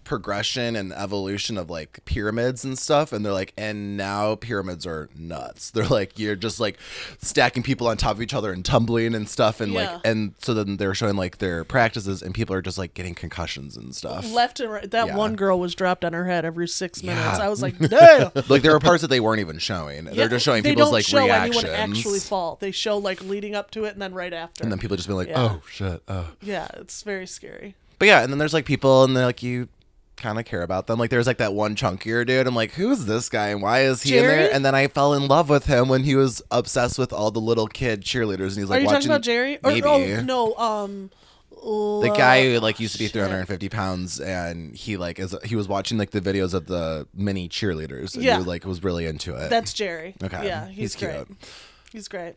progression 0.07 0.77
and 0.77 0.93
evolution 0.93 1.59
of 1.59 1.69
like 1.69 2.03
pyramids 2.05 2.65
and 2.65 2.79
stuff 2.79 3.13
and 3.13 3.27
they're 3.27 3.33
like 3.33 3.53
and 3.59 3.97
now 3.97 4.35
pyramids 4.37 4.87
are 4.87 5.09
nuts 5.19 5.71
they're 5.73 5.85
like 5.87 6.19
you're 6.19 6.37
just 6.37 6.59
like 6.61 6.79
stacking 7.21 7.63
people 7.63 7.87
on 7.89 7.97
top 7.97 8.13
of 8.13 8.23
each 8.23 8.33
other 8.33 8.53
and 8.53 8.65
tumbling 8.65 9.15
and 9.15 9.29
stuff 9.29 9.61
and 9.61 9.73
Yeah. 9.73 9.93
like 9.95 10.01
and 10.05 10.35
so 10.39 10.55
then 10.55 10.77
they're 10.77 10.95
showing 10.95 11.17
like 11.17 11.39
their 11.39 11.65
practices 11.65 12.23
and 12.23 12.33
people 12.35 12.55
are 12.55 12.63
just 12.63 12.79
like 12.79 12.95
getting 12.95 13.15
concussions 13.15 13.77
and 13.77 13.95
stuff 13.95 14.33
Left 14.33 14.61
and 14.61 14.71
right. 14.73 14.91
That 14.91 15.09
Yeah. 15.09 15.17
one 15.17 15.35
girl 15.37 15.59
was 15.59 15.75
dropped 15.75 16.05
on 16.05 16.13
her 16.13 16.25
head 16.27 16.45
every 16.45 16.69
six 16.69 17.03
minutes. 17.03 17.39
Yeah. 17.39 17.45
I 17.45 17.49
was 17.49 17.61
like, 17.61 17.79
no 17.81 18.31
like 18.49 18.63
there 18.63 18.73
were 18.73 18.81
parts 18.81 19.03
that 19.03 19.09
they 19.09 19.21
weren't 19.21 19.41
even 19.41 19.59
showing 19.59 20.05
they're 20.05 20.29
just 20.29 20.45
showing 20.45 20.63
they 20.63 20.71
people's 20.71 20.87
don't 20.87 20.93
like 20.95 21.05
show 21.05 21.25
reactions 21.25 21.65
anyone 21.65 21.91
actually 21.91 22.21
fall. 22.21 22.57
They 22.61 22.71
show 22.71 22.97
like 22.99 23.23
leading 23.25 23.55
up 23.55 23.71
to 23.73 23.85
it 23.85 23.93
and 23.95 24.01
then 24.01 24.15
right 24.15 24.33
after. 24.33 24.63
and 24.63 24.71
then 24.71 24.79
people 24.79 24.97
just 24.97 25.09
be 25.09 25.15
like 25.15 25.31
oh 25.35 25.61
shit 25.69 26.03
oh 26.09 26.29
yeah, 26.41 26.69
it's 26.75 27.03
very 27.03 27.27
scary. 27.27 27.75
But 27.99 28.09
yeah, 28.09 28.23
and 28.23 28.31
then 28.31 28.39
there's 28.39 28.53
like 28.53 28.67
people, 28.67 29.05
and 29.05 29.17
they're 29.17 29.25
like 29.25 29.43
you, 29.43 29.69
kind 30.17 30.39
of 30.39 30.45
care 30.45 30.63
about 30.63 30.87
them. 30.87 30.99
Like 30.99 31.11
there's 31.11 31.27
like 31.27 31.39
that 31.39 31.53
one 31.55 31.77
chunkier 31.77 32.27
dude. 32.27 32.47
I'm 32.47 32.55
like, 32.55 32.73
who's 32.73 33.07
this 33.07 33.29
guy 33.29 33.49
and 33.49 33.63
why 33.63 33.83
is 33.83 34.03
he 34.03 34.17
in 34.17 34.25
Jerry? 34.25 34.37
there? 34.45 34.53
And 34.53 34.65
then 34.65 34.75
I 34.75 34.89
fell 34.89 35.15
in 35.15 35.29
love 35.29 35.49
with 35.49 35.67
him 35.67 35.89
when 35.89 36.05
he 36.05 36.15
was 36.17 36.43
obsessed 36.51 36.99
with 36.99 37.13
all 37.13 37.31
the 37.31 37.41
little 37.41 37.67
kid 37.67 38.03
cheerleaders 38.03 38.49
and 38.51 38.59
he's 38.59 38.71
like, 38.71 38.79
Are 38.79 38.81
you 38.81 38.87
watching 38.87 39.01
talking 39.03 39.11
about 39.11 39.23
Jerry? 39.23 39.57
Or, 39.63 39.71
maybe. 39.71 39.87
Oh 39.87 40.23
no, 40.23 40.55
um, 40.57 41.11
the 41.51 42.13
guy 42.17 42.45
who 42.45 42.61
like 42.61 42.79
used 42.81 42.93
to 42.95 42.99
be 42.99 43.07
shit. 43.07 43.13
350 43.15 43.69
pounds 43.69 44.21
and 44.21 44.75
he 44.77 44.97
like 44.97 45.19
is 45.19 45.35
he 45.45 45.57
was 45.57 45.67
watching 45.69 45.99
like 45.99 46.11
the 46.11 46.21
videos 46.21 46.55
of 46.55 46.67
the 46.67 47.07
mini 47.15 47.49
cheerleaders 47.49 48.15
and 48.15 48.23
Yeah. 48.23 48.39
he 48.39 48.45
like 48.45 48.65
was 48.65 48.85
really 48.85 49.07
into 49.07 49.35
it. 49.35 49.51
That's 49.51 49.73
Jerry. 49.73 50.15
Okay. 50.23 50.47
Yeah, 50.47 50.69
he's, 50.69 50.95
great. 50.95 51.27
cute. 51.27 51.39
He's 51.93 52.09
great. 52.09 52.35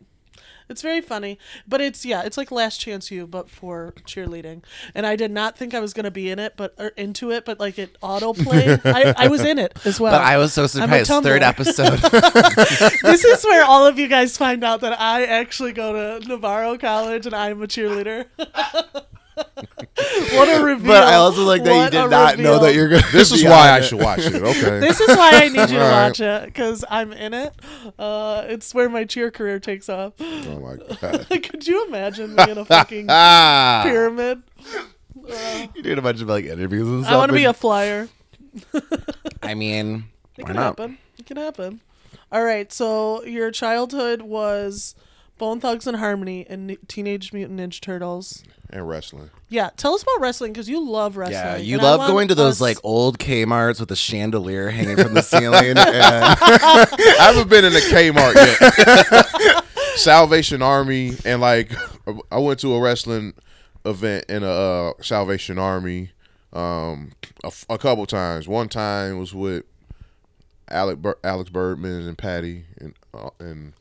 It's 0.69 0.83
very 0.83 1.01
funny, 1.01 1.39
but 1.67 1.81
it's 1.81 2.05
yeah, 2.05 2.21
it's 2.21 2.37
like 2.37 2.51
Last 2.51 2.79
Chance 2.79 3.09
U, 3.09 3.25
but 3.25 3.49
for 3.49 3.93
cheerleading. 4.05 4.63
And 4.93 5.05
I 5.05 5.15
did 5.15 5.31
not 5.31 5.57
think 5.57 5.73
I 5.73 5.79
was 5.79 5.93
gonna 5.93 6.11
be 6.11 6.29
in 6.29 6.37
it, 6.37 6.53
but 6.55 6.75
or 6.77 6.89
into 6.89 7.31
it, 7.31 7.43
but 7.43 7.59
like 7.59 7.79
it 7.79 7.97
auto 8.01 8.33
played. 8.33 8.79
I, 8.85 9.15
I 9.17 9.27
was 9.29 9.41
in 9.43 9.57
it 9.57 9.77
as 9.83 9.99
well. 9.99 10.13
but 10.13 10.21
I 10.21 10.37
was 10.37 10.53
so 10.53 10.67
surprised. 10.67 11.09
Third 11.09 11.41
episode. 11.41 11.97
this 13.01 13.25
is 13.25 13.43
where 13.43 13.65
all 13.65 13.87
of 13.87 13.97
you 13.97 14.07
guys 14.07 14.37
find 14.37 14.63
out 14.63 14.81
that 14.81 14.99
I 14.99 15.25
actually 15.25 15.73
go 15.73 16.19
to 16.19 16.27
Navarro 16.27 16.77
College 16.77 17.25
and 17.25 17.35
I'm 17.35 17.61
a 17.63 17.67
cheerleader. 17.67 18.25
What 20.33 20.47
a 20.49 20.63
reveal! 20.63 20.87
but 20.87 21.03
I 21.03 21.15
also 21.15 21.43
like 21.43 21.63
that 21.63 21.85
you 21.85 21.89
did 21.91 22.05
a 22.05 22.09
not 22.09 22.37
know 22.39 22.59
that 22.59 22.73
you're 22.73 22.89
gonna. 22.89 23.03
This 23.11 23.31
is 23.31 23.43
why 23.43 23.69
I 23.69 23.79
it. 23.79 23.83
should 23.83 23.99
watch 24.01 24.19
it. 24.19 24.35
Okay. 24.49 24.79
This 24.79 24.99
is 24.99 25.15
why 25.17 25.31
I 25.33 25.49
need 25.49 25.59
you 25.59 25.67
to 25.77 25.81
All 25.83 25.89
right. 25.89 26.07
watch 26.07 26.19
it 26.19 26.45
because 26.45 26.83
I'm 26.89 27.11
in 27.13 27.33
it. 27.33 27.53
Uh, 27.97 28.43
it's 28.47 28.73
where 28.73 28.89
my 28.89 29.03
cheer 29.05 29.31
career 29.31 29.59
takes 29.59 29.89
off. 29.89 30.13
oh 30.19 30.59
my 30.59 30.77
god. 31.01 31.27
Could 31.29 31.67
you 31.67 31.85
imagine 31.87 32.35
me 32.35 32.49
in 32.49 32.57
a 32.57 32.65
fucking 32.65 33.07
Ah. 33.09 33.81
pyramid? 33.85 34.41
You 35.75 35.83
did 35.83 35.97
a 35.97 36.01
bunch 36.01 36.21
of 36.21 36.27
like 36.27 36.45
interviews 36.45 36.87
and 36.87 37.03
stuff. 37.03 37.13
I 37.13 37.17
want 37.17 37.29
to 37.29 37.37
be 37.37 37.45
a 37.45 37.53
flyer. 37.53 38.07
I 39.43 39.53
mean, 39.53 40.05
It 40.37 40.43
why 40.43 40.47
can 40.47 40.55
not? 40.55 40.63
happen. 40.79 40.97
It 41.17 41.25
can 41.25 41.37
happen. 41.37 41.81
All 42.31 42.43
right. 42.43 42.71
So 42.71 43.23
your 43.23 43.51
childhood 43.51 44.21
was 44.23 44.95
Bone 45.39 45.59
Thugs-n-Harmony 45.59 46.45
and 46.47 46.77
Teenage 46.87 47.33
Mutant 47.33 47.59
Ninja 47.59 47.81
Turtles. 47.81 48.43
And 48.69 48.87
wrestling. 48.87 49.31
Yeah, 49.47 49.71
tell 49.75 49.95
us 49.95 50.03
about 50.03 50.19
wrestling 50.21 50.53
because 50.53 50.69
you 50.69 50.79
love 50.87 51.17
wrestling. 51.17 51.39
Yeah, 51.39 51.57
you 51.57 51.75
and 51.77 51.83
love 51.83 52.07
going 52.07 52.27
to 52.27 52.35
those 52.35 52.57
us- 52.57 52.61
like 52.61 52.77
old 52.83 53.17
Kmart's 53.17 53.79
with 53.79 53.89
a 53.89 53.95
chandelier 53.95 54.69
hanging 54.69 54.97
from 54.97 55.15
the 55.15 55.23
ceiling. 55.23 55.69
and 55.69 55.79
I 55.79 57.15
haven't 57.19 57.49
been 57.49 57.65
in 57.65 57.73
a 57.73 57.79
Kmart 57.79 58.35
yet. 58.35 59.65
Salvation 59.95 60.61
Army 60.61 61.13
and 61.25 61.41
like 61.41 61.71
I 62.31 62.37
went 62.37 62.59
to 62.59 62.73
a 62.75 62.79
wrestling 62.79 63.33
event 63.85 64.25
in 64.29 64.43
a 64.43 64.47
uh, 64.49 64.93
Salvation 65.01 65.57
Army 65.57 66.11
um, 66.53 67.13
a, 67.43 67.47
f- 67.47 67.65
a 67.69 67.77
couple 67.77 68.05
times. 68.05 68.47
One 68.47 68.69
time 68.69 69.17
was 69.19 69.33
with 69.33 69.65
Alec 70.69 70.99
Bur- 71.01 71.17
Alex 71.23 71.49
Birdman 71.49 72.07
and 72.07 72.17
Patty 72.17 72.65
and 72.79 72.93
uh, 73.13 73.29
and 73.39 73.73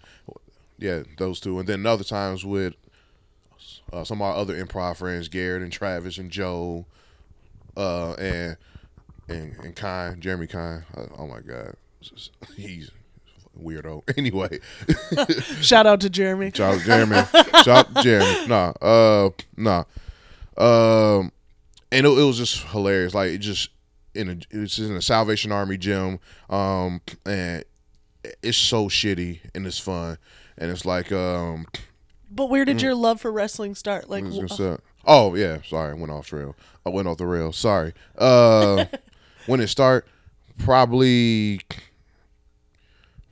yeah 0.79 1.03
those 1.19 1.41
two, 1.41 1.59
and 1.59 1.69
then 1.69 1.85
other 1.87 2.05
times 2.05 2.45
with 2.45 2.75
uh, 3.93 4.05
some 4.05 4.21
of 4.23 4.29
our 4.29 4.35
other 4.37 4.55
improv 4.63 4.97
friends, 4.97 5.29
Garrett 5.29 5.63
and 5.63 5.73
Travis 5.73 6.19
and 6.19 6.31
Joe, 6.31 6.87
uh, 7.77 8.13
and 8.15 8.57
and 9.29 9.57
and 9.63 9.77
Kine, 9.77 10.21
Jeremy 10.21 10.47
Kine. 10.47 10.85
Uh, 10.97 11.07
oh 11.17 11.27
my 11.27 11.41
God, 11.41 11.75
he's 12.57 12.91
a 13.57 13.59
weirdo. 13.63 14.03
Anyway, 14.17 14.59
Shout 15.63 15.87
out 15.87 16.01
to 16.03 16.11
Jeremy. 16.11 16.51
shout 16.55 16.75
out 16.75 16.81
to 16.81 16.87
Jeremy. 16.87 17.17
shout 17.65 17.69
out 17.69 17.95
to 17.95 18.03
Jeremy. 18.03 18.47
Nah, 18.47 18.73
uh, 18.81 19.31
nah. 19.57 19.85
Um, 20.57 21.33
and 21.93 22.07
it, 22.07 22.11
it 22.11 22.23
was 22.25 22.37
just 22.39 22.63
hilarious. 22.69 23.15
Like 23.15 23.31
it 23.31 23.39
just 23.39 23.71
in 24.15 24.29
a 24.29 24.37
it's 24.51 24.79
in 24.79 24.93
a 24.97 25.03
Salvation 25.03 25.53
Army 25.53 25.79
gym. 25.79 26.19
Um, 26.51 27.01
and 27.25 27.65
it's 28.43 28.59
so 28.59 28.89
shitty 28.89 29.41
and 29.55 29.67
it's 29.67 29.79
fun. 29.79 30.19
And 30.59 30.71
it's 30.71 30.85
like 30.85 31.13
um, 31.13 31.67
But 32.31 32.51
where 32.51 32.65
did 32.65 32.83
your 32.83 32.95
love 32.95 33.21
for 33.21 33.31
wrestling 33.31 33.75
start? 33.75 34.11
Like, 34.11 34.25
say? 34.49 34.77
Oh 35.07 35.35
yeah, 35.35 35.59
sorry, 35.65 35.93
I 35.93 35.95
went 35.95 36.13
off 36.13 36.27
trail. 36.27 36.55
I 36.85 36.91
went 36.91 37.09
off 37.09 37.19
the 37.19 37.27
rail. 37.27 37.53
Sorry. 37.53 37.95
Uh, 38.17 38.87
when 39.47 39.61
it 39.61 39.69
start, 39.69 40.07
probably, 40.59 41.61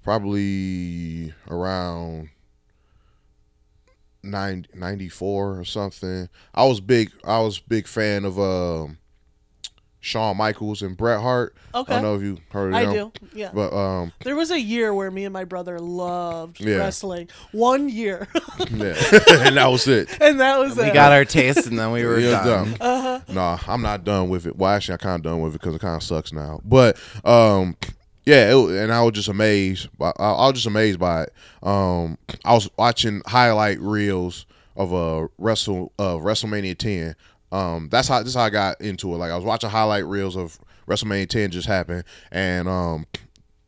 probably 0.02 1.34
around 1.50 2.30
90, 4.22 4.70
94 4.74 5.58
or 5.58 5.64
something. 5.64 6.28
I 6.54 6.64
was 6.64 6.80
big. 6.80 7.10
I 7.24 7.40
was 7.40 7.58
big 7.58 7.86
fan 7.86 8.24
of 8.24 8.38
um, 8.38 8.98
Shawn 10.06 10.36
Michaels 10.36 10.82
and 10.82 10.96
Bret 10.96 11.20
Hart. 11.20 11.56
Okay. 11.74 11.92
I 11.92 11.96
don't 12.00 12.04
know 12.04 12.14
if 12.14 12.22
you 12.22 12.38
heard 12.52 12.68
of 12.68 12.74
I 12.74 12.84
them. 12.84 12.92
do. 12.94 13.26
Yeah. 13.34 13.50
But 13.52 13.72
um, 13.76 14.12
There 14.22 14.36
was 14.36 14.52
a 14.52 14.60
year 14.60 14.94
where 14.94 15.10
me 15.10 15.24
and 15.24 15.32
my 15.32 15.42
brother 15.44 15.80
loved 15.80 16.60
Yeah. 16.60 16.76
wrestling. 16.76 17.28
One 17.50 17.88
year, 17.88 18.28
yeah, 18.70 18.94
and 19.28 19.56
that 19.56 19.66
was 19.68 19.88
it. 19.88 20.08
and 20.20 20.38
that 20.40 20.58
was 20.60 20.78
it. 20.78 20.82
we 20.82 20.88
it. 20.90 20.94
got 20.94 21.10
our 21.12 21.24
taste, 21.24 21.66
and 21.66 21.76
then 21.76 21.90
we 21.90 22.04
were 22.04 22.20
Yeah, 22.20 22.44
done. 22.44 22.70
done. 22.72 22.76
Uh-huh. 22.80 23.20
Nah, 23.32 23.58
I'm 23.66 23.82
not 23.82 24.04
done 24.04 24.28
with 24.28 24.46
it. 24.46 24.56
Well, 24.56 24.70
actually, 24.70 24.94
I 24.94 24.98
kind 24.98 25.16
of 25.16 25.22
done 25.22 25.40
with 25.40 25.54
it 25.56 25.60
because 25.60 25.74
it 25.74 25.80
kind 25.80 25.96
of 25.96 26.02
sucks 26.04 26.32
now. 26.32 26.60
But 26.64 26.96
um, 27.24 27.76
yeah, 28.24 28.54
it, 28.54 28.82
and 28.84 28.92
I 28.92 29.02
was 29.02 29.12
just 29.14 29.28
amazed. 29.28 29.88
By, 29.98 30.12
I, 30.18 30.30
I 30.32 30.46
was 30.46 30.54
just 30.54 30.66
amazed 30.66 31.00
by 31.00 31.24
it. 31.24 31.32
Um, 31.64 32.16
I 32.44 32.54
was 32.54 32.70
watching 32.78 33.22
highlight 33.26 33.80
reels 33.80 34.46
of 34.76 34.92
a 34.92 35.28
wrestle 35.38 35.90
of 35.98 36.20
WrestleMania 36.20 36.76
10. 36.78 37.16
Um, 37.52 37.88
that's 37.90 38.08
how 38.08 38.18
this 38.20 38.28
is 38.28 38.34
how 38.34 38.42
I 38.42 38.50
got 38.50 38.80
into 38.80 39.12
it. 39.14 39.18
Like 39.18 39.30
I 39.30 39.36
was 39.36 39.44
watching 39.44 39.70
highlight 39.70 40.04
reels 40.04 40.36
of 40.36 40.58
WrestleMania 40.88 41.28
10 41.28 41.50
just 41.50 41.68
happened, 41.68 42.04
and 42.30 42.68
um, 42.68 43.06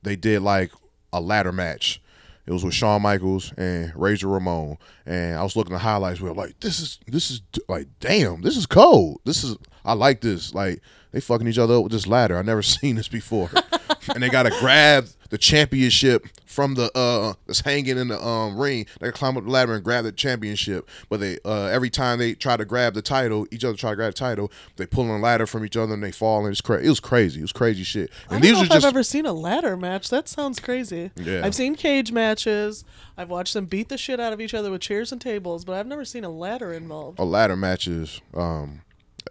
they 0.03 0.17
did 0.17 0.43
like 0.43 0.73
a 1.13 1.21
ladder 1.21 1.53
match. 1.53 2.01
It 2.47 2.53
was 2.53 2.65
with 2.65 2.73
Shawn 2.75 3.03
Michaels 3.03 3.53
and 3.59 3.93
Razor 3.95 4.27
Ramon, 4.27 4.79
and 5.05 5.37
I 5.39 5.43
was 5.43 5.55
looking 5.55 5.75
at 5.75 5.83
highlights. 5.83 6.21
We 6.21 6.31
were 6.31 6.35
like, 6.35 6.59
"This 6.61 6.81
is 6.81 6.99
this 7.07 7.31
is 7.31 7.43
like, 7.69 7.89
damn, 8.01 8.41
this 8.41 8.57
is 8.57 8.67
cold. 8.67 9.21
This 9.25 9.45
is 9.45 9.57
I 9.85 9.93
like 9.93 10.23
this. 10.23 10.55
Like 10.55 10.81
they 11.13 11.21
fucking 11.21 11.47
each 11.47 11.59
other 11.59 11.77
up 11.77 11.83
with 11.85 11.93
this 11.93 12.07
ladder. 12.07 12.39
I 12.39 12.43
never 12.43 12.63
seen 12.63 12.97
this 12.97 13.09
before." 13.09 13.51
and 14.15 14.23
they 14.23 14.31
gotta 14.31 14.51
grab 14.61 15.07
the 15.31 15.39
championship 15.39 16.27
from 16.47 16.75
the 16.75 16.91
uh 16.97 17.35
that's 17.47 17.61
hanging 17.61 17.99
in 17.99 18.09
the 18.09 18.23
um 18.23 18.59
ring. 18.59 18.87
They 19.01 19.11
climb 19.11 19.37
up 19.37 19.45
the 19.45 19.51
ladder 19.51 19.75
and 19.75 19.85
grab 19.85 20.05
the 20.05 20.13
championship. 20.13 20.89
But 21.09 21.21
they 21.21 21.39
uh 21.45 21.67
every 21.67 21.91
time 21.91 22.19
they 22.19 22.35
try 22.35 22.57
to 22.57 22.65
grab 22.65 22.95
the 22.95 23.03
title, 23.03 23.47
each 23.51 23.65
other 23.65 23.77
try 23.77 23.91
to 23.91 23.97
grab 23.97 24.13
the 24.15 24.19
title. 24.19 24.51
They 24.77 24.87
pull 24.87 25.11
on 25.11 25.21
a 25.21 25.23
ladder 25.23 25.47
from 25.47 25.65
each 25.65 25.77
other 25.77 25.95
and 25.95 26.03
they 26.03 26.13
fall. 26.13 26.45
And 26.45 26.53
it's 26.53 26.61
crazy. 26.61 26.87
It 26.87 26.89
was 26.89 27.01
crazy. 27.01 27.41
It 27.41 27.43
was 27.43 27.53
crazy 27.53 27.83
shit. 27.85 28.11
I 28.31 28.35
And 28.37 28.43
don't 28.43 28.43
these 28.43 28.53
know 28.53 28.59
are 28.61 28.65
if 28.65 28.71
just 28.71 28.87
I've 28.87 28.93
ever 28.95 29.03
seen 29.03 29.27
a 29.27 29.33
ladder 29.33 29.77
match. 29.77 30.09
That 30.11 30.29
sounds 30.29 30.61
crazy. 30.61 31.11
Yeah. 31.17 31.43
I've 31.45 31.55
seen 31.55 31.75
cage 31.75 32.11
matches. 32.13 32.85
I've 33.17 33.29
watched 33.29 33.55
them 33.55 33.67
beat 33.67 33.89
the 33.89 33.99
shit 33.99 34.21
out 34.21 34.33
of 34.33 34.41
each 34.41 34.55
other 34.55 34.71
with 34.71 34.81
chairs 34.81 35.13
and 35.13 35.21
tables, 35.21 35.65
but 35.65 35.75
I've 35.75 35.87
never 35.87 36.05
seen 36.05 36.25
a 36.25 36.31
ladder 36.31 36.73
involved. 36.73 37.19
a 37.19 37.25
ladder 37.25 37.57
matches. 37.57 38.21
Um, 38.33 38.83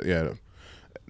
yeah, 0.06 0.34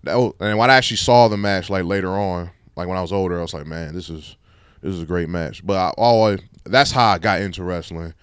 that 0.04 0.15
was, 0.15 0.34
and 0.39 0.58
when 0.58 0.69
I 0.69 0.76
actually 0.76 0.97
saw 0.97 1.28
the 1.28 1.38
match 1.38 1.69
like 1.69 1.84
later 1.86 2.10
on, 2.12 2.52
like 2.76 2.88
when 2.88 2.97
I 2.97 3.02
was 3.02 3.12
older, 3.12 3.38
I 3.39 3.41
was 3.41 3.54
like, 3.54 3.65
man, 3.65 3.93
this 3.93 4.10
is 4.10 4.38
this 4.82 4.94
is 4.94 5.02
a 5.02 5.06
great 5.06 5.30
match. 5.30 5.66
But 5.66 5.76
I 5.78 5.90
always 5.98 6.40
that's 6.66 6.92
how 6.92 7.08
I 7.08 7.18
got 7.18 7.42
into 7.42 7.63
wrestling. 7.63 8.13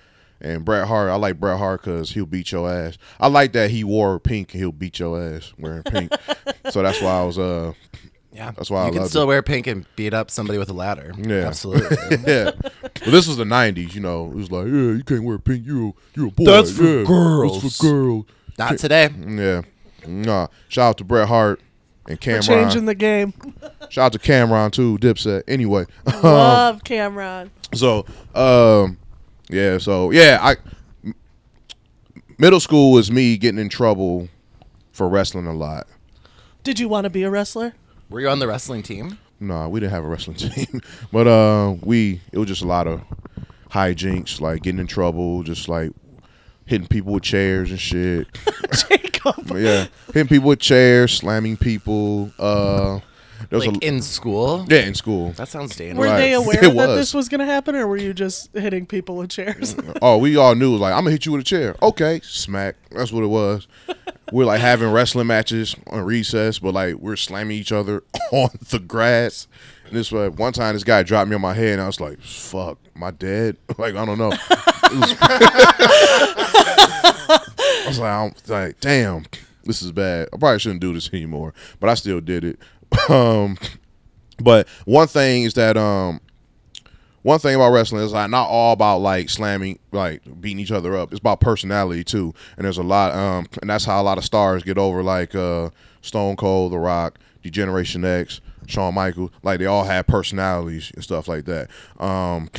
And 0.41 0.63
Bret 0.65 0.87
Hart, 0.87 1.11
I 1.11 1.15
like 1.15 1.41
Bret 1.41 1.59
Hart 1.59 1.83
because 1.83 2.11
he'll 2.11 2.27
beat 2.27 2.53
your 2.53 2.71
ass. 2.71 2.99
I 3.19 3.29
like 3.29 3.53
that 3.53 3.71
he 3.71 3.83
wore 3.83 4.19
pink 4.21 4.53
and 4.53 4.61
he'll 4.61 4.73
beat 4.73 4.99
your 4.99 5.19
ass 5.21 5.55
wearing 5.59 5.83
pink. 5.85 6.13
so 6.71 6.83
that's 6.83 7.01
why 7.01 7.21
I 7.21 7.25
was 7.25 7.39
uh 7.39 7.73
Yeah, 8.31 8.51
That's 8.51 8.69
why 8.69 8.83
I 8.83 8.87
you 8.87 8.93
can 8.93 9.01
loved 9.03 9.11
still 9.11 9.23
it. 9.23 9.27
wear 9.27 9.43
pink 9.43 9.67
and 9.67 9.87
beat 9.97 10.13
up 10.13 10.31
somebody 10.31 10.59
with 10.59 10.69
a 10.69 10.75
ladder. 10.75 11.15
Yeah. 11.17 11.47
absolutely. 11.47 11.97
yeah. 12.27 12.51
But 12.83 13.05
this 13.07 13.27
was 13.27 13.39
the 13.39 13.45
'90s, 13.45 13.95
you 13.95 14.01
know. 14.01 14.27
It 14.27 14.35
was 14.35 14.51
like, 14.51 14.67
yeah, 14.67 14.73
you 14.73 15.05
can't 15.05 15.25
wear 15.25 15.39
pink. 15.39 15.65
You 15.67 15.95
you're 16.15 16.29
a 16.29 16.31
boy. 16.31 16.45
That's 16.45 16.73
for 16.73 16.83
yeah, 16.85 17.05
girls. 17.05 17.63
That's 17.63 17.77
for 17.79 17.83
girls. 17.85 18.25
Not 18.59 18.77
today. 18.79 19.09
Yeah. 19.17 19.63
Nah. 20.07 20.49
Shout 20.69 20.91
out 20.91 20.99
to 20.99 21.05
Bret 21.05 21.29
Hart 21.29 21.61
and 22.07 22.19
We're 22.27 22.39
Cam'ron. 22.41 22.47
changing 22.47 22.85
the 22.85 22.95
game. 22.95 23.33
Shout 23.95 24.07
out 24.07 24.13
to 24.15 24.19
Cam'ron 24.19 24.73
too, 24.73 24.99
Dipset. 24.99 25.45
Anyway, 25.47 25.85
Love 26.21 26.83
Cam'ron. 26.85 27.49
so 27.75 28.05
um, 28.35 28.99
yeah, 29.49 29.79
so 29.79 30.11
yeah, 30.11 30.41
I 30.43 30.57
m- 31.05 31.15
middle 32.39 32.59
school 32.59 32.91
was 32.91 33.13
me 33.13 33.37
getting 33.37 33.61
in 33.61 33.69
trouble 33.69 34.29
for 34.91 35.09
wrestling 35.09 35.47
a 35.47 35.53
lot. 35.53 35.87
Did 36.65 36.81
you 36.81 36.89
want 36.89 37.05
to 37.05 37.11
be 37.11 37.23
a 37.23 37.31
wrestler? 37.31 37.75
Were 38.11 38.19
you 38.21 38.29
on 38.29 38.41
the 38.41 38.49
wrestling 38.49 38.83
team? 38.83 39.17
Nah, 39.39 39.69
we 39.69 39.79
didn't 39.79 39.93
have 39.93 40.03
a 40.03 40.09
wrestling 40.09 40.37
team, 40.39 40.81
but 41.13 41.29
uh, 41.29 41.77
we 41.81 42.21
it 42.33 42.39
was 42.39 42.49
just 42.49 42.63
a 42.63 42.67
lot 42.67 42.89
of 42.89 43.01
hijinks, 43.71 44.41
like 44.41 44.63
getting 44.65 44.81
in 44.81 44.89
trouble, 44.89 45.45
just 45.45 45.69
like 45.69 45.93
hitting 46.67 46.89
people 46.89 47.13
with 47.13 47.23
chairs 47.23 47.71
and 47.71 47.79
shit. 47.79 48.27
Jacob. 48.89 49.53
Yeah, 49.55 49.87
hitting 50.09 50.27
people 50.27 50.49
with 50.49 50.59
chairs, 50.59 51.13
slamming 51.13 51.59
people. 51.59 52.33
Uh, 52.41 52.99
there 53.51 53.59
was 53.59 53.67
Like 53.67 53.83
a 53.83 53.87
in 53.87 54.03
school? 54.03 54.67
yeah 54.69 54.81
in 54.81 54.95
school. 54.95 55.31
That 55.33 55.49
sounds 55.49 55.77
dangerous. 55.77 55.99
Were 55.99 56.07
Right. 56.07 56.19
they 56.19 56.33
aware 56.35 56.59
It 56.65 56.75
that 56.75 56.75
was. 56.75 56.97
this 56.97 57.15
was 57.15 57.29
going 57.29 57.41
to 57.41 57.47
happen, 57.47 57.75
or 57.75 57.87
were 57.87 57.97
you 57.97 58.13
just 58.15 58.51
hitting 58.55 58.87
people 58.87 59.17
with 59.17 59.31
chairs? 59.31 59.77
Oh, 60.03 60.19
we 60.19 60.37
all 60.37 60.55
knew 60.55 60.77
like 60.77 60.93
I'm 60.93 61.01
gonna 61.05 61.13
hit 61.13 61.25
you 61.27 61.33
with 61.33 61.41
a 61.43 61.45
chair. 61.45 61.77
Okay, 61.83 62.21
smack. 62.23 62.77
That's 62.91 63.13
what 63.13 63.25
it 63.25 63.29
was. 63.29 63.67
we're 64.33 64.45
like 64.45 64.61
having 64.61 64.91
wrestling 64.91 65.27
matches 65.29 65.75
on 65.89 66.05
recess, 66.05 66.59
but 66.59 66.75
like 66.75 66.97
we're 66.97 67.17
slamming 67.17 67.57
each 67.57 67.73
other 67.73 68.03
on 68.33 68.51
the 68.71 68.79
grass. 68.79 69.47
And 69.87 69.95
this 69.97 70.11
way, 70.13 70.29
one 70.29 70.53
time 70.53 70.75
this 70.75 70.85
guy 70.85 71.03
dropped 71.03 71.29
me 71.29 71.35
on 71.37 71.41
my 71.43 71.55
head, 71.55 71.75
and 71.75 71.83
I 71.83 71.87
was 71.87 72.01
like, 72.01 72.21
"Fuck, 72.21 72.79
my 72.95 73.11
dead?" 73.13 73.57
Like 73.79 73.95
I 73.95 74.05
don't 74.05 74.19
know. 74.19 74.33
I 74.37 75.65
was 77.87 77.99
like, 77.99 78.11
I'm 78.11 78.33
like, 78.49 78.81
damn, 78.81 79.25
this 79.65 79.83
is 79.83 79.93
bad. 79.93 80.29
I 80.33 80.37
probably 80.37 80.59
shouldn't 80.59 80.81
do 80.81 80.95
this 80.95 81.13
anymore, 81.13 81.55
but 81.81 81.91
I 81.91 81.95
still 81.95 82.21
did 82.21 82.45
it. 82.45 82.59
Um, 83.11 83.59
but 84.43 84.67
one 84.87 85.09
thing 85.09 85.43
is 85.43 85.55
that 85.55 85.77
um, 85.77 86.21
one 87.25 87.39
thing 87.39 87.55
about 87.55 87.73
wrestling 87.73 88.03
is 88.03 88.13
like 88.13 88.31
not 88.31 88.49
all 88.49 88.73
about 88.73 88.99
like 88.99 89.31
slamming, 89.31 89.79
like 89.93 90.23
beating 90.41 90.59
each 90.59 90.71
other 90.73 90.95
up. 90.97 91.11
It's 91.11 91.21
about 91.21 91.41
personality 91.41 92.05
too, 92.05 92.35
and 92.57 92.65
there's 92.65 92.79
a 92.79 92.83
lot, 92.83 93.13
um, 93.15 93.47
and 93.61 93.71
that's 93.71 93.85
how 93.87 94.01
a 94.01 94.05
lot 94.05 94.19
of 94.19 94.25
stars 94.25 94.63
get 94.63 94.79
over, 94.79 95.03
like 95.03 95.35
uh, 95.35 95.71
Stone 96.03 96.37
Cold, 96.37 96.73
The 96.73 96.79
Rock, 96.79 97.19
D-Generation 97.43 98.05
X, 98.05 98.41
Shawn 98.67 98.95
Michaels. 98.95 99.31
Like 99.43 99.59
they 99.59 99.67
all 99.67 99.85
have 99.85 100.07
personalities 100.07 100.93
and 100.95 101.03
stuff 101.03 101.27
like 101.27 101.47
that. 101.47 101.71
Um, 101.99 102.51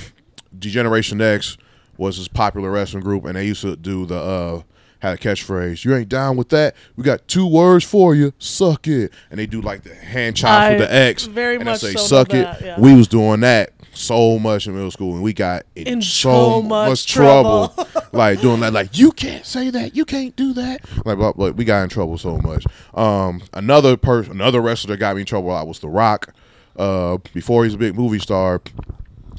D-Generation 0.57 1.21
X 1.21 1.57
was 1.97 2.17
this 2.17 2.27
popular 2.27 2.71
wrestling 2.71 3.03
group, 3.03 3.25
and 3.25 3.35
they 3.35 3.45
used 3.45 3.61
to 3.61 3.75
do 3.75 4.05
the 4.05 4.17
uh 4.17 4.61
had 4.99 5.15
a 5.15 5.17
catchphrase. 5.21 5.83
You 5.85 5.95
ain't 5.95 6.09
down 6.09 6.37
with 6.37 6.49
that? 6.49 6.75
We 6.95 7.03
got 7.03 7.27
two 7.27 7.45
words 7.47 7.83
for 7.85 8.15
you. 8.15 8.33
Suck 8.39 8.87
it. 8.87 9.11
And 9.29 9.39
they 9.39 9.45
do 9.45 9.61
like 9.61 9.83
the 9.83 9.93
hand 9.95 10.35
chop 10.37 10.71
with 10.71 10.79
the 10.79 10.93
X. 10.93 11.25
very 11.25 11.55
and 11.55 11.65
much 11.65 11.81
they 11.81 11.89
say 11.89 11.93
so 11.95 11.99
know 12.01 12.05
suck 12.07 12.27
that, 12.29 12.61
it. 12.61 12.65
yeah. 12.65 12.79
We 12.79 12.93
was 12.95 13.07
doing 13.07 13.41
that 13.41 13.71
so 13.93 14.37
much 14.39 14.67
in 14.67 14.73
middle 14.75 14.91
school, 14.91 15.13
and 15.13 15.23
we 15.23 15.31
got 15.31 15.63
in, 15.75 15.87
In 15.87 16.01
so, 16.01 16.59
so 16.59 16.61
much, 16.61 16.89
much 16.89 17.05
trouble. 17.07 17.69
trouble. 17.69 18.07
like 18.11 18.41
doing 18.41 18.59
that. 18.61 18.73
Like 18.73 18.97
you 18.97 19.11
can't 19.11 19.45
say 19.45 19.69
that. 19.69 19.95
You 19.95 20.03
can't 20.05 20.35
do 20.35 20.53
that. 20.53 20.81
Like, 21.05 21.17
but, 21.17 21.37
but 21.37 21.55
we 21.55 21.63
got 21.65 21.83
in 21.83 21.89
trouble 21.89 22.17
so 22.17 22.37
much. 22.39 22.65
Um, 22.93 23.41
another 23.53 23.95
person, 23.97 24.33
another 24.33 24.59
wrestler 24.61 24.95
that 24.95 24.99
got 24.99 25.15
me 25.15 25.21
in 25.21 25.25
trouble 25.27 25.49
a 25.49 25.53
lot 25.53 25.67
was 25.67 25.79
The 25.79 25.87
Rock. 25.89 26.33
Uh, 26.77 27.19
before 27.33 27.63
he 27.63 27.67
was 27.67 27.75
a 27.75 27.77
big 27.77 27.95
movie 27.95 28.19
star, 28.19 28.61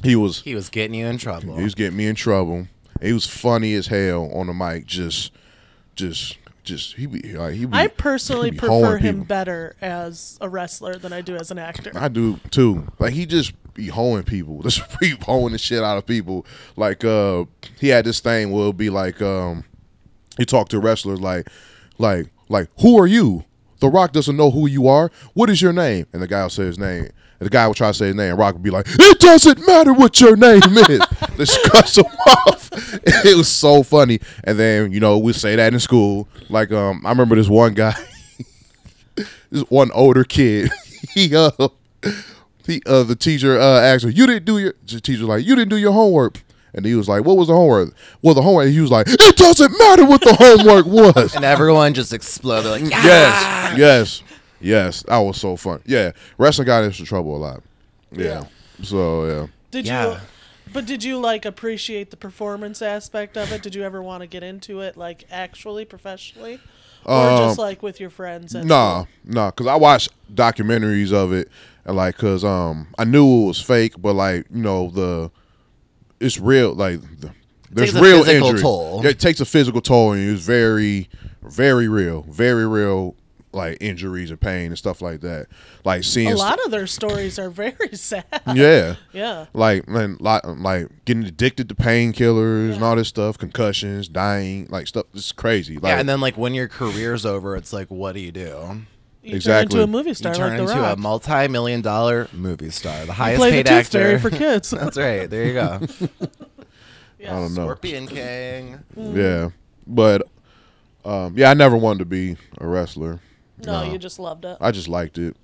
he 0.03 0.15
was 0.15 0.41
He 0.41 0.55
was 0.55 0.69
getting 0.69 0.95
you 0.95 1.05
in 1.05 1.19
trouble. 1.19 1.55
he 1.55 1.63
was 1.63 1.75
getting 1.75 1.95
me 1.97 2.07
in 2.07 2.15
trouble. 2.15 2.67
He 2.99 3.13
was 3.13 3.27
funny 3.27 3.75
as 3.75 3.87
hell 3.87 4.31
on 4.33 4.47
the 4.47 4.53
mic. 4.55 4.87
Just, 4.87 5.31
just, 5.97 6.37
just 6.63 6.95
he 6.95 7.05
be 7.05 7.19
like 7.33 7.55
he. 7.55 7.65
Be, 7.65 7.75
I 7.77 7.87
personally 7.87 8.51
be 8.51 8.57
prefer 8.57 8.97
him 8.97 9.15
people. 9.15 9.25
better 9.25 9.75
as 9.81 10.37
a 10.39 10.47
wrestler 10.47 10.95
than 10.95 11.11
I 11.11 11.21
do 11.21 11.35
as 11.35 11.51
an 11.51 11.59
actor. 11.59 11.91
I 11.95 12.07
do 12.07 12.39
too. 12.51 12.87
Like 12.99 13.13
he 13.13 13.25
just 13.25 13.53
be 13.73 13.87
hoeing 13.87 14.23
people. 14.23 14.61
Just 14.63 14.99
be 14.99 15.11
hoeing 15.21 15.53
the 15.53 15.59
shit 15.59 15.83
out 15.83 15.97
of 15.97 16.05
people. 16.05 16.45
Like 16.75 17.05
uh 17.05 17.45
he 17.79 17.89
had 17.89 18.05
this 18.05 18.19
thing 18.19 18.51
where 18.51 18.61
it'll 18.61 18.73
be 18.73 18.89
like 18.89 19.21
um 19.21 19.63
he 20.37 20.45
talked 20.45 20.71
to 20.71 20.79
wrestlers 20.79 21.21
like 21.21 21.47
like 21.99 22.27
like 22.49 22.69
who 22.79 22.99
are 22.99 23.07
you? 23.07 23.45
The 23.79 23.87
Rock 23.87 24.11
doesn't 24.13 24.35
know 24.35 24.49
who 24.49 24.67
you 24.67 24.87
are. 24.87 25.11
What 25.35 25.51
is 25.51 25.61
your 25.61 25.73
name? 25.73 26.07
And 26.11 26.21
the 26.23 26.27
guy 26.27 26.41
will 26.41 26.49
say 26.49 26.63
his 26.63 26.79
name. 26.79 27.09
And 27.39 27.45
the 27.45 27.49
guy 27.51 27.67
would 27.67 27.77
try 27.77 27.89
to 27.89 27.93
say 27.93 28.07
his 28.07 28.15
name. 28.15 28.35
Rock 28.35 28.53
would 28.55 28.63
be 28.63 28.71
like, 28.71 28.87
"It 28.89 29.19
doesn't 29.19 29.65
matter 29.67 29.93
what 29.93 30.19
your 30.19 30.35
name 30.35 30.61
is." 30.89 31.01
Just 31.37 31.63
cuts 31.71 31.97
him 31.97 32.05
off. 32.05 32.69
It 33.25 33.35
was 33.35 33.47
so 33.47 33.81
funny. 33.83 34.19
And 34.43 34.57
then 34.59 34.91
you 34.91 34.99
know 34.99 35.17
we 35.17 35.33
say 35.33 35.55
that 35.55 35.73
in 35.73 35.79
school. 35.79 36.27
Like 36.49 36.71
um, 36.71 37.05
I 37.05 37.09
remember 37.09 37.35
this 37.35 37.47
one 37.47 37.73
guy 37.73 37.93
this 39.51 39.63
one 39.69 39.91
older 39.93 40.23
kid. 40.23 40.71
He 41.13 41.35
uh 41.35 41.51
he 42.65 42.81
uh 42.85 43.03
the 43.03 43.15
teacher 43.15 43.59
uh 43.59 43.81
asked 43.81 44.03
him, 44.05 44.11
You 44.11 44.27
didn't 44.27 44.45
do 44.45 44.57
your 44.59 44.73
the 44.85 44.99
teacher 45.01 45.21
was 45.21 45.29
like, 45.29 45.45
You 45.45 45.55
didn't 45.55 45.69
do 45.69 45.77
your 45.77 45.91
homework. 45.91 46.43
And 46.73 46.85
he 46.85 46.95
was 46.95 47.07
like, 47.07 47.23
What 47.23 47.37
was 47.37 47.47
the 47.47 47.55
homework? 47.55 47.93
Well 48.21 48.33
the 48.35 48.41
homework 48.41 48.69
he 48.69 48.79
was 48.79 48.91
like, 48.91 49.07
It 49.09 49.35
doesn't 49.37 49.71
matter 49.77 50.05
what 50.05 50.21
the 50.21 50.33
homework 50.35 50.85
was. 50.85 51.35
and 51.35 51.45
everyone 51.45 51.93
just 51.93 52.13
exploded 52.13 52.71
like 52.71 52.81
yes. 52.91 53.77
Yes. 53.77 54.23
Yes. 54.59 55.03
That 55.03 55.17
was 55.19 55.39
so 55.39 55.55
fun. 55.55 55.81
Yeah. 55.85 56.11
Wrestling 56.37 56.65
got 56.65 56.83
into 56.83 57.05
trouble 57.05 57.35
a 57.35 57.37
lot. 57.37 57.63
Yeah. 58.11 58.23
Yeah. 58.23 58.43
So 58.83 59.25
yeah. 59.25 59.47
Did 59.71 59.85
Yeah. 59.85 60.11
you? 60.13 60.17
But 60.73 60.85
did 60.85 61.03
you 61.03 61.17
like 61.17 61.45
appreciate 61.45 62.11
the 62.11 62.17
performance 62.17 62.81
aspect 62.81 63.37
of 63.37 63.51
it? 63.53 63.61
Did 63.63 63.73
you 63.73 63.83
ever 63.83 64.01
want 64.03 64.21
to 64.21 64.27
get 64.27 64.43
into 64.43 64.81
it, 64.81 64.97
like 64.97 65.25
actually 65.31 65.85
professionally, 65.85 66.59
or 67.05 67.37
just 67.47 67.57
Um, 67.57 67.65
like 67.65 67.81
with 67.81 68.01
your 68.01 68.09
friends? 68.09 68.53
at 68.53 68.65
Nah, 68.65 69.03
school? 69.03 69.07
nah, 69.23 69.51
cause 69.51 69.65
I 69.67 69.75
watched 69.75 70.09
documentaries 70.33 71.13
of 71.13 71.31
it, 71.31 71.47
and 71.85 71.95
like, 71.95 72.17
cause 72.17 72.43
um, 72.43 72.87
I 72.99 73.05
knew 73.05 73.43
it 73.43 73.47
was 73.47 73.61
fake, 73.61 73.93
but 73.97 74.13
like, 74.15 74.45
you 74.53 74.61
know, 74.61 74.89
the 74.89 75.31
it's 76.19 76.37
real. 76.37 76.73
Like, 76.73 76.99
the, 77.21 77.31
there's 77.71 77.91
Takes 77.93 77.99
a 77.99 78.03
real 78.03 78.23
physical 78.25 78.47
injury. 78.49 78.61
toll. 78.61 79.05
It 79.05 79.19
takes 79.19 79.39
a 79.39 79.45
physical 79.45 79.79
toll, 79.79 80.11
and 80.13 80.29
it's 80.29 80.43
very, 80.43 81.07
very 81.43 81.87
real, 81.87 82.23
very 82.29 82.67
real, 82.67 83.15
like 83.57 83.77
injuries 83.81 84.31
or 84.31 84.37
pain 84.37 84.67
and 84.67 84.77
stuff 84.77 85.01
like 85.01 85.19
that. 85.21 85.47
Like 85.83 86.03
seeing, 86.05 86.27
A 86.27 86.37
st- 86.37 86.39
lot 86.39 86.63
of 86.65 86.71
their 86.71 86.87
stories 86.87 87.37
are 87.37 87.49
very 87.49 87.75
sad. 87.93 88.23
yeah, 88.55 88.95
Yeah. 89.11 89.47
like 89.53 89.87
man, 89.89 90.15
like, 90.21 90.43
like 90.45 90.87
getting 91.03 91.25
addicted 91.25 91.67
to 91.69 91.75
painkillers 91.75 92.75
and 92.75 92.83
all 92.83 92.95
this 92.95 93.09
stuff, 93.09 93.37
concussions, 93.37 94.07
dying, 94.07 94.67
like 94.69 94.87
stuff. 94.87 95.05
It's 95.13 95.31
crazy. 95.33 95.75
Like, 95.75 95.89
Yeah, 95.91 95.99
and 95.99 96.07
then 96.07 96.21
like 96.21 96.37
when 96.37 96.53
your 96.53 96.67
career's 96.69 97.25
over, 97.25 97.55
it's 97.57 97.73
like, 97.73 97.89
what 97.89 98.13
do 98.13 98.21
you 98.21 98.31
do? 98.31 98.81
You 99.23 99.35
Exactly. 99.35 99.73
turn 99.73 99.81
into 99.81 99.83
a 99.83 99.87
movie 99.87 100.13
star 100.13 100.31
you 100.31 100.37
turn 100.37 100.49
like 100.57 100.67
The 100.67 100.73
into 100.73 100.93
a 100.93 100.95
multi-million 100.95 101.81
dollar 101.81 102.29
movie 102.31 102.69
star, 102.69 103.05
the 103.05 103.11
highest 103.11 103.39
Play 103.39 103.49
the 103.49 103.55
paid 103.57 103.65
Tooth 103.65 103.77
actor. 103.87 103.99
Fairy 103.99 104.19
for 104.19 104.29
kids. 104.45 104.69
That's 104.69 104.95
right. 104.95 105.29
There 105.29 105.43
you 105.45 105.53
go. 105.53 105.79
Yes. 105.81 106.07
I 107.21 107.25
don't 107.39 107.53
know. 107.55 107.63
Scorpion 107.65 108.07
King. 108.07 108.79
Yeah, 108.95 109.49
but 109.85 110.21
um, 111.03 111.33
yeah, 111.37 111.49
I 111.49 111.55
never 111.55 111.75
wanted 111.75 111.99
to 111.99 112.05
be 112.05 112.37
a 112.59 112.65
wrestler. 112.67 113.19
No, 113.65 113.83
No. 113.83 113.91
you 113.91 113.97
just 113.97 114.19
loved 114.19 114.45
it. 114.45 114.57
I 114.61 114.71
just 114.71 114.87
liked 114.87 115.17
it. 115.17 115.35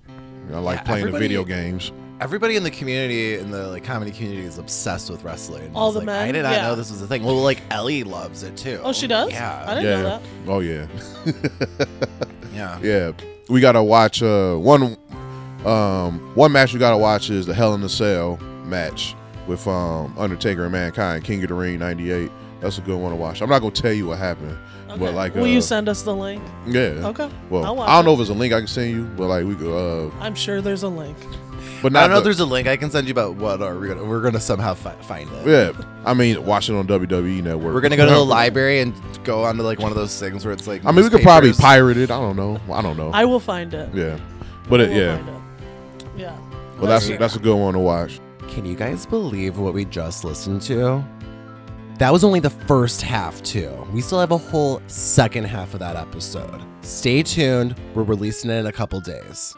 I 0.53 0.59
like 0.59 0.80
Yeah, 0.80 0.84
playing 0.84 1.01
the 1.05 1.07
everybody- 1.09 1.28
video 1.28 1.43
games. 1.43 1.91
Everybody 2.22 2.55
in 2.55 2.64
the 2.64 2.72
community, 2.72 3.36
in 3.39 3.49
the 3.51 3.68
like 3.68 3.84
comedy 3.84 4.11
community, 4.11 4.45
is 4.45 4.57
obsessed 4.57 5.09
with 5.09 5.24
wrestling. 5.24 5.72
I 5.74 5.78
All 5.78 5.88
was 5.88 5.95
the 5.95 5.99
like, 6.01 6.05
men? 6.05 6.30
I 6.30 6.32
did 6.32 6.43
not 6.43 6.53
Yeah. 6.53 6.61
know 6.68 6.76
this 6.76 6.89
was 6.91 7.01
a 7.01 7.07
thing. 7.07 7.24
Well, 7.24 7.36
like 7.41 7.61
Ellie 7.72 8.03
loves 8.03 8.43
it 8.43 8.55
too. 8.55 8.80
Oh, 8.84 8.93
she 8.93 9.07
does? 9.07 9.32
Yeah. 9.32 9.64
I 9.68 9.76
didn't 9.76 9.89
yeah. 9.89 10.01
know 10.01 10.03
that. 10.03 10.22
Oh 10.47 10.59
yeah. 10.59 10.86
yeah. 12.53 12.80
Yeah. 12.82 13.11
We 13.49 13.59
gotta 13.59 13.84
watch 13.84 14.22
uh 14.24 14.55
one 14.55 14.95
um 15.66 16.20
one 16.36 16.51
match 16.51 16.74
we 16.74 16.80
gotta 16.80 16.97
watch 16.97 17.30
is 17.30 17.45
the 17.45 17.53
Hell 17.53 17.74
in 17.74 17.84
a 17.84 17.89
Cell 17.89 18.38
match 18.66 19.16
with 19.47 19.68
um 19.68 20.14
Undertaker 20.18 20.64
and 20.64 20.72
Mankind, 20.72 21.24
King 21.24 21.41
of 21.43 21.49
the 21.49 21.55
Ring 21.55 21.80
'98. 21.80 22.32
That's 22.61 22.78
a 22.78 22.82
good 22.82 22.97
one 22.99 23.11
to 23.11 23.18
watch. 23.18 23.41
I'm 23.41 23.49
not 23.49 23.59
gonna 23.59 23.72
tell 23.72 23.91
you 23.91 24.07
what 24.07 24.20
happened, 24.20 24.57
Okay. 24.93 25.05
but 25.05 25.13
like, 25.13 25.35
will 25.35 25.43
uh, 25.43 25.47
you 25.47 25.61
send 25.61 25.89
us 25.89 26.01
the 26.03 26.15
link? 26.15 26.41
yeah. 26.67 26.81
Okay. 27.07 27.29
Well, 27.49 27.65
I'll 27.65 27.75
watch 27.75 27.89
I 27.89 27.93
don't 27.95 28.01
it. 28.01 28.05
know 28.07 28.11
if 28.13 28.17
there's 28.19 28.29
a 28.29 28.33
link 28.33 28.53
I 28.53 28.59
can 28.59 28.67
send 28.67 28.91
you, 28.91 29.03
but 29.03 29.27
like 29.27 29.45
we 29.45 29.55
could, 29.55 29.73
uh, 29.73 30.11
I'm 30.19 30.35
sure 30.35 30.61
there's 30.61 30.83
a 30.83 30.87
link. 30.87 31.17
but 31.81 31.91
I 31.91 31.93
not. 31.93 32.01
don't 32.01 32.09
know 32.11 32.17
if 32.19 32.23
there's 32.23 32.39
a 32.39 32.45
link 32.45 32.67
I 32.67 32.77
can 32.77 32.89
send 32.91 33.07
you, 33.07 33.13
but 33.13 33.33
what 33.33 33.61
are 33.61 33.77
we 33.77 33.87
gonna? 33.87 34.03
We're 34.03 34.21
gonna 34.21 34.39
somehow 34.39 34.73
fi- 34.73 34.95
find 35.01 35.29
it. 35.31 35.47
yeah, 35.47 35.85
I 36.05 36.13
mean, 36.13 36.45
watch 36.45 36.69
it 36.69 36.73
on 36.75 36.87
WWE 36.87 37.43
Network. 37.43 37.73
We're 37.73 37.81
gonna 37.81 37.97
go 37.97 38.05
to 38.07 38.13
the 38.13 38.19
library 38.25 38.79
and 38.81 38.93
go 39.23 39.43
onto 39.43 39.63
like 39.63 39.79
one 39.79 39.91
of 39.91 39.97
those 39.97 40.17
things 40.19 40.45
where 40.45 40.53
it's 40.53 40.67
like. 40.67 40.85
I 40.85 40.91
mean, 40.91 41.03
we 41.03 41.09
could 41.09 41.21
probably 41.21 41.53
pirate 41.53 41.97
it. 41.97 42.11
I 42.11 42.19
don't 42.19 42.35
know. 42.35 42.59
I 42.71 42.81
don't 42.81 42.97
know. 42.97 43.09
I 43.11 43.25
will 43.25 43.39
find 43.39 43.73
it. 43.73 43.93
yeah, 43.93 44.19
but 44.69 44.79
it, 44.81 44.91
yeah, 44.91 45.17
it. 45.17 45.25
Yeah. 46.15 46.37
well, 46.77 46.87
that's 46.87 47.09
Yeah. 47.09 47.17
that's 47.17 47.35
a 47.35 47.39
good 47.39 47.55
one 47.55 47.73
to 47.73 47.79
watch. 47.79 48.19
Can 48.49 48.65
you 48.65 48.75
guys 48.75 49.05
believe 49.07 49.57
what 49.57 49.73
we 49.73 49.85
just 49.85 50.23
listened 50.23 50.61
to? 50.63 51.03
That 52.04 52.12
was 52.12 52.26
only 52.26 52.41
the 52.41 52.49
first 52.49 53.01
half, 53.01 53.41
too. 53.43 53.72
We 53.93 54.01
still 54.01 54.20
have 54.20 54.32
a 54.32 54.38
whole 54.38 54.82
second 54.88 55.45
half 55.45 55.74
of 55.74 55.80
that 55.80 55.95
episode. 55.95 56.62
Stay 56.82 57.24
tuned. 57.24 57.80
We're 57.95 58.04
releasing 58.04 58.49
it 58.49 58.56
in 58.56 58.66
a 58.66 58.74
couple 58.74 58.99
days. 58.99 59.56